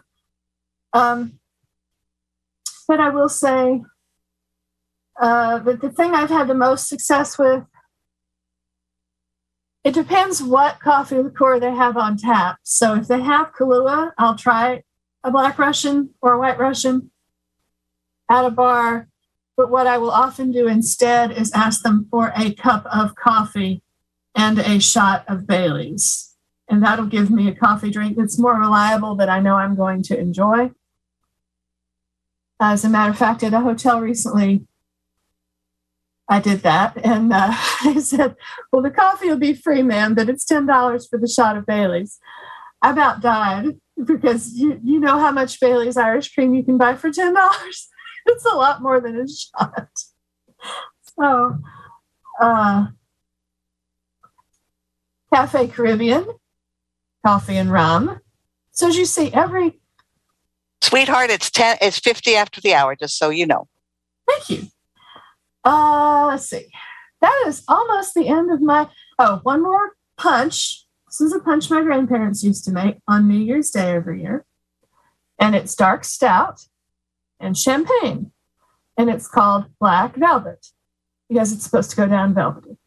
Um, 0.93 1.39
but 2.87 2.99
I 2.99 3.09
will 3.09 3.29
say 3.29 3.81
uh, 5.19 5.59
that 5.59 5.81
the 5.81 5.89
thing 5.89 6.13
I've 6.13 6.29
had 6.29 6.47
the 6.47 6.55
most 6.55 6.87
success 6.87 7.37
with, 7.37 7.63
it 9.83 9.93
depends 9.93 10.43
what 10.43 10.79
coffee 10.79 11.17
liqueur 11.17 11.59
they 11.59 11.73
have 11.73 11.95
on 11.95 12.17
tap. 12.17 12.57
So 12.63 12.95
if 12.95 13.07
they 13.07 13.21
have 13.21 13.53
Kahlua, 13.53 14.11
I'll 14.17 14.35
try 14.35 14.83
a 15.23 15.31
Black 15.31 15.57
Russian 15.57 16.09
or 16.21 16.33
a 16.33 16.39
White 16.39 16.59
Russian 16.59 17.11
at 18.29 18.45
a 18.45 18.49
bar. 18.49 19.07
But 19.55 19.69
what 19.69 19.87
I 19.87 19.97
will 19.97 20.11
often 20.11 20.51
do 20.51 20.67
instead 20.67 21.31
is 21.31 21.51
ask 21.53 21.83
them 21.83 22.07
for 22.09 22.33
a 22.35 22.53
cup 22.53 22.85
of 22.85 23.15
coffee 23.15 23.81
and 24.39 24.57
a 24.57 24.79
shot 24.79 25.25
of 25.27 25.45
Bailey's. 25.45 26.33
And 26.69 26.81
that'll 26.81 27.07
give 27.07 27.29
me 27.29 27.49
a 27.49 27.55
coffee 27.55 27.91
drink 27.91 28.15
that's 28.15 28.39
more 28.39 28.57
reliable 28.57 29.15
that 29.15 29.27
I 29.27 29.41
know 29.41 29.55
I'm 29.55 29.75
going 29.75 30.01
to 30.03 30.17
enjoy. 30.17 30.71
As 32.59 32.85
a 32.85 32.89
matter 32.89 33.11
of 33.11 33.17
fact, 33.17 33.43
at 33.43 33.53
a 33.53 33.59
hotel 33.59 33.99
recently, 33.99 34.65
I 36.29 36.39
did 36.39 36.61
that. 36.61 36.95
And 37.03 37.33
uh, 37.33 37.49
I 37.81 37.99
said, 37.99 38.35
Well, 38.71 38.81
the 38.81 38.91
coffee 38.91 39.27
will 39.27 39.37
be 39.37 39.53
free, 39.53 39.83
ma'am, 39.83 40.15
but 40.15 40.29
it's 40.29 40.45
$10 40.45 41.09
for 41.09 41.19
the 41.19 41.27
shot 41.27 41.57
of 41.57 41.65
Bailey's. 41.65 42.19
I 42.81 42.91
about 42.91 43.21
died 43.21 43.77
because 44.01 44.53
you, 44.53 44.79
you 44.81 45.01
know 45.01 45.19
how 45.19 45.31
much 45.31 45.59
Bailey's 45.59 45.97
Irish 45.97 46.33
cream 46.33 46.55
you 46.55 46.63
can 46.63 46.77
buy 46.77 46.95
for 46.95 47.09
$10. 47.09 47.33
it's 48.25 48.45
a 48.45 48.55
lot 48.55 48.81
more 48.81 49.01
than 49.01 49.19
a 49.19 49.27
shot. 49.27 49.89
So, 51.19 51.57
uh, 52.39 52.85
Cafe 55.33 55.67
Caribbean, 55.67 56.25
coffee 57.25 57.57
and 57.57 57.71
rum. 57.71 58.19
So 58.71 58.87
as 58.87 58.97
you 58.97 59.05
see, 59.05 59.31
every 59.33 59.79
sweetheart, 60.81 61.29
it's 61.29 61.51
ten. 61.51 61.77
It's 61.81 61.99
fifty 61.99 62.35
after 62.35 62.61
the 62.61 62.73
hour. 62.73 62.95
Just 62.95 63.17
so 63.17 63.29
you 63.29 63.45
know. 63.45 63.67
Thank 64.27 64.49
you. 64.49 64.67
Uh, 65.63 66.27
let's 66.27 66.49
see. 66.49 66.69
That 67.21 67.43
is 67.47 67.63
almost 67.67 68.13
the 68.13 68.27
end 68.27 68.51
of 68.51 68.61
my. 68.61 68.87
Oh, 69.19 69.39
one 69.43 69.61
more 69.61 69.93
punch. 70.17 70.85
This 71.07 71.21
is 71.21 71.33
a 71.33 71.39
punch 71.39 71.69
my 71.69 71.81
grandparents 71.81 72.43
used 72.43 72.65
to 72.65 72.71
make 72.71 72.97
on 73.07 73.27
New 73.27 73.39
Year's 73.39 73.71
Day 73.71 73.93
every 73.93 74.21
year, 74.21 74.45
and 75.39 75.55
it's 75.55 75.75
dark 75.75 76.05
stout 76.05 76.61
and 77.39 77.57
champagne, 77.57 78.31
and 78.97 79.09
it's 79.09 79.27
called 79.27 79.65
Black 79.79 80.15
Velvet 80.15 80.67
because 81.27 81.51
it's 81.51 81.63
supposed 81.63 81.89
to 81.91 81.95
go 81.95 82.07
down 82.07 82.33
velvety. 82.33 82.77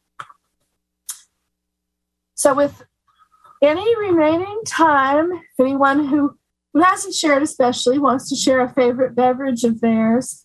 So, 2.43 2.55
with 2.55 2.83
any 3.63 3.97
remaining 3.97 4.63
time, 4.67 5.31
if 5.31 5.61
anyone 5.61 6.09
who, 6.09 6.37
who 6.73 6.83
hasn't 6.83 7.15
shared, 7.15 7.45
especially, 7.45 8.01
wants 8.01 8.29
to 8.31 8.35
share 8.35 8.61
a 8.61 8.75
favorite 8.75 9.15
beverage 9.15 9.63
of 9.63 9.81
theirs 9.81 10.45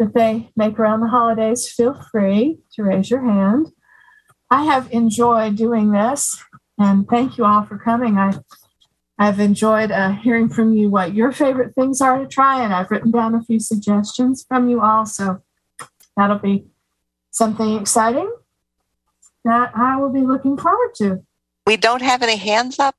that 0.00 0.14
they 0.14 0.50
make 0.56 0.80
around 0.80 0.98
the 0.98 1.06
holidays, 1.06 1.70
feel 1.70 1.94
free 2.10 2.58
to 2.72 2.82
raise 2.82 3.08
your 3.08 3.24
hand. 3.24 3.68
I 4.50 4.64
have 4.64 4.90
enjoyed 4.90 5.54
doing 5.54 5.92
this, 5.92 6.42
and 6.76 7.06
thank 7.06 7.38
you 7.38 7.44
all 7.44 7.62
for 7.62 7.78
coming. 7.78 8.18
I 8.18 8.36
I've 9.16 9.38
enjoyed 9.38 9.92
uh, 9.92 10.14
hearing 10.14 10.48
from 10.48 10.72
you 10.74 10.90
what 10.90 11.14
your 11.14 11.30
favorite 11.30 11.76
things 11.76 12.00
are 12.00 12.18
to 12.18 12.26
try, 12.26 12.64
and 12.64 12.74
I've 12.74 12.90
written 12.90 13.12
down 13.12 13.36
a 13.36 13.44
few 13.44 13.60
suggestions 13.60 14.44
from 14.48 14.68
you 14.68 14.80
all. 14.80 15.06
So 15.06 15.40
that'll 16.16 16.40
be 16.40 16.66
something 17.30 17.76
exciting 17.76 18.28
that 19.48 19.72
I 19.74 19.96
will 19.96 20.10
be 20.10 20.20
looking 20.20 20.56
forward 20.56 20.94
to. 20.96 21.24
We 21.68 21.76
don't 21.76 22.00
have 22.00 22.22
any 22.22 22.36
hands 22.36 22.78
up. 22.78 22.96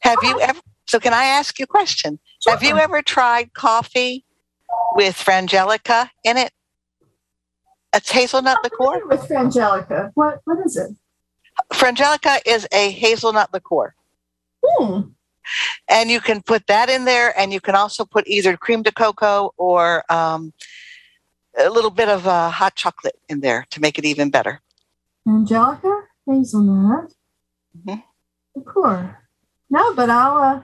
Have 0.00 0.16
oh. 0.22 0.28
you 0.28 0.40
ever? 0.40 0.58
So, 0.86 0.98
can 0.98 1.12
I 1.12 1.24
ask 1.24 1.58
you 1.58 1.64
a 1.64 1.66
question? 1.66 2.18
Sure. 2.42 2.54
Have 2.54 2.62
you 2.62 2.78
ever 2.78 3.02
tried 3.02 3.52
coffee 3.52 4.24
with 4.94 5.14
frangelica 5.16 6.08
in 6.24 6.38
it? 6.38 6.50
It's 7.94 8.10
hazelnut 8.10 8.56
liqueur. 8.64 9.06
With 9.06 9.20
frangelica, 9.28 10.12
what 10.14 10.40
what 10.46 10.64
is 10.64 10.78
it? 10.78 10.96
Frangelica 11.74 12.40
is 12.46 12.66
a 12.72 12.90
hazelnut 12.90 13.52
liqueur. 13.52 13.94
Hmm. 14.64 15.00
And 15.86 16.10
you 16.10 16.20
can 16.22 16.40
put 16.40 16.66
that 16.68 16.88
in 16.88 17.04
there, 17.04 17.38
and 17.38 17.52
you 17.52 17.60
can 17.60 17.74
also 17.74 18.06
put 18.06 18.26
either 18.26 18.56
cream 18.56 18.80
de 18.82 18.92
cocoa 18.92 19.52
or 19.58 20.10
um, 20.10 20.54
a 21.58 21.68
little 21.68 21.90
bit 21.90 22.08
of 22.08 22.26
uh, 22.26 22.48
hot 22.48 22.76
chocolate 22.76 23.16
in 23.28 23.40
there 23.40 23.66
to 23.72 23.80
make 23.82 23.98
it 23.98 24.06
even 24.06 24.30
better. 24.30 24.62
Angelica, 25.28 26.04
hazelnut, 26.26 27.12
mm-hmm. 27.76 28.00
liqueur. 28.54 29.18
No, 29.70 29.94
but 29.94 30.10
I'll 30.10 30.36
uh, 30.36 30.60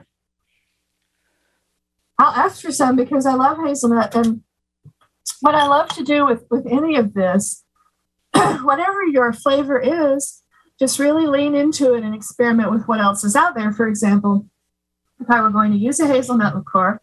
I'll 2.21 2.45
ask 2.45 2.61
for 2.61 2.71
some 2.71 2.95
because 2.95 3.25
I 3.25 3.33
love 3.33 3.57
hazelnut. 3.57 4.15
And 4.15 4.43
what 5.39 5.55
I 5.55 5.65
love 5.65 5.89
to 5.89 6.03
do 6.03 6.25
with, 6.25 6.45
with 6.51 6.67
any 6.67 6.95
of 6.95 7.13
this, 7.15 7.63
whatever 8.33 9.03
your 9.03 9.33
flavor 9.33 9.79
is, 9.79 10.43
just 10.79 10.99
really 10.99 11.25
lean 11.25 11.55
into 11.55 11.93
it 11.93 12.03
and 12.03 12.13
experiment 12.13 12.71
with 12.71 12.87
what 12.87 12.99
else 12.99 13.23
is 13.23 13.35
out 13.35 13.55
there. 13.55 13.71
For 13.71 13.87
example, 13.87 14.45
if 15.19 15.29
I 15.29 15.41
were 15.41 15.49
going 15.49 15.71
to 15.71 15.77
use 15.77 15.99
a 15.99 16.07
hazelnut 16.07 16.55
liqueur, 16.55 16.99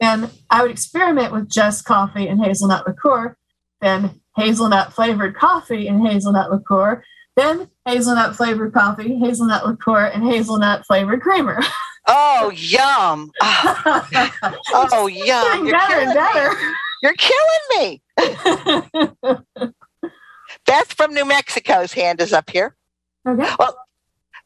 then 0.00 0.30
I 0.50 0.62
would 0.62 0.70
experiment 0.70 1.32
with 1.32 1.50
just 1.50 1.84
coffee 1.84 2.26
and 2.26 2.44
hazelnut 2.44 2.86
liqueur, 2.86 3.36
then 3.80 4.20
hazelnut 4.36 4.92
flavored 4.92 5.36
coffee 5.36 5.86
and 5.86 6.06
hazelnut 6.06 6.50
liqueur, 6.50 7.04
then 7.36 7.68
hazelnut 7.86 8.36
flavored 8.36 8.72
coffee, 8.72 9.18
hazelnut 9.18 9.66
liqueur, 9.66 10.06
and 10.06 10.24
hazelnut 10.24 10.86
flavored 10.86 11.20
creamer. 11.20 11.60
Oh, 12.08 12.50
yum. 12.52 13.30
oh, 14.72 15.06
yum. 15.06 15.64
You're 15.64 15.72
better 15.72 16.00
and 16.00 16.14
better. 16.14 16.50
Me. 16.50 16.74
You're 17.00 17.14
killing 17.14 17.68
me. 17.78 18.02
Beth 20.66 20.92
from 20.92 21.14
New 21.14 21.24
Mexico's 21.24 21.92
hand 21.92 22.20
is 22.20 22.32
up 22.32 22.50
here. 22.50 22.74
Okay. 23.26 23.48
Well, 23.56 23.76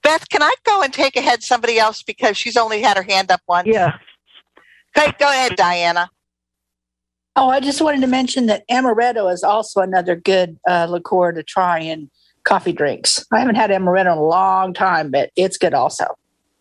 Beth, 0.03 0.29
can 0.29 0.43
I 0.43 0.53
go 0.65 0.83
and 0.83 0.93
take 0.93 1.17
ahead 1.17 1.43
somebody 1.43 1.79
else 1.79 2.03
because 2.03 2.37
she's 2.37 2.59
only 2.59 2.83
had 2.83 2.99
her 2.99 3.03
hand 3.03 3.31
up 3.31 3.41
once? 3.49 3.69
Yeah. 3.69 3.97
Okay, 4.97 5.13
go 5.19 5.29
ahead, 5.29 5.57
Diana. 5.57 6.11
Oh, 7.37 7.49
I 7.49 7.61
just 7.61 7.81
wanted 7.81 8.01
to 8.01 8.07
mention 8.07 8.47
that 8.47 8.65
amaretto 8.71 9.33
is 9.33 9.43
also 9.43 9.81
another 9.81 10.17
good 10.17 10.59
uh, 10.69 10.87
liqueur 10.89 11.33
to 11.33 11.43
try 11.43 11.81
in 11.81 12.11
coffee 12.47 12.73
drinks. 12.73 13.27
I 13.33 13.41
haven't 13.41 13.57
had 13.57 13.71
amaretto 13.71 14.01
in 14.01 14.07
a 14.19 14.23
long 14.23 14.73
time, 14.73 15.11
but 15.11 15.31
it's 15.37 15.59
good 15.59 15.75
also. 15.75 16.07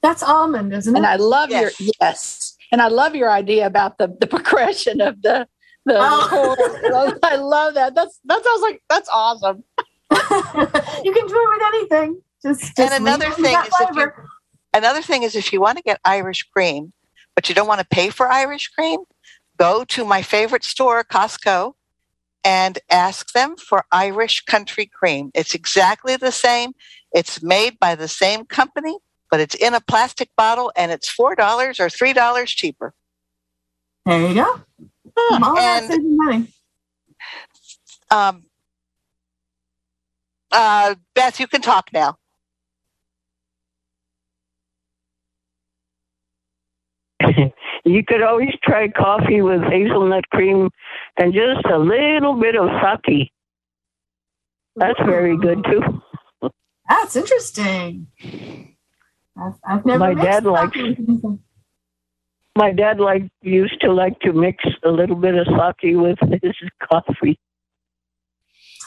That's 0.02 0.22
almond, 0.22 0.74
isn't 0.74 0.94
it? 0.94 0.98
And 0.98 1.06
I 1.06 1.16
love 1.16 1.50
yes. 1.50 1.80
your 1.80 1.90
yes, 2.02 2.58
and 2.72 2.82
I 2.82 2.90
love 2.90 3.16
your 3.16 3.32
idea 3.32 3.66
about 3.66 3.98
the 3.98 4.16
the 4.20 4.28
progression 4.36 5.00
of 5.00 5.22
the 5.22 5.48
the. 5.86 5.96
Oh. 5.98 7.18
I 7.24 7.38
love 7.38 7.76
that. 7.76 7.96
That's 7.96 8.20
that 8.26 8.44
sounds 8.44 8.62
like 8.62 8.82
that's 8.90 9.10
awesome. 9.14 9.64
you 10.12 11.14
can 11.14 11.28
do 11.28 11.36
it 11.36 11.50
with 11.50 11.64
anything. 11.68 12.22
Just, 12.44 12.62
just 12.62 12.80
and 12.80 12.94
another 12.94 13.32
thing 13.32 13.56
is 13.56 13.74
if 13.80 13.96
you, 13.96 14.12
another 14.74 15.02
thing 15.02 15.24
is 15.24 15.36
if 15.36 15.52
you 15.52 15.60
want 15.60 15.78
to 15.78 15.84
get 15.84 16.00
Irish 16.06 16.44
cream, 16.44 16.94
but 17.34 17.50
you 17.50 17.56
don't 17.56 17.68
want 17.68 17.80
to 17.80 17.88
pay 17.88 18.12
for 18.12 18.28
Irish 18.28 18.68
cream, 18.68 19.00
go 19.58 19.84
to 19.86 20.06
my 20.06 20.22
favorite 20.22 20.64
store, 20.64 21.04
Costco, 21.04 21.74
and 22.46 22.78
ask 22.92 23.34
them 23.34 23.58
for 23.58 23.86
Irish 23.92 24.46
country 24.46 24.86
cream. 24.86 25.32
It's 25.34 25.56
exactly 25.56 26.16
the 26.16 26.32
same. 26.32 26.74
It's 27.12 27.42
made 27.42 27.80
by 27.80 27.96
the 27.96 28.08
same 28.08 28.46
company, 28.46 29.00
but 29.32 29.40
it's 29.40 29.56
in 29.56 29.74
a 29.74 29.82
plastic 29.82 30.30
bottle 30.38 30.72
and 30.78 30.92
it's 30.92 31.14
$4 31.14 31.32
or 31.80 31.90
$3 31.90 32.46
cheaper. 32.46 32.94
There 34.06 34.22
you 34.22 34.36
go. 34.36 34.62
Oh, 35.18 35.56
and, 35.58 36.18
money. 36.18 36.48
Um, 38.12 38.44
uh, 40.52 40.94
Beth, 41.16 41.40
you 41.40 41.48
can 41.48 41.62
talk 41.62 41.90
now. 41.92 42.18
you 47.86 48.04
could 48.04 48.24
always 48.24 48.54
try 48.64 48.88
coffee 48.90 49.42
with 49.42 49.62
hazelnut 49.62 50.28
cream 50.32 50.70
and 51.18 51.34
just 51.34 51.66
a 51.72 51.78
little 51.78 52.34
bit 52.34 52.56
of 52.56 52.68
sake. 52.82 53.32
That's 54.76 55.00
very 55.06 55.38
good 55.38 55.64
too. 55.64 56.52
That's 56.90 57.16
interesting. 57.16 58.08
I've, 59.38 59.54
I've 59.68 59.86
never. 59.86 60.00
My 60.00 60.14
dad 60.14 60.46
likes. 60.46 60.78
My 62.58 62.72
dad 62.72 63.00
like 63.00 63.24
used 63.42 63.80
to 63.82 63.92
like 63.92 64.20
to 64.22 64.34
mix 64.34 64.64
a 64.84 64.90
little 64.90 65.16
bit 65.16 65.36
of 65.36 65.46
sake 65.48 65.96
with 65.96 66.18
his 66.42 66.56
coffee. 66.92 67.40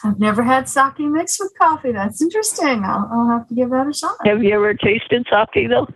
I've 0.05 0.19
never 0.19 0.43
had 0.43 0.69
sake 0.69 0.99
mixed 1.01 1.39
with 1.41 1.53
coffee. 1.61 1.93
That's 1.93 2.23
interesting. 2.23 2.85
I'll, 2.85 3.09
I'll 3.13 3.29
have 3.29 3.49
to 3.49 3.55
give 3.55 3.71
that 3.71 3.89
a 3.89 3.93
shot. 3.93 4.17
Have 4.25 4.43
you 4.43 4.55
ever 4.55 4.75
tasted 4.75 5.27
sake 5.31 5.69
though? 5.69 5.89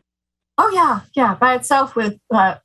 Oh 0.59 0.71
yeah, 0.75 1.01
yeah, 1.15 1.35
by 1.35 1.55
itself 1.55 1.97
with. 1.97 2.19
Uh, 2.33 2.57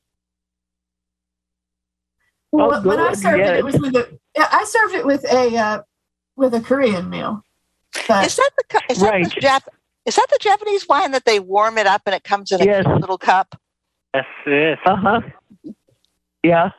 well, 2.51 2.75
oh, 2.75 2.81
when 2.81 2.99
I 2.99 3.13
served 3.13 3.39
yeah. 3.39 3.53
it, 3.53 3.59
it 3.59 3.65
was 3.65 3.77
with 3.77 3.95
a. 3.95 4.19
I 4.37 4.63
served 4.65 4.95
it 4.95 5.05
with 5.05 5.25
a 5.25 5.57
uh, 5.57 5.81
with 6.35 6.53
a 6.53 6.61
Korean 6.61 7.09
meal. 7.09 7.43
But, 8.07 8.25
is 8.25 8.35
that 8.35 8.51
the 8.57 8.81
is 8.89 8.99
that 8.99 9.11
right. 9.11 9.25
the 9.25 9.41
Jap- 9.41 9.67
is 10.05 10.15
that 10.15 10.27
the 10.29 10.39
Japanese 10.39 10.87
wine 10.87 11.11
that 11.11 11.25
they 11.25 11.39
warm 11.39 11.77
it 11.77 11.87
up 11.87 12.03
and 12.05 12.15
it 12.15 12.23
comes 12.23 12.51
in 12.51 12.61
a 12.61 12.65
yes. 12.65 12.85
little 12.85 13.17
cup? 13.17 13.59
Yes, 14.13 14.25
yes. 14.45 14.77
Uh 14.85 14.95
huh. 14.95 15.21
Yeah. 16.43 16.69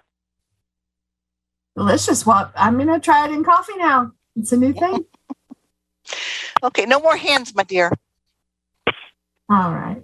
Delicious. 1.77 2.25
Well, 2.25 2.51
I'm 2.57 2.79
gonna 2.79 2.99
try 2.99 3.27
it 3.27 3.33
in 3.33 3.45
coffee 3.45 3.77
now. 3.77 4.13
It's 4.37 4.53
a 4.53 4.57
new 4.57 4.73
thing. 4.75 5.05
okay, 6.63 6.87
no 6.87 7.01
more 7.01 7.17
hands, 7.17 7.55
my 7.55 7.65
dear. 7.65 7.93
All 9.51 9.73
right. 9.75 10.03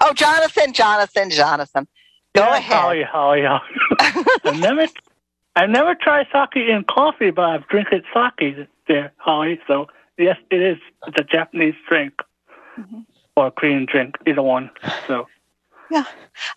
Oh, 0.00 0.12
Jonathan, 0.12 0.72
Jonathan, 0.72 1.30
Jonathan. 1.30 1.86
Go 2.34 2.42
yeah, 2.42 2.56
ahead. 2.56 2.76
Holly, 2.76 3.02
Holly, 3.02 3.42
Holly. 3.44 4.24
I've 4.44 4.58
never, 4.58 4.86
I've 5.54 5.70
never 5.70 5.94
tried 5.94 6.26
sake 6.32 6.56
in 6.56 6.84
coffee, 6.84 7.30
but 7.30 7.44
I've 7.44 7.68
drinking 7.68 8.02
sake 8.12 8.68
there, 8.88 9.12
Holly. 9.18 9.60
So 9.68 9.86
yes, 10.18 10.36
it 10.50 10.60
is. 10.60 10.78
the 11.16 11.22
Japanese 11.22 11.74
drink 11.88 12.14
mm-hmm. 12.78 13.00
or 13.36 13.50
Korean 13.50 13.86
drink, 13.90 14.16
either 14.26 14.42
one. 14.42 14.70
So. 15.06 15.26
Yeah, 15.90 16.04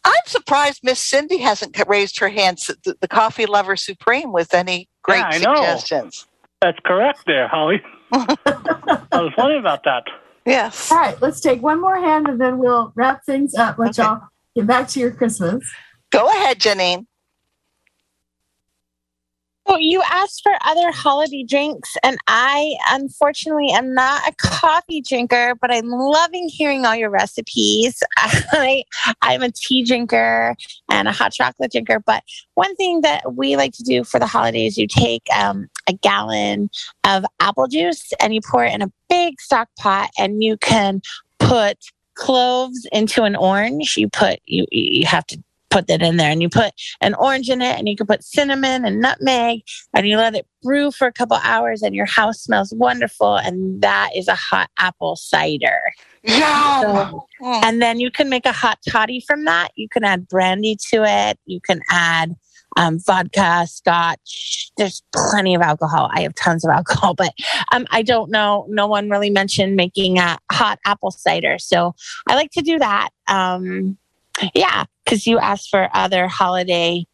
I'm 0.04 0.14
surprised 0.26 0.80
Miss 0.84 1.00
Cindy 1.00 1.38
hasn't 1.38 1.78
raised 1.88 2.18
her 2.20 2.30
hand. 2.30 2.60
The, 2.84 2.96
the 3.02 3.08
coffee 3.08 3.46
lover 3.46 3.76
supreme 3.76 4.32
with 4.32 4.54
any 4.54 4.90
great 5.04 5.20
yeah, 5.20 5.32
suggestions. 5.32 6.26
Know. 6.26 6.68
That's 6.68 6.80
correct, 6.86 7.20
there, 7.28 7.48
Holly. 7.48 7.84
I 8.14 8.98
was 9.12 9.34
wondering 9.38 9.60
about 9.60 9.84
that. 9.84 10.06
Yes. 10.46 10.92
All 10.92 10.98
right, 10.98 11.22
let's 11.22 11.42
take 11.42 11.62
one 11.62 11.82
more 11.82 11.98
hand 11.98 12.28
and 12.28 12.40
then 12.40 12.58
we'll 12.58 12.94
wrap 12.96 13.26
things 13.26 13.54
up. 13.54 13.78
Let 13.78 14.00
okay. 14.00 14.08
y'all 14.08 14.28
get 14.58 14.66
back 14.66 14.88
to 14.88 15.00
your 15.00 15.12
Christmas. 15.12 15.64
Go 16.12 16.28
ahead, 16.28 16.60
Janine. 16.60 17.06
Well, 19.68 19.80
you 19.80 20.02
asked 20.10 20.42
for 20.44 20.54
other 20.66 20.92
holiday 20.92 21.44
drinks, 21.44 21.96
and 22.02 22.18
I 22.28 22.74
unfortunately 22.90 23.70
am 23.70 23.94
not 23.94 24.26
a 24.26 24.34
coffee 24.38 25.02
drinker, 25.02 25.56
but 25.60 25.72
I'm 25.72 25.90
loving 25.90 26.48
hearing 26.48 26.86
all 26.86 26.96
your 26.96 27.10
recipes. 27.10 28.02
I, 28.18 28.84
I'm 29.22 29.44
a 29.44 29.52
tea 29.52 29.84
drinker 29.84 30.56
and 30.90 31.08
a 31.10 31.12
hot 31.12 31.34
chocolate 31.34 31.74
drinker. 31.74 32.00
But 32.00 32.24
one 32.56 32.76
thing 32.78 33.02
that 33.02 33.36
we 33.36 33.58
like 33.58 33.74
to 33.74 33.84
do 33.84 34.06
for 34.06 34.20
the 34.20 34.26
holidays, 34.26 34.78
you 34.78 34.88
take 34.88 35.28
um, 35.38 35.68
a 35.88 35.94
gallon 35.94 36.70
of 37.04 37.26
apple 37.42 37.68
juice 37.68 38.14
and 38.22 38.34
you 38.34 38.40
pour 38.50 38.64
it 38.64 38.74
in 38.74 38.82
a 38.82 38.92
big 39.10 39.40
stock 39.42 39.68
pot, 39.78 40.10
and 40.18 40.42
you 40.42 40.58
can 40.58 41.02
put 41.40 41.78
cloves 42.18 42.88
into 42.92 43.24
an 43.24 43.36
orange. 43.36 43.96
You 43.98 44.10
put 44.10 44.40
you 44.46 44.66
you 44.72 45.06
have 45.06 45.26
to 45.28 45.42
put 45.70 45.88
that 45.88 46.02
in 46.02 46.18
there. 46.18 46.32
And 46.32 46.42
you 46.42 46.50
put 46.50 46.74
an 47.02 47.14
orange 47.16 47.50
in 47.50 47.62
it 47.62 47.78
and 47.78 47.88
you 47.88 47.96
can 47.96 48.08
put 48.08 48.24
cinnamon 48.24 48.86
and 48.86 49.00
nutmeg 49.02 49.62
and 49.94 50.08
you 50.08 50.18
let 50.18 50.36
it 50.36 50.48
brew 50.64 50.92
for 50.92 51.08
a 51.08 51.14
couple 51.14 51.38
hours 51.44 51.82
and 51.82 51.94
your 51.94 52.06
house 52.06 52.42
smells 52.42 52.74
wonderful 52.74 53.36
and 53.36 53.82
that 53.82 54.10
is 54.16 54.28
a 54.28 54.36
hot 54.36 54.70
apple 54.80 55.16
cider. 55.16 55.82
Yeah 56.24 56.82
so, 56.82 57.26
mm. 57.42 57.64
and 57.64 57.82
then 57.82 58.00
you 58.00 58.12
can 58.12 58.30
make 58.30 58.46
a 58.46 58.52
hot 58.52 58.80
toddy 58.90 59.24
from 59.26 59.46
that. 59.46 59.70
You 59.76 59.88
can 59.90 60.04
add 60.04 60.28
brandy 60.28 60.78
to 60.90 61.04
it. 61.06 61.40
You 61.46 61.62
can 61.62 61.82
add 61.90 62.36
um, 62.78 63.00
vodka, 63.00 63.66
scotch. 63.68 64.72
There's 64.78 65.02
plenty 65.14 65.56
of 65.56 65.62
alcohol. 65.62 66.10
I 66.14 66.22
have 66.22 66.36
tons 66.36 66.64
of 66.64 66.72
alcohol, 66.74 67.14
but 67.14 67.34
um, 67.74 67.86
I 67.92 68.04
don't 68.04 68.32
know. 68.32 68.66
No 68.70 68.88
one 68.88 69.10
really 69.10 69.30
mentioned 69.30 69.76
making 69.76 70.20
a 70.20 70.38
hot 70.52 70.80
apple 70.86 71.12
cider. 71.12 71.58
So 71.60 71.96
I 72.28 72.36
like 72.36 72.52
to 72.52 72.62
do 72.62 72.80
that. 72.80 73.10
Um, 73.28 73.98
yeah, 74.54 74.86
because 75.04 75.26
you 75.26 75.40
asked 75.40 75.70
for 75.70 75.90
other 75.94 76.28
holiday 76.28 77.06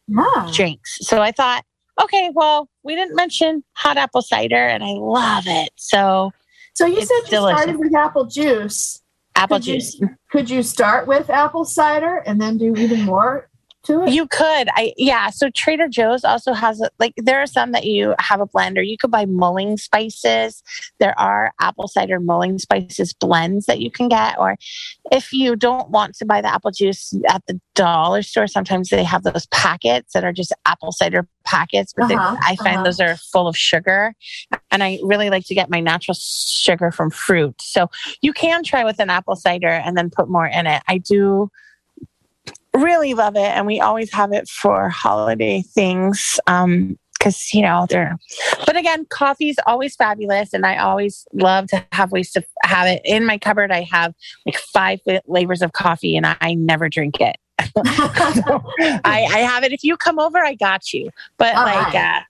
drinks. 0.52 0.98
So 1.00 1.22
I 1.22 1.32
thought, 1.32 1.64
okay, 2.02 2.30
well, 2.34 2.68
we 2.82 2.94
didn't 2.94 3.16
mention 3.16 3.64
hot 3.72 3.96
apple 3.96 4.20
cider, 4.20 4.66
and 4.66 4.84
I 4.84 4.90
love 4.90 5.44
it. 5.46 5.70
So, 5.76 6.32
so 6.74 6.84
you 6.84 7.00
said 7.00 7.14
you 7.24 7.30
delicious. 7.30 7.62
started 7.62 7.78
with 7.78 7.94
apple 7.94 8.26
juice. 8.26 9.00
Apple 9.36 9.56
could 9.56 9.64
juice. 9.64 9.98
You, 9.98 10.10
could 10.30 10.50
you 10.50 10.62
start 10.62 11.06
with 11.06 11.30
apple 11.30 11.64
cider 11.64 12.18
and 12.26 12.40
then 12.40 12.58
do 12.58 12.74
even 12.76 13.02
more 13.02 13.48
to 13.84 14.02
it? 14.02 14.10
You 14.10 14.26
could. 14.26 14.68
I 14.74 14.92
yeah. 14.96 15.30
So 15.30 15.50
Trader 15.50 15.88
Joe's 15.88 16.24
also 16.24 16.52
has 16.52 16.80
a, 16.80 16.90
like 16.98 17.14
there 17.16 17.40
are 17.40 17.46
some 17.46 17.72
that 17.72 17.84
you 17.84 18.14
have 18.18 18.40
a 18.40 18.46
blender. 18.46 18.86
You 18.86 18.96
could 18.98 19.10
buy 19.10 19.24
mulling 19.26 19.76
spices. 19.76 20.62
There 20.98 21.18
are 21.18 21.52
apple 21.60 21.88
cider 21.88 22.20
mulling 22.20 22.58
spices 22.58 23.12
blends 23.12 23.66
that 23.66 23.80
you 23.80 23.90
can 23.90 24.08
get. 24.08 24.38
Or 24.38 24.56
if 25.12 25.32
you 25.32 25.56
don't 25.56 25.90
want 25.90 26.14
to 26.16 26.24
buy 26.24 26.40
the 26.40 26.52
apple 26.52 26.70
juice 26.70 27.14
at 27.28 27.42
the 27.46 27.60
dollar 27.74 28.22
store, 28.22 28.46
sometimes 28.46 28.90
they 28.90 29.04
have 29.04 29.22
those 29.22 29.46
packets 29.46 30.12
that 30.12 30.24
are 30.24 30.32
just 30.32 30.52
apple 30.66 30.92
cider 30.92 31.28
packets. 31.44 31.92
But 31.96 32.10
uh-huh, 32.10 32.36
I 32.42 32.56
find 32.56 32.76
uh-huh. 32.76 32.84
those 32.84 33.00
are 33.00 33.16
full 33.16 33.46
of 33.46 33.56
sugar, 33.56 34.14
and 34.70 34.82
I 34.82 34.98
really 35.02 35.30
like 35.30 35.46
to 35.46 35.54
get 35.54 35.70
my 35.70 35.80
natural 35.80 36.16
sugar 36.18 36.90
from 36.90 37.10
fruit. 37.10 37.60
So 37.60 37.90
you 38.22 38.32
can 38.32 38.62
try 38.62 38.84
with 38.84 39.00
an 39.00 39.10
apple 39.10 39.36
cider 39.36 39.68
and 39.68 39.96
then 39.96 40.10
put 40.10 40.28
more 40.28 40.46
in 40.46 40.66
it. 40.66 40.82
I 40.88 40.98
do 40.98 41.50
really 42.74 43.14
love 43.14 43.36
it. 43.36 43.40
And 43.40 43.66
we 43.66 43.80
always 43.80 44.12
have 44.12 44.32
it 44.32 44.48
for 44.48 44.88
holiday 44.88 45.62
things. 45.62 46.38
Um, 46.46 46.98
because 47.24 47.54
you 47.54 47.62
know 47.62 47.86
they're 47.88 48.18
but 48.66 48.76
again 48.76 49.06
coffee 49.08 49.48
is 49.48 49.56
always 49.66 49.96
fabulous 49.96 50.52
and 50.52 50.66
i 50.66 50.76
always 50.76 51.26
love 51.32 51.66
to 51.66 51.82
have 51.92 52.12
ways 52.12 52.30
to 52.32 52.44
have 52.62 52.86
it. 52.86 53.00
In 53.04 53.24
my 53.24 53.38
cupboard 53.38 53.72
i 53.72 53.80
have 53.82 54.12
like 54.44 54.58
five 54.58 55.00
flavors 55.26 55.62
of 55.62 55.72
coffee 55.72 56.16
and 56.16 56.26
i 56.26 56.54
never 56.54 56.88
drink 56.88 57.20
it. 57.20 57.36
So 58.34 58.62
I, 59.04 59.24
I 59.24 59.38
have 59.38 59.64
it. 59.64 59.72
If 59.72 59.84
you 59.84 59.96
come 59.96 60.18
over 60.18 60.38
i 60.38 60.54
got 60.54 60.92
you. 60.92 61.10
But 61.38 61.54
All 61.56 61.64
like 61.64 61.94
right. 61.94 62.18
uh 62.18 62.20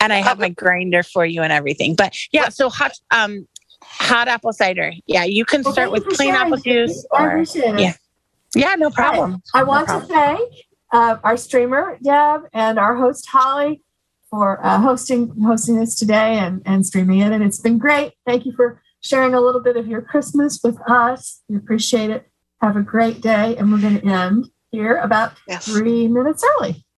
and 0.00 0.12
i 0.12 0.18
have 0.18 0.38
my 0.38 0.50
grinder 0.50 1.02
for 1.02 1.26
you 1.26 1.42
and 1.42 1.52
everything. 1.52 1.96
But 1.96 2.16
yeah 2.30 2.48
so 2.48 2.68
hot 2.68 2.92
um 3.10 3.48
hot 3.82 4.28
apple 4.28 4.52
cider. 4.52 4.92
Yeah 5.06 5.24
you 5.24 5.44
can 5.44 5.64
start 5.64 5.88
you 5.88 5.92
with 5.92 6.04
plain 6.10 6.34
apple 6.34 6.58
juice 6.58 7.04
or 7.10 7.44
yeah 7.56 7.94
yeah 8.54 8.74
no 8.76 8.90
problem 8.90 9.42
I 9.54 9.60
No 9.60 9.66
want 9.66 9.86
problem. 9.86 10.08
to 10.08 10.14
thank 10.14 10.52
uh, 10.92 11.16
our 11.24 11.36
streamer 11.36 11.98
Deb 12.02 12.42
and 12.52 12.78
our 12.78 12.94
host 12.96 13.26
Holly 13.28 13.82
for 14.30 14.64
uh, 14.64 14.80
hosting 14.80 15.28
hosting 15.42 15.78
this 15.78 15.94
today 15.96 16.38
and, 16.38 16.62
and 16.66 16.84
streaming 16.86 17.20
it. 17.20 17.30
And 17.32 17.42
it's 17.42 17.60
been 17.60 17.78
great. 17.78 18.12
Thank 18.26 18.46
you 18.46 18.52
for 18.56 18.80
sharing 19.00 19.34
a 19.34 19.40
little 19.40 19.60
bit 19.60 19.76
of 19.76 19.86
your 19.86 20.02
Christmas 20.02 20.60
with 20.64 20.76
us. 20.88 21.42
We 21.48 21.56
appreciate 21.56 22.10
it. 22.10 22.26
Have 22.60 22.76
a 22.76 22.82
great 22.82 23.20
day. 23.20 23.56
And 23.56 23.70
we're 23.72 23.80
going 23.80 24.00
to 24.00 24.06
end 24.06 24.46
here 24.72 24.96
about 24.96 25.32
Yes. 25.46 25.66
three 25.66 26.08
minutes 26.08 26.44
early. 26.58 26.84